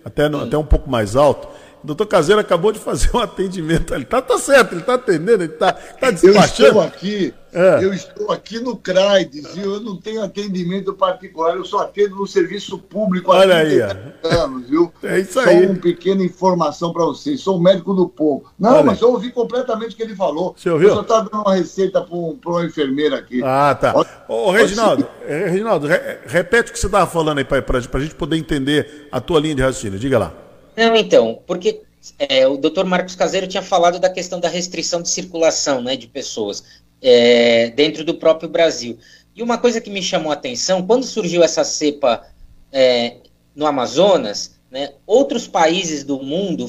[0.04, 1.48] até, no- até um pouco mais alto.
[1.82, 3.94] O doutor Caseiro acabou de fazer um atendimento.
[3.94, 6.68] Ele tá, tá certo, ele está atendendo, ele está tá Eu despachando.
[6.68, 7.82] estou aqui, É.
[7.84, 9.74] eu estou aqui no CRAIDES, viu?
[9.74, 13.80] Eu não tenho atendimento particular, eu só atendo no serviço público há Olha aí,
[14.20, 14.92] 30 anos, viu?
[15.02, 15.66] É isso Só aí.
[15.66, 17.40] uma pequena informação para vocês.
[17.40, 18.44] Sou médico do povo.
[18.58, 18.82] Não, Olha.
[18.84, 20.54] mas eu ouvi completamente o que ele falou.
[20.56, 20.88] Você ouviu?
[20.90, 23.40] Eu só estava dando uma receita para uma enfermeira aqui.
[23.42, 23.92] Ah, tá.
[23.94, 28.00] Pode- Ô, Reginaldo, eh, Reginaldo, re- repete o que você estava falando aí para a
[28.00, 29.98] gente poder entender a tua linha de raciocínio.
[29.98, 30.32] Diga lá.
[30.80, 31.82] Não, então, porque
[32.18, 36.06] é, o doutor Marcos Caseiro tinha falado da questão da restrição de circulação né, de
[36.06, 36.64] pessoas
[37.02, 38.96] é, dentro do próprio Brasil.
[39.36, 42.26] E uma coisa que me chamou a atenção, quando surgiu essa cepa
[42.72, 43.16] é,
[43.54, 46.66] no Amazonas, né, outros países do mundo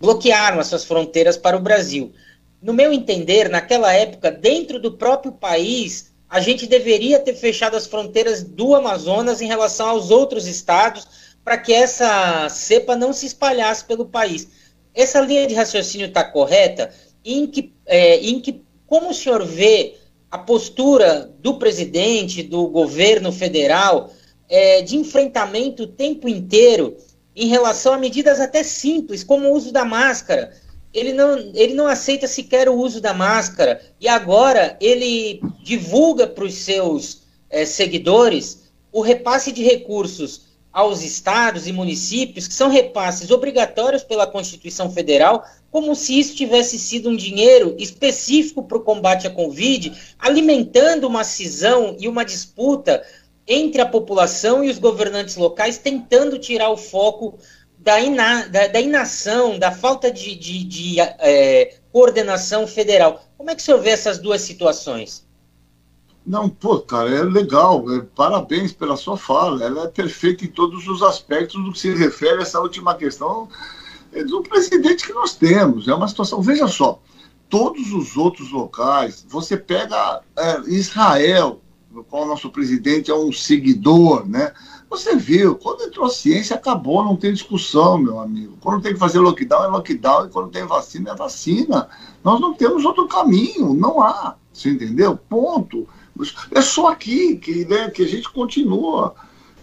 [0.00, 2.10] bloquearam as suas fronteiras para o Brasil.
[2.62, 7.86] No meu entender, naquela época, dentro do próprio país, a gente deveria ter fechado as
[7.86, 11.06] fronteiras do Amazonas em relação aos outros estados
[11.44, 14.48] para que essa cepa não se espalhasse pelo país.
[14.94, 16.92] Essa linha de raciocínio está correta?
[17.24, 19.96] Em que, é, em que, como o senhor vê
[20.30, 24.10] a postura do presidente, do governo federal,
[24.48, 26.96] é, de enfrentamento o tempo inteiro
[27.34, 30.52] em relação a medidas até simples, como o uso da máscara?
[30.92, 33.80] Ele não, ele não aceita sequer o uso da máscara.
[33.98, 41.66] E agora ele divulga para os seus é, seguidores o repasse de recursos aos estados
[41.66, 47.16] e municípios, que são repasses obrigatórios pela Constituição Federal, como se isso tivesse sido um
[47.16, 53.02] dinheiro específico para o combate à Covid, alimentando uma cisão e uma disputa
[53.46, 57.38] entre a população e os governantes locais, tentando tirar o foco
[57.76, 63.22] da, ina, da, da inação, da falta de, de, de é, coordenação federal.
[63.36, 65.26] Como é que o senhor vê essas duas situações?
[66.24, 67.84] Não, pô, cara, é legal.
[67.92, 69.64] é, parabéns pela sua fala.
[69.64, 73.48] Ela é perfeita em todos os aspectos do que se refere a essa última questão
[74.12, 75.88] é, do presidente que nós temos.
[75.88, 76.40] É uma situação.
[76.40, 77.00] Veja só,
[77.50, 84.26] todos os outros locais, você pega é, Israel, no qual nosso presidente é um seguidor,
[84.26, 84.52] né?
[84.88, 88.58] Você viu, quando entrou a ciência, acabou, não tem discussão, meu amigo.
[88.60, 91.88] Quando tem que fazer lockdown, é lockdown, e quando tem vacina, é vacina.
[92.22, 94.36] Nós não temos outro caminho, não há.
[94.52, 95.16] Você entendeu?
[95.16, 95.88] Ponto.
[96.50, 99.14] É só aqui que, né, que a gente continua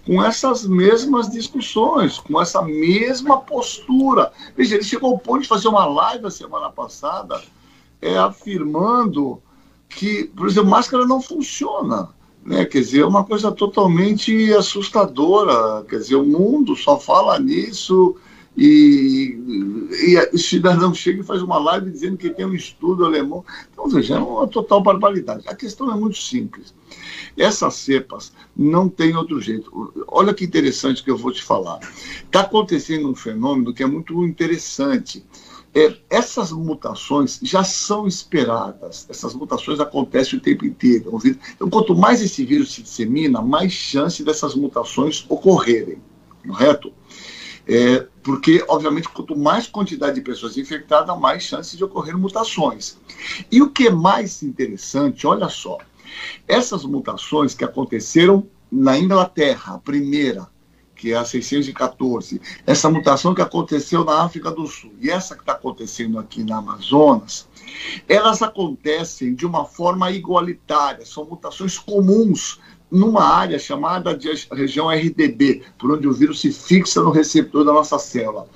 [0.06, 4.32] com essas mesmas discussões, com essa mesma postura.
[4.58, 7.42] Veja, ele chegou ao ponto de fazer uma live a semana passada
[8.02, 9.42] é, afirmando
[9.88, 12.10] que, por exemplo, máscara não funciona.
[12.44, 12.66] Né?
[12.66, 15.84] Quer dizer, é uma coisa totalmente assustadora.
[15.88, 18.16] Quer dizer, o mundo só fala nisso
[18.58, 19.38] e,
[20.10, 23.44] e o cidadão chega e faz uma live dizendo que tem um estudo alemão.
[23.72, 25.44] Então, veja, é uma total barbaridade.
[25.48, 26.74] A questão é muito simples.
[27.38, 29.94] Essas cepas não tem outro jeito.
[30.08, 31.80] Olha que interessante que eu vou te falar.
[32.24, 35.26] Está acontecendo um fenômeno que é muito interessante.
[35.74, 39.06] É, essas mutações já são esperadas.
[39.08, 41.20] Essas mutações acontecem o tempo inteiro.
[41.56, 46.02] Então, quanto mais esse vírus se dissemina, mais chance dessas mutações ocorrerem.
[46.48, 46.92] Correto?
[47.72, 52.98] É, porque, obviamente, quanto mais quantidade de pessoas infectadas, mais chance de ocorrer mutações.
[53.52, 55.78] E o que é mais interessante, olha só,
[56.48, 60.48] essas mutações que aconteceram na Inglaterra, a primeira,
[60.96, 65.42] que é a 614, essa mutação que aconteceu na África do Sul e essa que
[65.42, 67.48] está acontecendo aqui na Amazonas,
[68.08, 72.60] elas acontecem de uma forma igualitária, são mutações comuns
[72.92, 77.74] numa área chamada de região RDB, por onde o vírus se fixa no receptor da
[77.74, 78.48] nossa célula.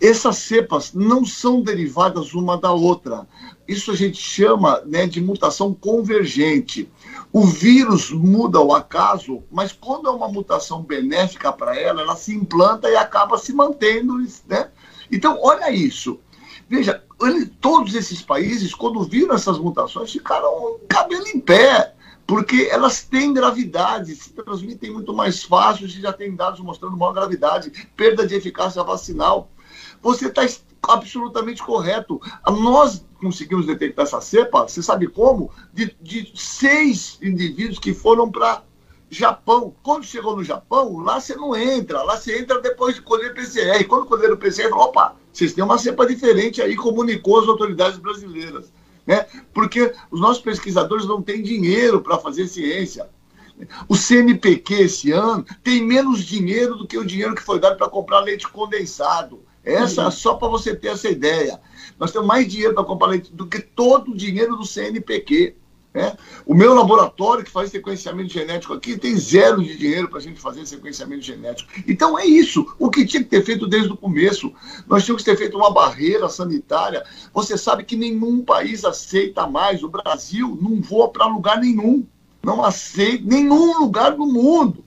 [0.00, 3.26] Essas cepas não são derivadas uma da outra.
[3.68, 6.88] Isso a gente chama né, de mutação convergente.
[7.30, 12.34] O vírus muda ao acaso, mas quando é uma mutação benéfica para ela, ela se
[12.34, 14.18] implanta e acaba se mantendo.
[14.48, 14.70] Né?
[15.12, 16.18] Então, olha isso.
[16.68, 17.02] Veja,
[17.60, 21.94] todos esses países, quando viram essas mutações, ficaram cabelo em pé
[22.30, 27.12] porque elas têm gravidade, se transmitem muito mais fácil, e já tem dados mostrando maior
[27.12, 29.50] gravidade, perda de eficácia vacinal.
[30.00, 30.46] Você está
[30.80, 32.22] absolutamente correto.
[32.46, 35.50] Nós conseguimos detectar essa cepa, você sabe como?
[35.72, 38.62] De, de seis indivíduos que foram para
[39.10, 39.74] Japão.
[39.82, 43.82] Quando chegou no Japão, lá você não entra, lá você entra depois de colher PCR.
[43.88, 48.70] Quando colheram o PCR, opa, vocês têm uma cepa diferente aí, comunicou às autoridades brasileiras
[49.06, 49.26] né?
[49.52, 53.08] porque os nossos pesquisadores não têm dinheiro para fazer ciência.
[53.88, 57.88] O CNPq esse ano tem menos dinheiro do que o dinheiro que foi dado para
[57.88, 59.40] comprar leite condensado.
[59.62, 60.10] Essa uhum.
[60.10, 61.60] só para você ter essa ideia.
[61.98, 65.54] Nós temos mais dinheiro para comprar leite do que todo o dinheiro do CNPq.
[65.92, 66.16] Né?
[66.46, 70.40] O meu laboratório que faz sequenciamento genético aqui tem zero de dinheiro para a gente
[70.40, 71.68] fazer sequenciamento genético.
[71.86, 72.74] Então é isso.
[72.78, 74.52] O que tinha que ter feito desde o começo.
[74.86, 77.04] Nós tínhamos que ter feito uma barreira sanitária.
[77.34, 79.82] Você sabe que nenhum país aceita mais.
[79.82, 82.06] O Brasil não voa para lugar nenhum.
[82.42, 84.84] Não aceita nenhum lugar do mundo.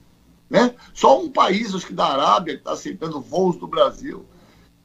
[0.48, 0.74] Né?
[0.94, 4.24] Só um país, acho que da Arábia, que está aceitando voos do Brasil.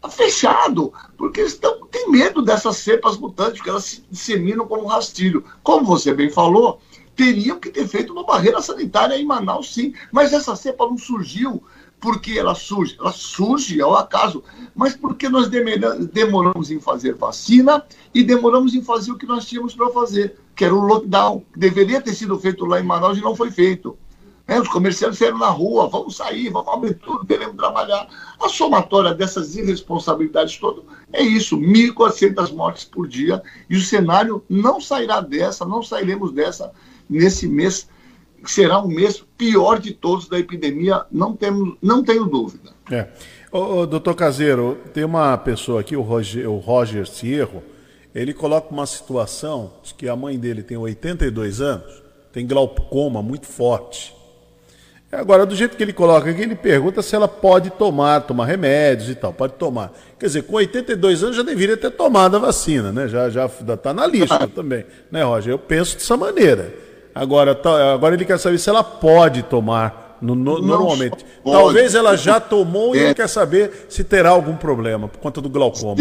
[0.02, 4.84] Está fechado, porque eles tão, têm medo dessas cepas mutantes, porque elas se disseminam como
[4.84, 5.44] um rastilho.
[5.62, 6.80] Como você bem falou,
[7.18, 9.94] teriam que ter feito uma barreira sanitária em Manaus, sim.
[10.10, 11.62] Mas essa cepa não surgiu
[12.00, 12.96] porque ela surge.
[12.98, 14.42] Ela surge ao acaso,
[14.74, 19.76] mas porque nós demoramos em fazer vacina e demoramos em fazer o que nós tínhamos
[19.76, 23.36] para fazer, que era o lockdown, deveria ter sido feito lá em Manaus e não
[23.36, 23.98] foi feito.
[24.50, 28.08] É, os comerciantes saíram na rua, vamos sair, vamos abrir tudo, queremos trabalhar.
[28.42, 34.82] A somatória dessas irresponsabilidades todas é isso, 1.400 mortes por dia, e o cenário não
[34.82, 36.72] sairá dessa, não sairemos dessa
[37.08, 37.88] nesse mês,
[38.44, 42.72] que será um mês pior de todos da epidemia, não, temos, não tenho dúvida.
[42.90, 43.08] É.
[43.52, 47.62] Ô, ô, doutor Caseiro, tem uma pessoa aqui, o Roger, o Roger Cierro,
[48.16, 52.02] ele coloca uma situação que a mãe dele tem 82 anos,
[52.32, 54.19] tem glaucoma muito forte.
[55.12, 59.10] Agora, do jeito que ele coloca aqui, ele pergunta se ela pode tomar, tomar remédios
[59.10, 59.34] e tal.
[59.34, 59.92] Pode tomar.
[60.20, 63.08] Quer dizer, com 82 anos já deveria ter tomado a vacina, né?
[63.08, 65.54] Já já está na lista também, né, Roger?
[65.54, 66.72] Eu penso dessa maneira.
[67.14, 71.26] Agora, tá, agora ele quer saber se ela pode tomar no, no, normalmente.
[71.44, 75.50] Talvez ela já tomou e ele quer saber se terá algum problema por conta do
[75.50, 75.96] glaucoma.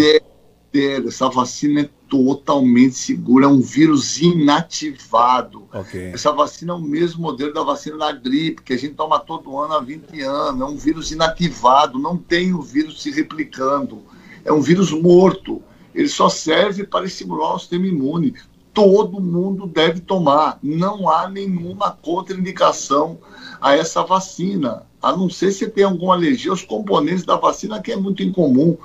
[0.72, 5.66] Essa vacina é totalmente segura, é um vírus inativado.
[5.72, 6.12] Okay.
[6.12, 9.58] Essa vacina é o mesmo modelo da vacina da gripe, que a gente toma todo
[9.58, 10.60] ano há 20 anos.
[10.60, 14.02] É um vírus inativado, não tem o vírus se replicando.
[14.44, 15.62] É um vírus morto.
[15.94, 18.34] Ele só serve para estimular o sistema imune.
[18.72, 20.58] Todo mundo deve tomar.
[20.62, 23.18] Não há nenhuma contraindicação
[23.60, 24.86] a essa vacina.
[25.02, 28.76] A não ser se tem alguma alergia aos componentes da vacina, que é muito incomum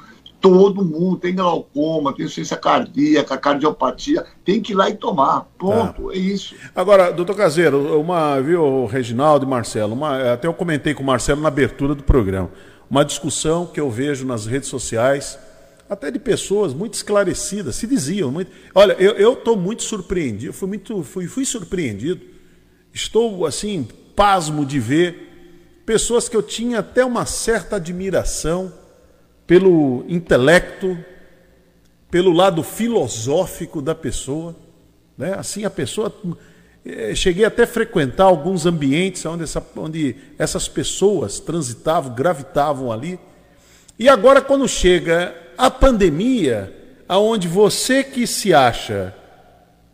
[0.43, 5.47] todo mundo tem glaucoma, tem insuficiência cardíaca, cardiopatia, tem que ir lá e tomar.
[5.57, 6.53] Ponto, é, é isso.
[6.75, 11.39] Agora, doutor Caseiro, uma, viu, Reginaldo e Marcelo, uma, até eu comentei com o Marcelo
[11.39, 12.51] na abertura do programa,
[12.89, 15.39] uma discussão que eu vejo nas redes sociais,
[15.89, 18.29] até de pessoas muito esclarecidas, se diziam.
[18.29, 22.19] Muito, olha, eu estou muito surpreendido, fui, muito, fui, fui surpreendido,
[22.93, 28.82] estou assim, pasmo de ver pessoas que eu tinha até uma certa admiração
[29.53, 30.97] pelo intelecto,
[32.09, 34.55] pelo lado filosófico da pessoa.
[35.15, 35.35] Né?
[35.37, 36.11] Assim, a pessoa.
[36.83, 43.19] Eh, cheguei até a frequentar alguns ambientes onde, essa, onde essas pessoas transitavam, gravitavam ali.
[43.99, 46.75] E agora, quando chega a pandemia,
[47.07, 49.13] aonde você que se acha,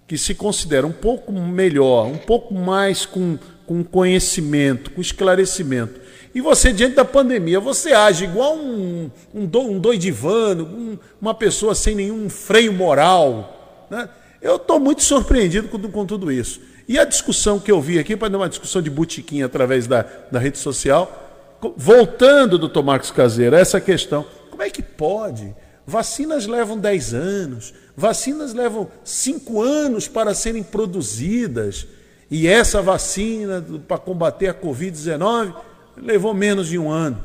[0.07, 5.99] que se considera um pouco melhor, um pouco mais com, com conhecimento, com esclarecimento,
[6.33, 11.33] e você, diante da pandemia, você age igual um, um, do, um doidivano, um, uma
[11.33, 13.87] pessoa sem nenhum freio moral.
[13.89, 14.07] Né?
[14.41, 16.61] Eu estou muito surpreendido com, com, tudo isso.
[16.87, 20.05] E a discussão que eu vi aqui, para dar uma discussão de botiquim através da,
[20.31, 24.25] da rede social, voltando, doutor Marcos Caseiro, essa questão.
[24.51, 25.55] Como é que pode?
[25.85, 31.87] Vacinas levam 10 anos, vacinas levam 5 anos para serem produzidas.
[32.29, 35.55] E essa vacina para combater a Covid-19
[36.01, 37.23] levou menos de um ano.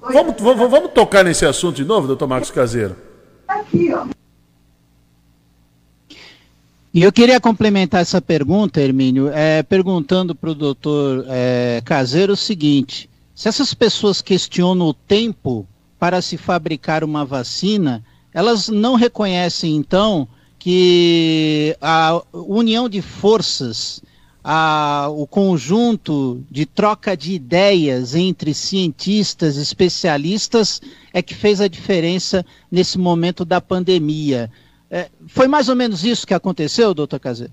[0.00, 2.96] Vamos, vamos, vamos tocar nesse assunto de novo, doutor Marcos Caseiro?
[3.46, 4.06] Aqui, ó.
[6.92, 12.36] E eu queria complementar essa pergunta, Hermínio, é, perguntando para o doutor é, Caseiro o
[12.36, 15.66] seguinte: se essas pessoas questionam o tempo
[15.98, 18.02] para se fabricar uma vacina,
[18.32, 20.26] elas não reconhecem então
[20.58, 24.02] que a união de forças
[24.42, 30.80] a, o conjunto de troca de ideias entre cientistas, especialistas,
[31.12, 34.50] é que fez a diferença nesse momento da pandemia.
[34.90, 37.50] É, foi mais ou menos isso que aconteceu, doutor Cazé?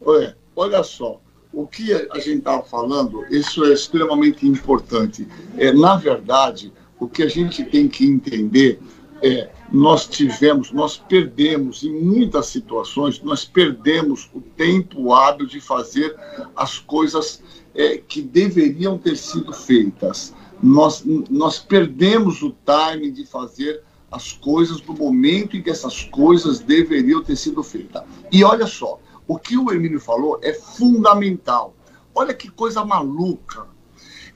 [0.00, 1.20] Olha, olha só,
[1.52, 5.26] o que a gente estava falando, isso é extremamente importante.
[5.56, 8.80] É, na verdade, o que a gente tem que entender
[9.24, 16.14] é nós tivemos, nós perdemos em muitas situações, nós perdemos o tempo hábil de fazer
[16.54, 17.42] as coisas
[17.74, 20.34] é, que deveriam ter sido feitas.
[20.62, 23.82] Nós, nós perdemos o time de fazer
[24.12, 28.04] as coisas no momento em que essas coisas deveriam ter sido feitas.
[28.30, 31.74] E olha só, o que o Emílio falou é fundamental.
[32.14, 33.66] Olha que coisa maluca.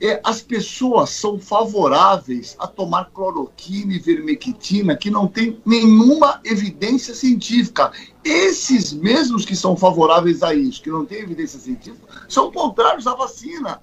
[0.01, 7.13] É, as pessoas são favoráveis a tomar cloroquina e vermectina que não tem nenhuma evidência
[7.13, 7.91] científica.
[8.23, 13.13] Esses mesmos que são favoráveis a isso, que não tem evidência científica, são contrários à
[13.13, 13.81] vacina.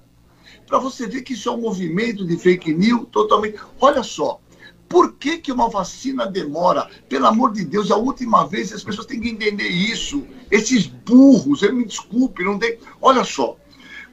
[0.65, 3.59] Para você ver que isso é um movimento de fake news totalmente.
[3.79, 4.41] Olha só,
[4.89, 6.89] por que, que uma vacina demora?
[7.07, 10.25] Pelo amor de Deus, é a última vez as pessoas têm que entender isso.
[10.49, 12.79] Esses burros, eu me desculpe, não tem.
[13.01, 13.57] Olha só,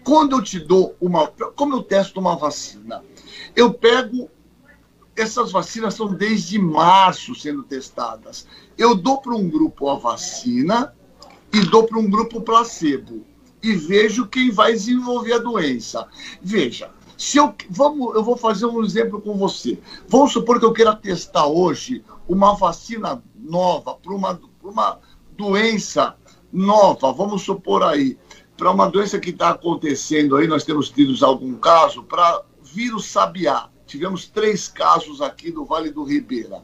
[0.05, 1.27] quando eu te dou uma.
[1.57, 3.03] Como eu testo uma vacina?
[3.57, 4.31] Eu pego.
[5.17, 8.47] Essas vacinas são desde março sendo testadas.
[8.77, 10.93] Eu dou para um grupo a vacina
[11.53, 13.25] e dou para um grupo placebo.
[13.63, 16.09] E vejo quem vai desenvolver a doença.
[16.43, 19.79] Veja, se eu, vamos, eu vou fazer um exemplo com você.
[20.09, 24.99] Vamos supor que eu queira testar hoje uma vacina nova para uma, uma
[25.37, 26.17] doença
[26.53, 28.17] nova, vamos supor aí,
[28.65, 33.69] para uma doença que está acontecendo aí, nós temos tido algum caso, para vírus sabiá.
[33.87, 36.63] Tivemos três casos aqui no Vale do Ribeira.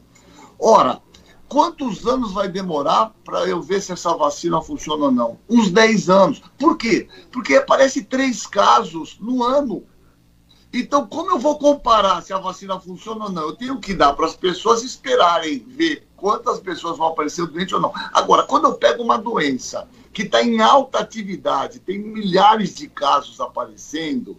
[0.59, 0.98] Ora,
[1.47, 5.39] quantos anos vai demorar para eu ver se essa vacina funciona ou não?
[5.47, 6.43] Uns 10 anos.
[6.59, 7.06] Por quê?
[7.31, 9.85] Porque aparece três casos no ano.
[10.72, 13.43] Então, como eu vou comparar se a vacina funciona ou não?
[13.43, 17.81] Eu tenho que dar para as pessoas esperarem ver quantas pessoas vão aparecer doentes ou
[17.81, 17.93] não.
[18.14, 23.41] Agora, quando eu pego uma doença que está em alta atividade, tem milhares de casos
[23.41, 24.37] aparecendo.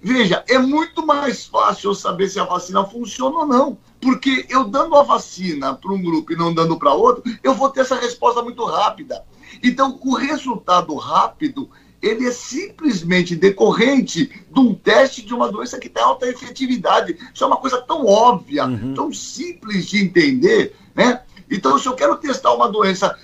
[0.00, 3.78] Veja, é muito mais fácil eu saber se a vacina funciona ou não.
[4.00, 7.70] Porque eu dando a vacina para um grupo e não dando para outro, eu vou
[7.70, 9.24] ter essa resposta muito rápida.
[9.62, 11.70] Então, o resultado rápido,
[12.02, 17.16] ele é simplesmente decorrente de um teste de uma doença que tem alta efetividade.
[17.32, 18.92] Isso é uma coisa tão óbvia, uhum.
[18.92, 21.22] tão simples de entender, né?
[21.48, 23.16] Então, se eu quero testar uma doença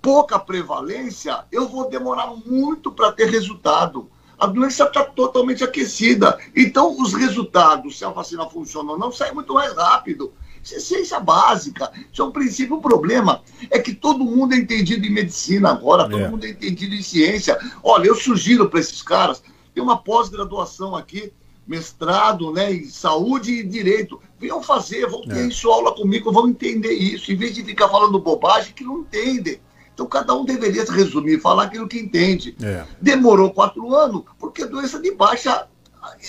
[0.00, 4.10] pouca prevalência, eu vou demorar muito para ter resultado.
[4.38, 6.38] A doença está totalmente aquecida.
[6.54, 10.32] Então, os resultados, se a vacina funciona ou não, saem muito mais rápido.
[10.62, 11.90] Isso é ciência básica.
[12.12, 12.76] Isso é um princípio.
[12.76, 16.28] O problema é que todo mundo é entendido em medicina agora, todo é.
[16.28, 17.58] mundo é entendido em ciência.
[17.82, 19.42] Olha, eu sugiro para esses caras,
[19.74, 21.32] tem uma pós-graduação aqui,
[21.66, 24.20] mestrado né, em saúde e direito.
[24.38, 25.46] Venham fazer, vão ter é.
[25.48, 29.60] isso aula comigo, vão entender isso, em vez de ficar falando bobagem que não entendem.
[29.98, 32.54] Então cada um deveria se resumir, falar aquilo que entende.
[32.62, 32.84] É.
[33.02, 35.66] Demorou quatro anos, porque doença de baixa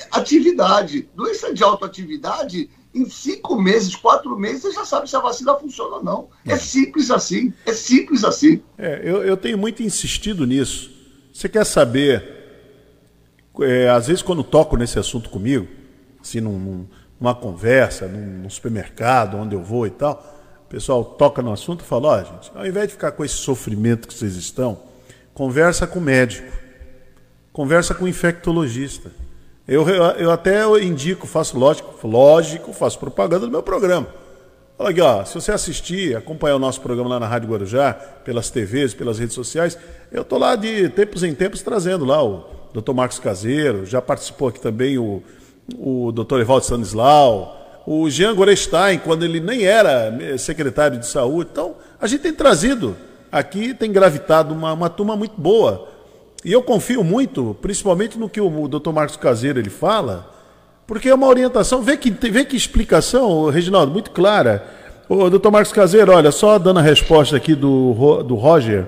[0.10, 1.08] atividade.
[1.16, 5.54] Doença de alta atividade, em cinco meses, quatro meses, você já sabe se a vacina
[5.54, 6.30] funciona ou não.
[6.48, 7.54] É, é simples assim.
[7.64, 8.60] É simples assim.
[8.76, 10.90] É, eu, eu tenho muito insistido nisso.
[11.32, 12.26] Você quer saber,
[13.62, 15.68] é, às vezes quando toco nesse assunto comigo,
[16.20, 16.88] assim, num,
[17.22, 20.39] numa conversa, num, num supermercado, onde eu vou e tal,
[20.70, 23.36] pessoal toca no assunto e fala, ó, oh, gente, ao invés de ficar com esse
[23.36, 24.80] sofrimento que vocês estão,
[25.34, 26.52] conversa com o médico,
[27.52, 29.12] conversa com o infectologista.
[29.68, 34.08] Eu, eu, até indico, faço lógico, lógico, faço propaganda do meu programa.
[34.78, 38.50] Olha aqui, ó, se você assistir, acompanhar o nosso programa lá na Rádio Guarujá, pelas
[38.50, 39.78] TVs, pelas redes sociais,
[40.12, 42.94] eu estou lá de tempos em tempos trazendo lá o Dr.
[42.94, 45.22] Marcos Caseiro, já participou aqui também o,
[45.78, 46.40] o Dr.
[46.40, 51.50] Evaldo Stanislau, o Jean Gorestein, quando ele nem era secretário de saúde.
[51.52, 52.96] Então, a gente tem trazido
[53.32, 55.88] aqui, tem gravitado uma, uma turma muito boa.
[56.44, 60.30] E eu confio muito, principalmente no que o, o doutor Marcos Caseiro ele fala,
[60.88, 64.66] porque é uma orientação, vê que, vê que explicação, Reginaldo, muito clara.
[65.08, 68.86] O doutor Marcos Caseiro, olha, só dando a resposta aqui do, do Roger,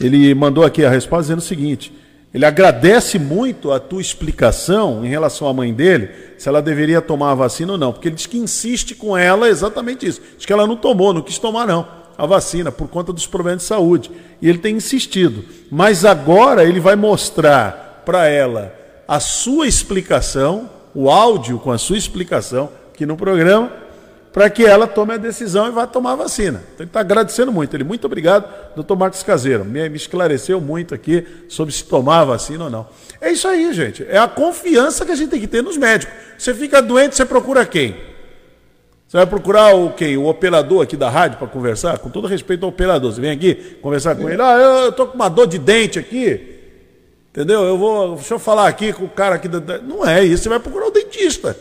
[0.00, 1.92] ele mandou aqui a resposta dizendo o seguinte:
[2.32, 7.32] ele agradece muito a tua explicação em relação à mãe dele, se ela deveria tomar
[7.32, 10.20] a vacina ou não, porque ele diz que insiste com ela exatamente isso.
[10.36, 13.62] Diz que ela não tomou, não quis tomar não a vacina por conta dos problemas
[13.62, 14.10] de saúde.
[14.42, 15.44] E ele tem insistido.
[15.70, 18.74] Mas agora ele vai mostrar para ela
[19.06, 23.70] a sua explicação, o áudio com a sua explicação aqui no programa,
[24.32, 26.62] para que ela tome a decisão e vá tomar a vacina.
[26.74, 27.74] Então ele está agradecendo muito.
[27.74, 29.64] Ele, muito obrigado, doutor Marcos Caseiro.
[29.64, 32.86] Me, me, esclareceu muito aqui sobre se tomar a vacina ou não.
[33.20, 34.06] É isso aí, gente.
[34.08, 36.14] É a confiança que a gente tem que ter nos médicos.
[36.36, 37.96] Você fica doente, você procura quem?
[39.08, 40.18] Você vai procurar o quem?
[40.18, 41.98] O operador aqui da rádio para conversar?
[41.98, 43.10] Com todo respeito ao operador.
[43.10, 44.40] Você vem aqui conversar com ele.
[44.42, 46.56] Ah, eu estou com uma dor de dente aqui.
[47.30, 47.62] Entendeu?
[47.64, 48.16] Eu vou.
[48.16, 49.48] Deixa eu falar aqui com o cara aqui.
[49.48, 49.78] Da...
[49.78, 50.42] Não é isso.
[50.42, 51.56] Você vai procurar o dentista.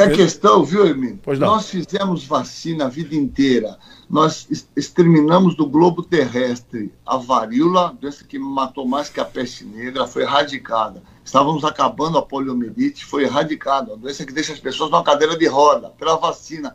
[0.00, 1.20] É questão, viu, Hermínio?
[1.38, 3.78] Nós fizemos vacina a vida inteira.
[4.08, 10.06] Nós exterminamos do globo terrestre a varíola, doença que matou mais que a peste negra,
[10.06, 11.02] foi erradicada.
[11.24, 13.92] Estávamos acabando a poliomielite, foi erradicada.
[13.92, 16.74] A doença que deixa as pessoas numa cadeira de roda, pela vacina.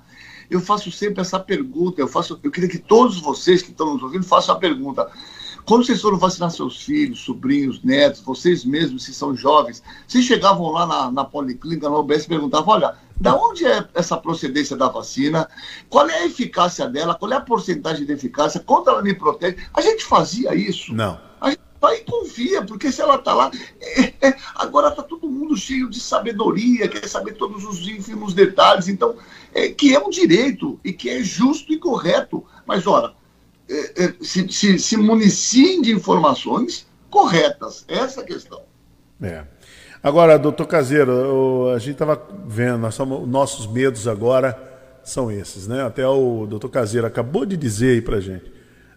[0.49, 1.99] eu faço sempre essa pergunta.
[1.99, 5.10] Eu, faço, eu queria que todos vocês que estão nos ouvindo façam a pergunta.
[5.66, 10.70] Quando vocês foram vacinar seus filhos, sobrinhos, netos, vocês mesmos, se são jovens, vocês chegavam
[10.72, 14.90] lá na, na policlínica, na OBS e perguntavam, olha, da onde é essa procedência da
[14.90, 15.50] vacina?
[15.90, 17.16] Qual é a eficácia dela?
[17.16, 18.60] Qual é a porcentagem de eficácia?
[18.60, 19.58] Quanto ela me protege?
[19.74, 20.94] A gente fazia isso.
[20.94, 21.20] Não.
[21.42, 23.50] A gente vai e confia, porque se ela está lá.
[23.82, 28.88] É, é, agora está todo mundo cheio de sabedoria, quer saber todos os ínfimos detalhes,
[28.88, 29.16] então,
[29.54, 32.44] é, que é um direito e que é justo e correto.
[32.68, 33.16] Mas, ora,
[34.22, 37.86] se, se, se municiem de informações corretas.
[37.88, 38.62] Essa é a questão.
[39.22, 39.44] É.
[40.04, 42.88] Agora, doutor Caseiro, a gente estava vendo,
[43.26, 44.56] nossos medos agora
[45.04, 45.84] são esses, né?
[45.84, 48.52] Até o doutor Caseiro acabou de dizer aí pra gente.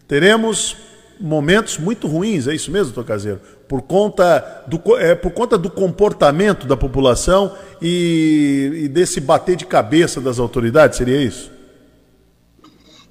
[0.07, 0.77] Teremos
[1.21, 3.41] momentos muito ruins, é isso mesmo, doutor Caseiro?
[3.67, 9.67] Por conta do, é, por conta do comportamento da população e, e desse bater de
[9.67, 11.51] cabeça das autoridades, seria isso?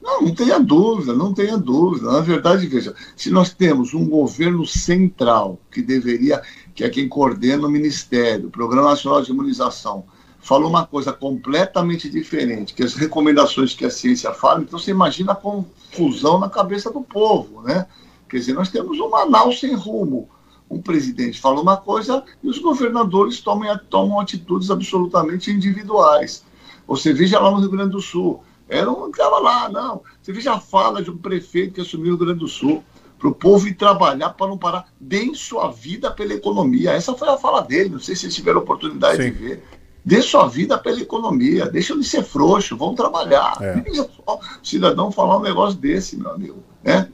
[0.08, 2.10] Não, não tenha dúvida, não tenha dúvida.
[2.10, 6.42] Na verdade, veja, se nós temos um governo central que deveria,
[6.74, 10.06] que é quem coordena o Ministério, o Programa Nacional de Imunização,
[10.40, 15.34] falou uma coisa completamente diferente, que as recomendações que a ciência fala, então você imagina
[15.34, 17.86] a confusão na cabeça do povo, né?
[18.30, 20.30] Quer dizer, nós temos um Manaus sem rumo.
[20.70, 26.46] Um presidente fala uma coisa e os governadores tomam, tomam atitudes absolutamente individuais.
[26.88, 30.02] Você veja lá no Rio Grande do Sul, era um que estava lá, não.
[30.22, 32.84] Você veja a fala de um prefeito que assumiu o Rio Grande do Sul
[33.18, 34.85] para o povo ir trabalhar para não parar.
[34.99, 36.91] Deem sua vida pela economia.
[36.91, 39.31] Essa foi a fala dele, não sei se vocês tiveram oportunidade Sim.
[39.31, 39.64] de ver.
[40.06, 43.57] Dê sua vida pela economia, deixa de ser frouxo, vão trabalhar.
[43.61, 43.84] É.
[43.94, 46.64] Só, cidadão falar um negócio desse, meu amigo.
[46.84, 47.10] Né?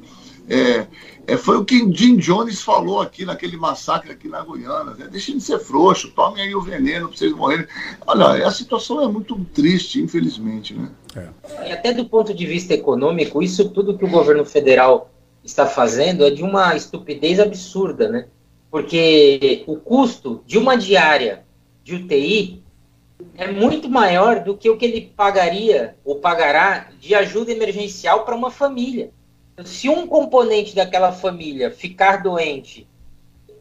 [0.48, 0.88] É,
[1.26, 4.94] é, foi o que Jim Jones falou aqui naquele massacre aqui na Guiana.
[4.94, 5.08] Né?
[5.10, 7.66] Deixem de ser frouxo, tomem aí o veneno para vocês morrerem.
[8.06, 10.74] Olha, a situação é muito triste, infelizmente.
[10.74, 10.90] Né?
[11.16, 11.70] É.
[11.70, 15.12] E até do ponto de vista econômico, isso tudo que o governo federal
[15.44, 18.28] está fazendo é de uma estupidez absurda, né?
[18.70, 21.46] Porque o custo de uma diária
[21.84, 22.64] de UTI
[23.36, 28.36] é muito maior do que o que ele pagaria ou pagará de ajuda emergencial para
[28.36, 29.12] uma família
[29.64, 32.88] se um componente daquela família ficar doente,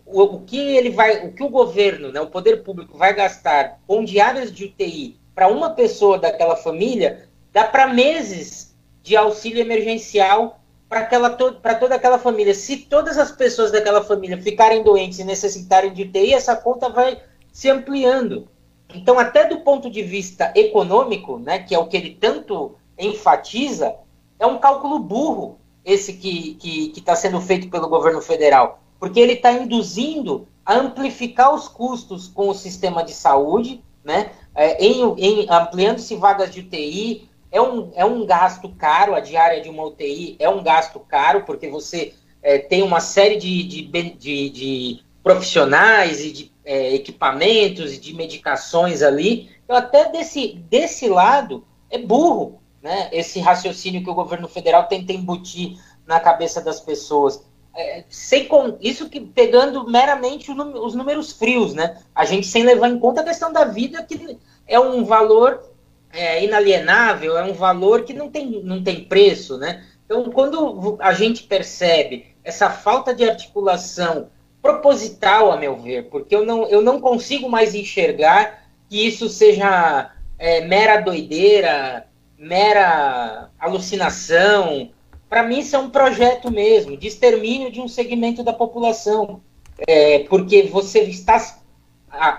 [0.06, 3.81] o, o, que ele vai, o que o governo, né, o poder público vai gastar
[3.86, 10.60] com diárias de UTI para uma pessoa daquela família, dá para meses de auxílio emergencial
[10.89, 12.55] para to, toda aquela família.
[12.55, 17.20] Se todas as pessoas daquela família ficarem doentes e necessitarem de UTI, essa conta vai
[17.51, 18.48] se ampliando.
[18.94, 23.94] Então, até do ponto de vista econômico, né, que é o que ele tanto enfatiza,
[24.39, 29.53] é um cálculo burro esse que está sendo feito pelo governo federal, porque ele está
[29.53, 34.33] induzindo a amplificar os custos com o sistema de saúde, né?
[34.55, 39.61] É, em, em ampliando-se vagas de UTI, é um, é um gasto caro, a diária
[39.61, 43.83] de uma UTI é um gasto caro, porque você é, tem uma série de, de,
[43.83, 49.51] de, de profissionais e de é, equipamentos e de medicações ali.
[49.65, 55.13] Então, até desse, desse lado, é burro, né, esse raciocínio que o governo federal tenta
[55.13, 57.45] embutir na cabeça das pessoas.
[57.75, 58.49] É, sem
[58.81, 62.03] isso que pegando meramente o, os números frios, né?
[62.15, 65.73] A gente sem levar em conta a questão da vida, que é um valor
[66.13, 69.87] é, inalienável, é um valor que não tem, não tem preço, né?
[70.05, 74.29] Então, quando a gente percebe essa falta de articulação
[74.61, 80.13] proposital, a meu ver, porque eu não, eu não consigo mais enxergar que isso seja
[80.39, 82.07] é, mera doideira,
[82.43, 84.90] mera alucinação.
[85.28, 89.40] Para mim, isso é um projeto mesmo, de extermínio de um segmento da população.
[89.89, 91.60] É, porque você está,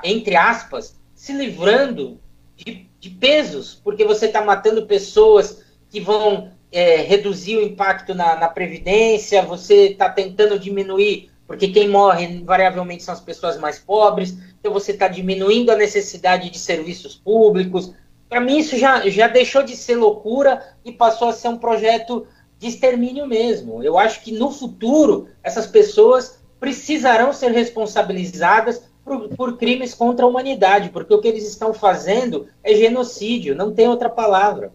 [0.03, 2.19] entre aspas, se livrando
[2.55, 8.35] de, de pesos, porque você está matando pessoas que vão é, reduzir o impacto na,
[8.35, 14.37] na Previdência, você está tentando diminuir, porque quem morre invariavelmente são as pessoas mais pobres,
[14.59, 17.93] então você está diminuindo a necessidade de serviços públicos,
[18.33, 22.25] para mim, isso já, já deixou de ser loucura e passou a ser um projeto
[22.57, 23.83] de extermínio mesmo.
[23.83, 30.27] Eu acho que no futuro essas pessoas precisarão ser responsabilizadas por, por, crimes contra a
[30.27, 34.71] humanidade, porque o que eles estão fazendo é genocídio, não tem outra palavra.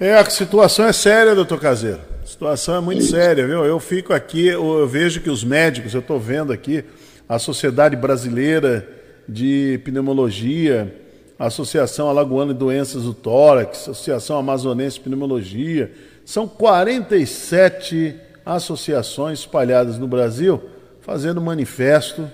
[0.00, 2.00] É, a situação é séria, doutor Caseiro.
[2.24, 3.64] A situação é muito séria, viu?
[3.64, 6.84] Eu fico aqui, eu vejo que os médicos, eu estou vendo aqui,
[7.28, 8.98] a Sociedade Brasileira
[9.30, 10.94] de Pneumologia,
[11.38, 15.92] Associação Alagoana de Doenças do Tórax, Associação Amazonense de Pneumologia.
[16.24, 20.60] São 47 associações espalhadas no Brasil
[21.00, 22.30] fazendo manifesto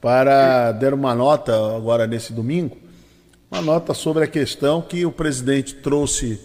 [0.00, 2.76] para dar uma nota agora nesse domingo,
[3.50, 6.40] uma nota sobre a questão que o presidente trouxe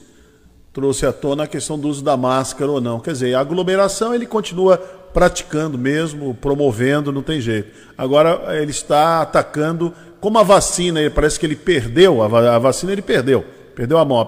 [0.72, 3.00] trouxe à tona a questão do uso da máscara ou não.
[3.00, 4.82] Quer dizer, a aglomeração ele continua
[5.14, 7.72] praticando mesmo, promovendo, não tem jeito.
[7.98, 13.02] Agora ele está atacando, como a vacina, parece que ele perdeu, a, a vacina ele
[13.02, 13.46] perdeu,
[13.76, 14.28] perdeu a mão.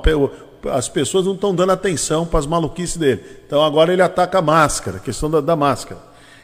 [0.72, 3.24] As pessoas não estão dando atenção para as maluquices dele.
[3.46, 6.00] Então agora ele ataca a máscara, a questão da, da máscara.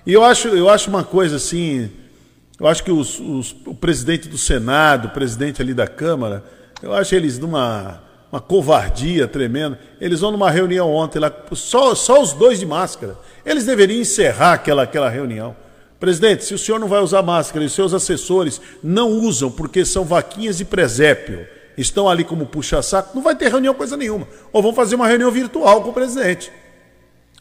[0.06, 1.90] E eu acho, eu acho uma coisa assim,
[2.60, 6.44] eu acho que os, os, o presidente do Senado, o presidente ali da Câmara,
[6.82, 8.02] eu acho eles numa
[8.32, 9.80] uma covardia tremenda.
[10.00, 13.18] Eles vão numa reunião ontem lá, só, só os dois de máscara.
[13.48, 15.56] Eles deveriam encerrar aquela, aquela reunião.
[15.98, 19.86] Presidente, se o senhor não vai usar máscara e os seus assessores não usam porque
[19.86, 21.48] são vaquinhas de presépio,
[21.78, 24.28] estão ali como puxa-saco, não vai ter reunião coisa nenhuma.
[24.52, 26.52] Ou vão fazer uma reunião virtual com o presidente.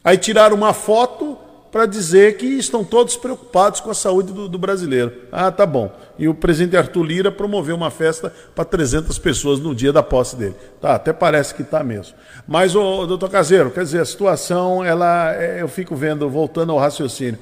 [0.05, 1.37] Aí tiraram uma foto
[1.77, 5.12] para dizer que estão todos preocupados com a saúde do, do, brasileiro.
[5.31, 5.94] Ah, tá bom.
[6.19, 10.36] E o presidente Arthur Lira promoveu uma festa para 300 pessoas no dia da posse
[10.36, 10.55] dele.
[10.81, 12.15] Tá, até parece que tá mesmo.
[12.48, 16.78] Mas, o doutor Caseiro, quer dizer, a situação, ela, é, eu fico vendo, voltando ao
[16.78, 17.39] raciocínio,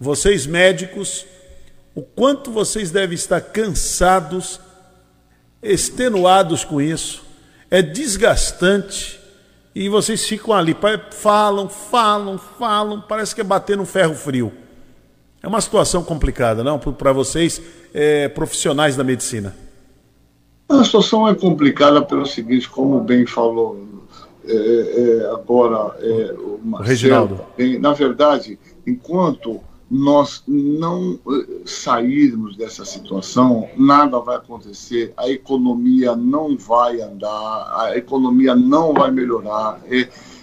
[0.00, 1.24] vocês médicos,
[1.94, 4.58] o quanto vocês devem estar cansados,
[5.62, 7.22] extenuados com isso,
[7.70, 9.20] é desgastante
[9.76, 10.74] e vocês ficam ali,
[11.10, 14.50] falam, falam, falam, parece que é bater no ferro frio.
[15.42, 16.78] É uma situação complicada, não?
[16.78, 17.60] Para vocês,
[17.92, 19.54] é, profissionais da medicina.
[20.66, 23.78] A situação é complicada pelo seguinte, como bem falou
[24.46, 27.40] é, é, agora é, o Marcelo, Reginaldo.
[27.78, 29.60] na verdade, enquanto
[29.90, 37.96] nós não eh, sairmos dessa situação, nada vai acontecer, a economia não vai andar, a
[37.96, 39.80] economia não vai melhorar.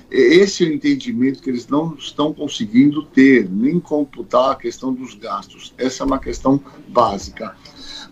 [0.10, 5.16] Esse é o entendimento que eles não estão conseguindo ter, nem computar a questão dos
[5.16, 5.74] gastos.
[5.78, 7.56] Essa é uma questão básica.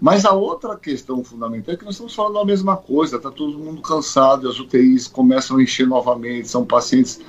[0.02, 3.60] Mas a outra questão fundamental é que nós estamos falando a mesma coisa, está todo
[3.60, 7.22] mundo cansado, as UTIs começam a encher novamente, são pacientes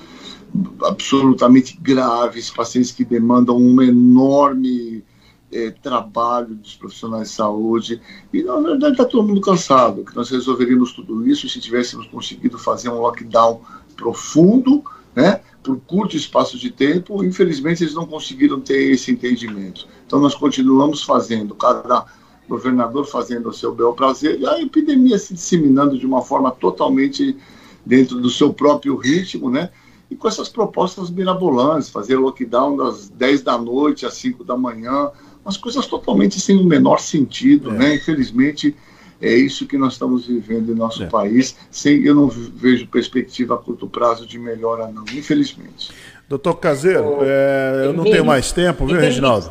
[0.85, 5.03] absolutamente graves, pacientes que demandam um enorme
[5.51, 8.01] é, trabalho dos profissionais de saúde.
[8.33, 12.59] E, na verdade, está todo mundo cansado, que nós resolveríamos tudo isso se tivéssemos conseguido
[12.59, 13.61] fazer um lockdown
[13.97, 14.83] profundo,
[15.15, 17.23] né, por curto espaço de tempo.
[17.23, 19.87] Infelizmente, eles não conseguiram ter esse entendimento.
[20.07, 22.07] Então, nós continuamos fazendo, cada
[22.49, 27.37] governador fazendo o seu bel prazer, e a epidemia se disseminando de uma forma totalmente
[27.85, 29.70] dentro do seu próprio ritmo, né?
[30.13, 35.11] E com essas propostas mirabolantes, fazer lockdown das 10 da noite às 5 da manhã,
[35.43, 37.73] umas coisas totalmente sem o menor sentido, é.
[37.73, 37.95] né?
[37.95, 38.77] Infelizmente,
[39.21, 41.07] é isso que nós estamos vivendo em nosso é.
[41.07, 41.57] país.
[41.71, 45.91] Sem, eu não vejo perspectiva a curto prazo de melhora, não, infelizmente.
[46.29, 49.51] Doutor Caseiro, é, eu não tenho mais tempo, viu, Reginaldo?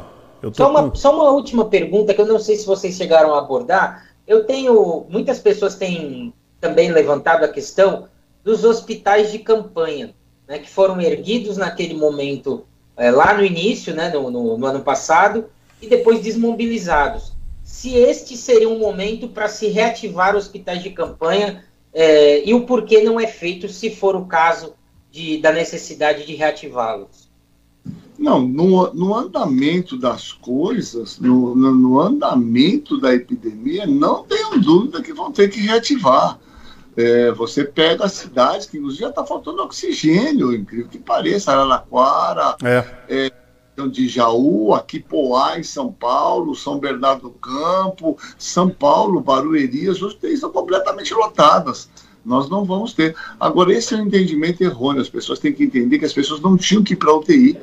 [0.54, 0.96] só, uma, com...
[0.96, 4.10] só uma última pergunta que eu não sei se vocês chegaram a abordar.
[4.28, 5.08] Eu tenho.
[5.10, 8.08] Muitas pessoas têm também levantado a questão
[8.44, 10.14] dos hospitais de campanha
[10.52, 12.66] né, que foram erguidos naquele momento,
[12.98, 15.46] é, lá no início, né, no, no, no, ano passado,
[15.82, 17.32] e depois desmobilizados.
[17.64, 21.64] Se este seria um momento para se reativar hospitais de campanha
[21.94, 24.74] é, e o porquê não é feito, se for o caso
[25.10, 27.32] de, da necessidade de reativá-los.
[28.20, 35.02] Não, no, no, andamento das coisas, no, no, no andamento da epidemia, não tenho dúvida
[35.02, 36.38] que vão ter que reativar.
[36.96, 42.86] É, você pega as cidades que já está faltando oxigênio, incrível que pareça, Araraquara, é.
[43.08, 43.32] É,
[43.90, 50.02] de Jaú, aqui Poá, em São Paulo, São Bernardo do Campo, São Paulo, Barueri, as
[50.02, 51.90] UTIs estão completamente lotadas.
[52.24, 53.16] Nós não vamos ter.
[53.40, 55.02] Agora, esse é um entendimento errôneo.
[55.02, 57.58] As pessoas têm que entender que as pessoas não tinham que ir para a UTI,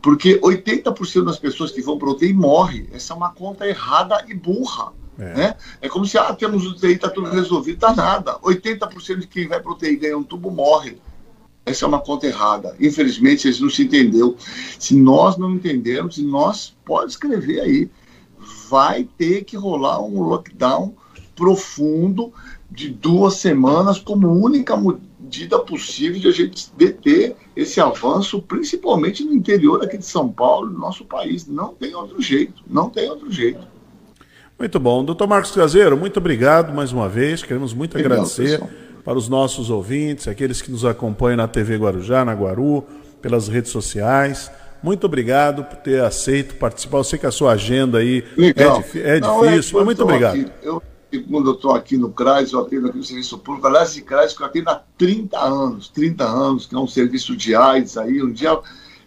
[0.00, 2.86] porque 80% das pessoas que vão para a UTI morrem.
[2.92, 4.92] Essa é uma conta errada e burra.
[5.18, 5.34] É.
[5.34, 5.56] Né?
[5.80, 8.38] é como se, ah, temos UTI, está tudo resolvido, está nada.
[8.40, 10.98] 80% de quem vai para o UTI ganha um tubo morre.
[11.64, 12.76] Essa é uma conta errada.
[12.78, 14.36] Infelizmente, eles não se entendeu.
[14.78, 17.90] Se nós não entendermos, nós pode escrever aí,
[18.68, 20.94] vai ter que rolar um lockdown
[21.34, 22.32] profundo
[22.70, 29.34] de duas semanas como única medida possível de a gente deter esse avanço, principalmente no
[29.34, 31.46] interior aqui de São Paulo, no nosso país.
[31.46, 33.66] Não tem outro jeito, não tem outro jeito.
[34.58, 35.04] Muito bom.
[35.04, 37.42] Doutor Marcos Caseiro, muito obrigado mais uma vez.
[37.42, 38.70] Queremos muito Legal, agradecer pessoal.
[39.04, 42.82] para os nossos ouvintes, aqueles que nos acompanham na TV Guarujá, na Guaru,
[43.20, 44.50] pelas redes sociais.
[44.82, 46.98] Muito obrigado por ter aceito participar.
[46.98, 48.82] Eu sei que a sua agenda aí Legal.
[48.94, 50.40] é, é Não, é difícil, é, mas muito obrigado.
[50.40, 50.82] Aqui, eu,
[51.30, 54.32] quando eu estou aqui no CRAS, eu atendo aqui no Serviço Público, aliás, esse CRAS
[54.32, 58.22] que eu atendo há 30 anos, 30 anos, que é um serviço de AIDS aí,
[58.22, 58.58] um dia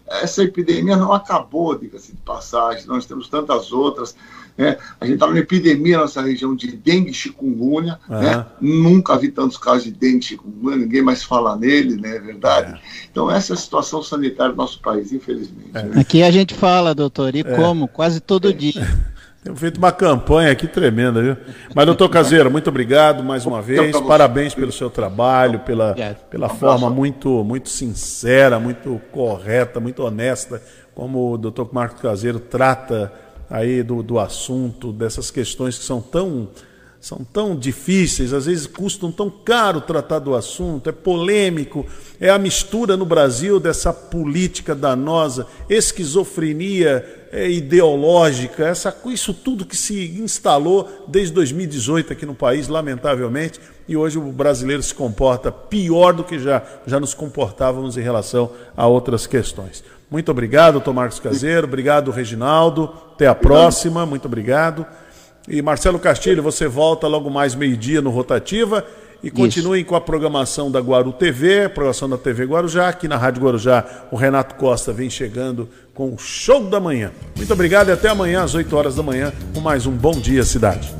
[0.09, 4.15] essa epidemia não acabou, diga-se de passagem, nós temos tantas outras
[4.59, 4.75] Né?
[4.99, 7.97] A gente está numa epidemia nessa região de dengue chikungunya.
[8.09, 8.21] Aham.
[8.21, 8.45] Né?
[8.59, 12.17] Nunca vi tantos casos de dengue chikungunya, ninguém mais fala nele, né?
[12.17, 12.77] é verdade.
[13.09, 15.71] Então, essa é a situação sanitária do nosso país, infelizmente.
[15.71, 15.91] né?
[15.95, 17.87] Aqui a gente fala, doutor, e como?
[17.87, 18.73] Quase todo dia.
[19.41, 21.37] Temos feito uma campanha aqui tremenda, viu?
[21.73, 23.97] Mas, doutor Caseiro, muito obrigado mais uma vez.
[24.01, 25.95] Parabéns pelo seu trabalho, pela,
[26.29, 30.61] pela forma muito, muito sincera, muito correta, muito honesta,
[30.93, 33.09] como o doutor Marcos Caseiro trata
[33.49, 36.49] aí do, do assunto, dessas questões que são tão,
[37.01, 41.85] são tão difíceis, às vezes custam tão caro tratar do assunto, é polêmico,
[42.19, 49.77] é a mistura no Brasil dessa política danosa, esquizofrenia é, ideológica, essa, isso tudo que
[49.77, 56.13] se instalou desde 2018 aqui no país, lamentavelmente, e hoje o brasileiro se comporta pior
[56.13, 59.83] do que já, já nos comportávamos em relação a outras questões.
[60.09, 64.85] Muito obrigado, doutor Marcos Caseiro, obrigado, Reginaldo, até a próxima, muito obrigado.
[65.47, 68.85] E Marcelo Castilho, você volta logo mais meio-dia no Rotativa
[69.23, 72.89] e continuem com a programação da Guaru TV, programação da TV Guarujá.
[72.89, 77.11] Aqui na Rádio Guarujá, o Renato Costa vem chegando com o show da manhã.
[77.35, 80.43] Muito obrigado e até amanhã às 8 horas da manhã com mais um Bom Dia
[80.43, 80.93] Cidade.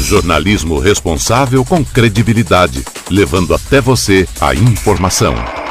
[0.00, 5.61] Jornalismo responsável com credibilidade, levando até você a informação.